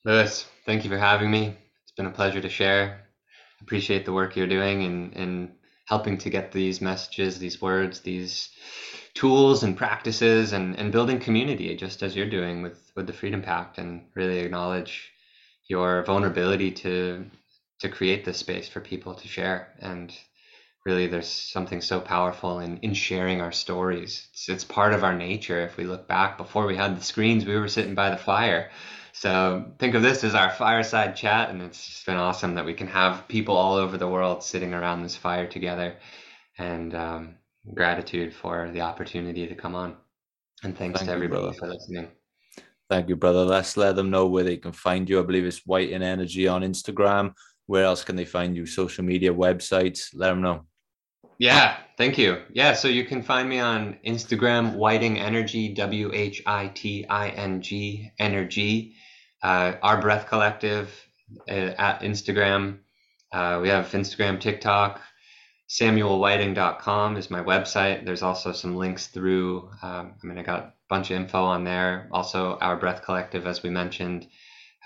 Lewis, 0.04 0.46
thank 0.64 0.84
you 0.84 0.90
for 0.90 0.98
having 0.98 1.30
me. 1.30 1.56
It's 1.82 1.92
been 1.96 2.06
a 2.06 2.10
pleasure 2.10 2.40
to 2.40 2.48
share. 2.48 3.08
Appreciate 3.60 4.04
the 4.04 4.12
work 4.12 4.36
you're 4.36 4.46
doing 4.46 4.84
and, 4.84 5.16
and 5.16 5.52
helping 5.86 6.16
to 6.18 6.30
get 6.30 6.52
these 6.52 6.80
messages, 6.80 7.38
these 7.38 7.60
words, 7.60 8.00
these 8.00 8.50
tools 9.14 9.62
and 9.62 9.76
practices 9.76 10.52
and, 10.52 10.76
and 10.78 10.92
building 10.92 11.18
community 11.18 11.74
just 11.76 12.02
as 12.02 12.14
you're 12.14 12.30
doing 12.30 12.62
with, 12.62 12.92
with 12.94 13.06
the 13.06 13.12
Freedom 13.12 13.42
Pact 13.42 13.78
and 13.78 14.06
really 14.14 14.40
acknowledge 14.40 15.10
your 15.68 16.04
vulnerability 16.04 16.70
to 16.70 17.26
to 17.80 17.88
create 17.88 18.24
this 18.24 18.38
space 18.38 18.68
for 18.68 18.80
people 18.80 19.14
to 19.14 19.28
share. 19.28 19.68
And 19.78 20.12
really 20.84 21.06
there's 21.06 21.28
something 21.28 21.80
so 21.80 22.00
powerful 22.00 22.60
in, 22.60 22.78
in 22.78 22.94
sharing 22.94 23.40
our 23.40 23.52
stories. 23.52 24.26
It's, 24.32 24.48
it's 24.48 24.64
part 24.64 24.94
of 24.94 25.04
our 25.04 25.14
nature. 25.14 25.60
If 25.60 25.76
we 25.76 25.84
look 25.84 26.08
back 26.08 26.38
before 26.38 26.66
we 26.66 26.76
had 26.76 26.96
the 26.96 27.04
screens, 27.04 27.44
we 27.44 27.56
were 27.56 27.68
sitting 27.68 27.94
by 27.94 28.10
the 28.10 28.16
fire. 28.16 28.70
So 29.12 29.72
think 29.78 29.94
of 29.94 30.02
this 30.02 30.22
as 30.24 30.34
our 30.34 30.50
fireside 30.50 31.16
chat, 31.16 31.50
and 31.50 31.60
it's 31.62 31.84
just 31.84 32.06
been 32.06 32.16
awesome 32.16 32.54
that 32.54 32.64
we 32.64 32.74
can 32.74 32.86
have 32.86 33.26
people 33.26 33.56
all 33.56 33.74
over 33.74 33.96
the 33.96 34.08
world 34.08 34.44
sitting 34.44 34.74
around 34.74 35.02
this 35.02 35.16
fire 35.16 35.46
together. 35.46 35.96
And 36.56 36.94
um, 36.94 37.34
gratitude 37.74 38.34
for 38.34 38.70
the 38.72 38.80
opportunity 38.80 39.46
to 39.46 39.54
come 39.54 39.74
on. 39.74 39.96
And 40.62 40.76
thanks 40.76 41.00
Thank 41.00 41.08
to 41.08 41.12
you, 41.12 41.16
everybody 41.16 41.42
brother. 41.42 41.58
for 41.58 41.68
listening. 41.68 42.08
Thank 42.90 43.08
you, 43.08 43.16
brother. 43.16 43.44
Let's 43.44 43.76
let 43.76 43.96
them 43.96 44.10
know 44.10 44.26
where 44.26 44.44
they 44.44 44.56
can 44.56 44.72
find 44.72 45.08
you. 45.08 45.20
I 45.20 45.22
believe 45.22 45.44
it's 45.44 45.66
Whiting 45.66 46.02
Energy 46.02 46.48
on 46.48 46.62
Instagram. 46.62 47.34
Where 47.66 47.84
else 47.84 48.02
can 48.02 48.16
they 48.16 48.24
find 48.24 48.56
you? 48.56 48.64
Social 48.64 49.04
media, 49.04 49.32
websites. 49.32 50.08
Let 50.14 50.30
them 50.30 50.40
know. 50.40 50.64
Yeah, 51.38 51.76
thank 51.96 52.18
you. 52.18 52.42
Yeah, 52.52 52.72
so 52.72 52.88
you 52.88 53.04
can 53.04 53.22
find 53.22 53.48
me 53.48 53.60
on 53.60 53.98
Instagram, 54.04 54.74
Whiting 54.74 55.18
Energy, 55.20 55.74
W 55.74 56.10
H 56.12 56.42
I 56.46 56.68
T 56.68 57.06
I 57.08 57.28
N 57.28 57.60
G 57.60 58.10
Energy. 58.18 58.94
Uh, 59.42 59.74
Our 59.82 60.00
Breath 60.00 60.26
Collective 60.26 60.90
uh, 61.48 61.52
at 61.78 62.00
Instagram. 62.00 62.78
Uh, 63.32 63.60
we 63.62 63.68
have 63.68 63.86
Instagram, 63.92 64.40
TikTok. 64.40 65.00
SamuelWhiting.com 65.68 67.16
is 67.16 67.30
my 67.30 67.42
website. 67.42 68.04
There's 68.04 68.22
also 68.22 68.52
some 68.52 68.76
links 68.76 69.08
through. 69.08 69.70
Um, 69.82 70.14
I 70.22 70.26
mean, 70.26 70.38
I 70.38 70.42
got 70.42 70.60
a 70.60 70.72
bunch 70.88 71.10
of 71.10 71.16
info 71.16 71.44
on 71.44 71.64
there. 71.64 72.08
Also, 72.10 72.56
Our 72.58 72.76
Breath 72.76 73.02
Collective, 73.02 73.46
as 73.46 73.62
we 73.62 73.68
mentioned. 73.68 74.26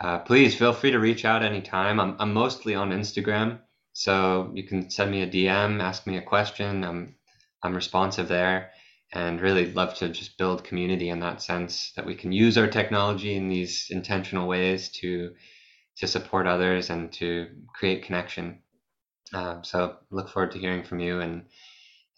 Uh, 0.00 0.18
please 0.18 0.56
feel 0.56 0.72
free 0.72 0.90
to 0.90 0.98
reach 0.98 1.24
out 1.24 1.44
anytime. 1.44 2.00
I'm, 2.00 2.16
I'm 2.18 2.32
mostly 2.32 2.74
on 2.74 2.90
Instagram. 2.90 3.60
So 3.92 4.50
you 4.54 4.64
can 4.64 4.90
send 4.90 5.10
me 5.10 5.22
a 5.22 5.26
DM, 5.26 5.80
ask 5.80 6.06
me 6.06 6.16
a 6.16 6.22
question. 6.22 6.84
I'm 6.84 7.16
I'm 7.62 7.74
responsive 7.74 8.26
there, 8.26 8.72
and 9.12 9.40
really 9.40 9.72
love 9.72 9.94
to 9.98 10.08
just 10.08 10.36
build 10.38 10.64
community 10.64 11.10
in 11.10 11.20
that 11.20 11.42
sense 11.42 11.92
that 11.94 12.06
we 12.06 12.14
can 12.16 12.32
use 12.32 12.58
our 12.58 12.66
technology 12.66 13.34
in 13.34 13.48
these 13.48 13.88
intentional 13.90 14.48
ways 14.48 14.88
to 15.00 15.34
to 15.98 16.06
support 16.08 16.46
others 16.46 16.90
and 16.90 17.12
to 17.12 17.48
create 17.74 18.04
connection. 18.04 18.62
Um, 19.34 19.64
so 19.64 19.96
look 20.10 20.28
forward 20.28 20.52
to 20.52 20.58
hearing 20.58 20.84
from 20.84 21.00
you 21.00 21.20
and 21.20 21.44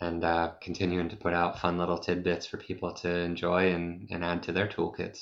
and 0.00 0.24
uh, 0.24 0.52
continuing 0.60 1.08
to 1.08 1.16
put 1.16 1.32
out 1.32 1.60
fun 1.60 1.78
little 1.78 1.98
tidbits 1.98 2.46
for 2.46 2.56
people 2.56 2.92
to 2.92 3.08
enjoy 3.08 3.72
and, 3.72 4.08
and 4.10 4.24
add 4.24 4.42
to 4.42 4.52
their 4.52 4.66
toolkits. 4.66 5.20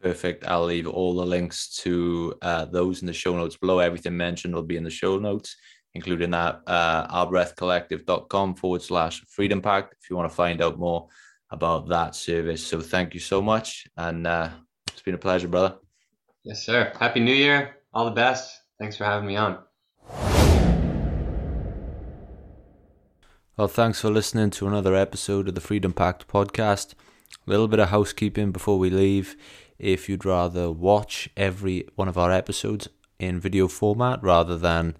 Perfect. 0.00 0.46
I'll 0.46 0.64
leave 0.64 0.86
all 0.86 1.14
the 1.14 1.26
links 1.26 1.76
to 1.78 2.34
uh, 2.42 2.66
those 2.66 3.00
in 3.00 3.06
the 3.06 3.12
show 3.12 3.36
notes 3.36 3.56
below. 3.56 3.78
Everything 3.78 4.16
mentioned 4.16 4.54
will 4.54 4.62
be 4.62 4.76
in 4.76 4.84
the 4.84 4.90
show 4.90 5.18
notes, 5.18 5.56
including 5.94 6.30
that 6.30 6.60
uh, 6.66 7.06
ourbreathcollective.com 7.08 8.54
forward 8.54 8.82
slash 8.82 9.22
freedom 9.28 9.60
pact 9.60 9.94
if 10.00 10.08
you 10.08 10.16
want 10.16 10.30
to 10.30 10.34
find 10.34 10.62
out 10.62 10.78
more 10.78 11.08
about 11.50 11.88
that 11.88 12.14
service. 12.14 12.66
So 12.66 12.80
thank 12.80 13.12
you 13.12 13.20
so 13.20 13.42
much. 13.42 13.86
And 13.96 14.26
uh, 14.26 14.50
it's 14.92 15.02
been 15.02 15.14
a 15.14 15.18
pleasure, 15.18 15.48
brother. 15.48 15.76
Yes, 16.44 16.64
sir. 16.64 16.92
Happy 16.98 17.20
New 17.20 17.34
Year. 17.34 17.76
All 17.92 18.04
the 18.04 18.10
best. 18.12 18.58
Thanks 18.78 18.96
for 18.96 19.04
having 19.04 19.26
me 19.26 19.36
on. 19.36 19.58
Well, 23.60 23.68
thanks 23.68 24.00
for 24.00 24.08
listening 24.08 24.48
to 24.52 24.68
another 24.68 24.94
episode 24.94 25.46
of 25.46 25.54
the 25.54 25.60
Freedom 25.60 25.92
Pact 25.92 26.26
podcast. 26.26 26.94
A 27.46 27.50
little 27.50 27.68
bit 27.68 27.78
of 27.78 27.90
housekeeping 27.90 28.52
before 28.52 28.78
we 28.78 28.88
leave. 28.88 29.36
If 29.78 30.08
you'd 30.08 30.24
rather 30.24 30.70
watch 30.70 31.28
every 31.36 31.86
one 31.94 32.08
of 32.08 32.16
our 32.16 32.32
episodes 32.32 32.88
in 33.18 33.38
video 33.38 33.68
format 33.68 34.22
rather 34.22 34.56
than 34.56 34.96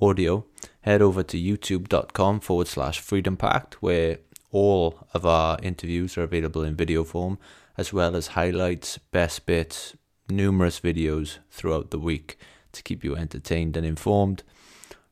audio, 0.00 0.46
head 0.80 1.02
over 1.02 1.22
to 1.24 1.36
youtube.com 1.36 2.40
forward 2.40 2.68
slash 2.68 3.00
freedom 3.00 3.36
pact, 3.36 3.82
where 3.82 4.20
all 4.50 5.06
of 5.12 5.26
our 5.26 5.58
interviews 5.62 6.16
are 6.16 6.22
available 6.22 6.64
in 6.64 6.74
video 6.76 7.04
form, 7.04 7.38
as 7.76 7.92
well 7.92 8.16
as 8.16 8.28
highlights, 8.28 8.96
best 8.96 9.44
bits, 9.44 9.94
numerous 10.26 10.80
videos 10.80 11.36
throughout 11.50 11.90
the 11.90 11.98
week 11.98 12.38
to 12.72 12.82
keep 12.82 13.04
you 13.04 13.14
entertained 13.14 13.76
and 13.76 13.84
informed. 13.84 14.42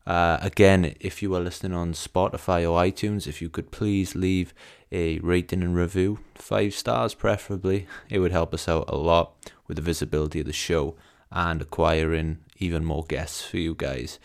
Uh, 0.09 0.39
again, 0.41 0.95
if 1.01 1.23
you 1.23 1.35
are 1.35 1.41
listening 1.41 1.75
on 1.75 1.93
Spotify 1.93 2.63
or 2.63 2.83
iTunes, 2.83 3.27
if 3.27 3.43
you 3.43 3.51
could 3.51 3.71
please 3.71 4.15
leave 4.15 4.55
a 4.91 5.19
rating 5.19 5.63
and 5.63 5.77
review, 5.77 6.19
five 6.35 6.73
stars 6.73 7.13
preferably, 7.13 7.87
it 8.09 8.19
would 8.19 8.33
help 8.33 8.55
us 8.55 8.67
out 8.67 8.89
a 8.89 8.97
lot 8.97 9.35
with 9.67 9.77
the 9.77 9.83
visibility 9.83 10.41
of 10.41 10.47
the 10.47 10.53
show 10.55 10.97
and 11.31 11.61
acquiring 11.61 12.39
even 12.57 12.87
more 12.87 13.05
guests 13.05 13.43
for 13.43 13.59
you 13.59 13.75
guys. 13.75 14.19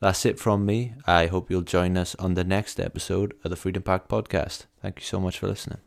That's 0.00 0.26
it 0.26 0.40
from 0.40 0.66
me. 0.66 0.94
I 1.06 1.28
hope 1.28 1.48
you'll 1.48 1.62
join 1.62 1.96
us 1.96 2.16
on 2.16 2.34
the 2.34 2.42
next 2.42 2.80
episode 2.80 3.32
of 3.44 3.50
the 3.50 3.56
Freedom 3.56 3.84
Pact 3.84 4.08
podcast. 4.08 4.66
Thank 4.82 4.98
you 4.98 5.04
so 5.04 5.20
much 5.20 5.38
for 5.38 5.46
listening. 5.46 5.78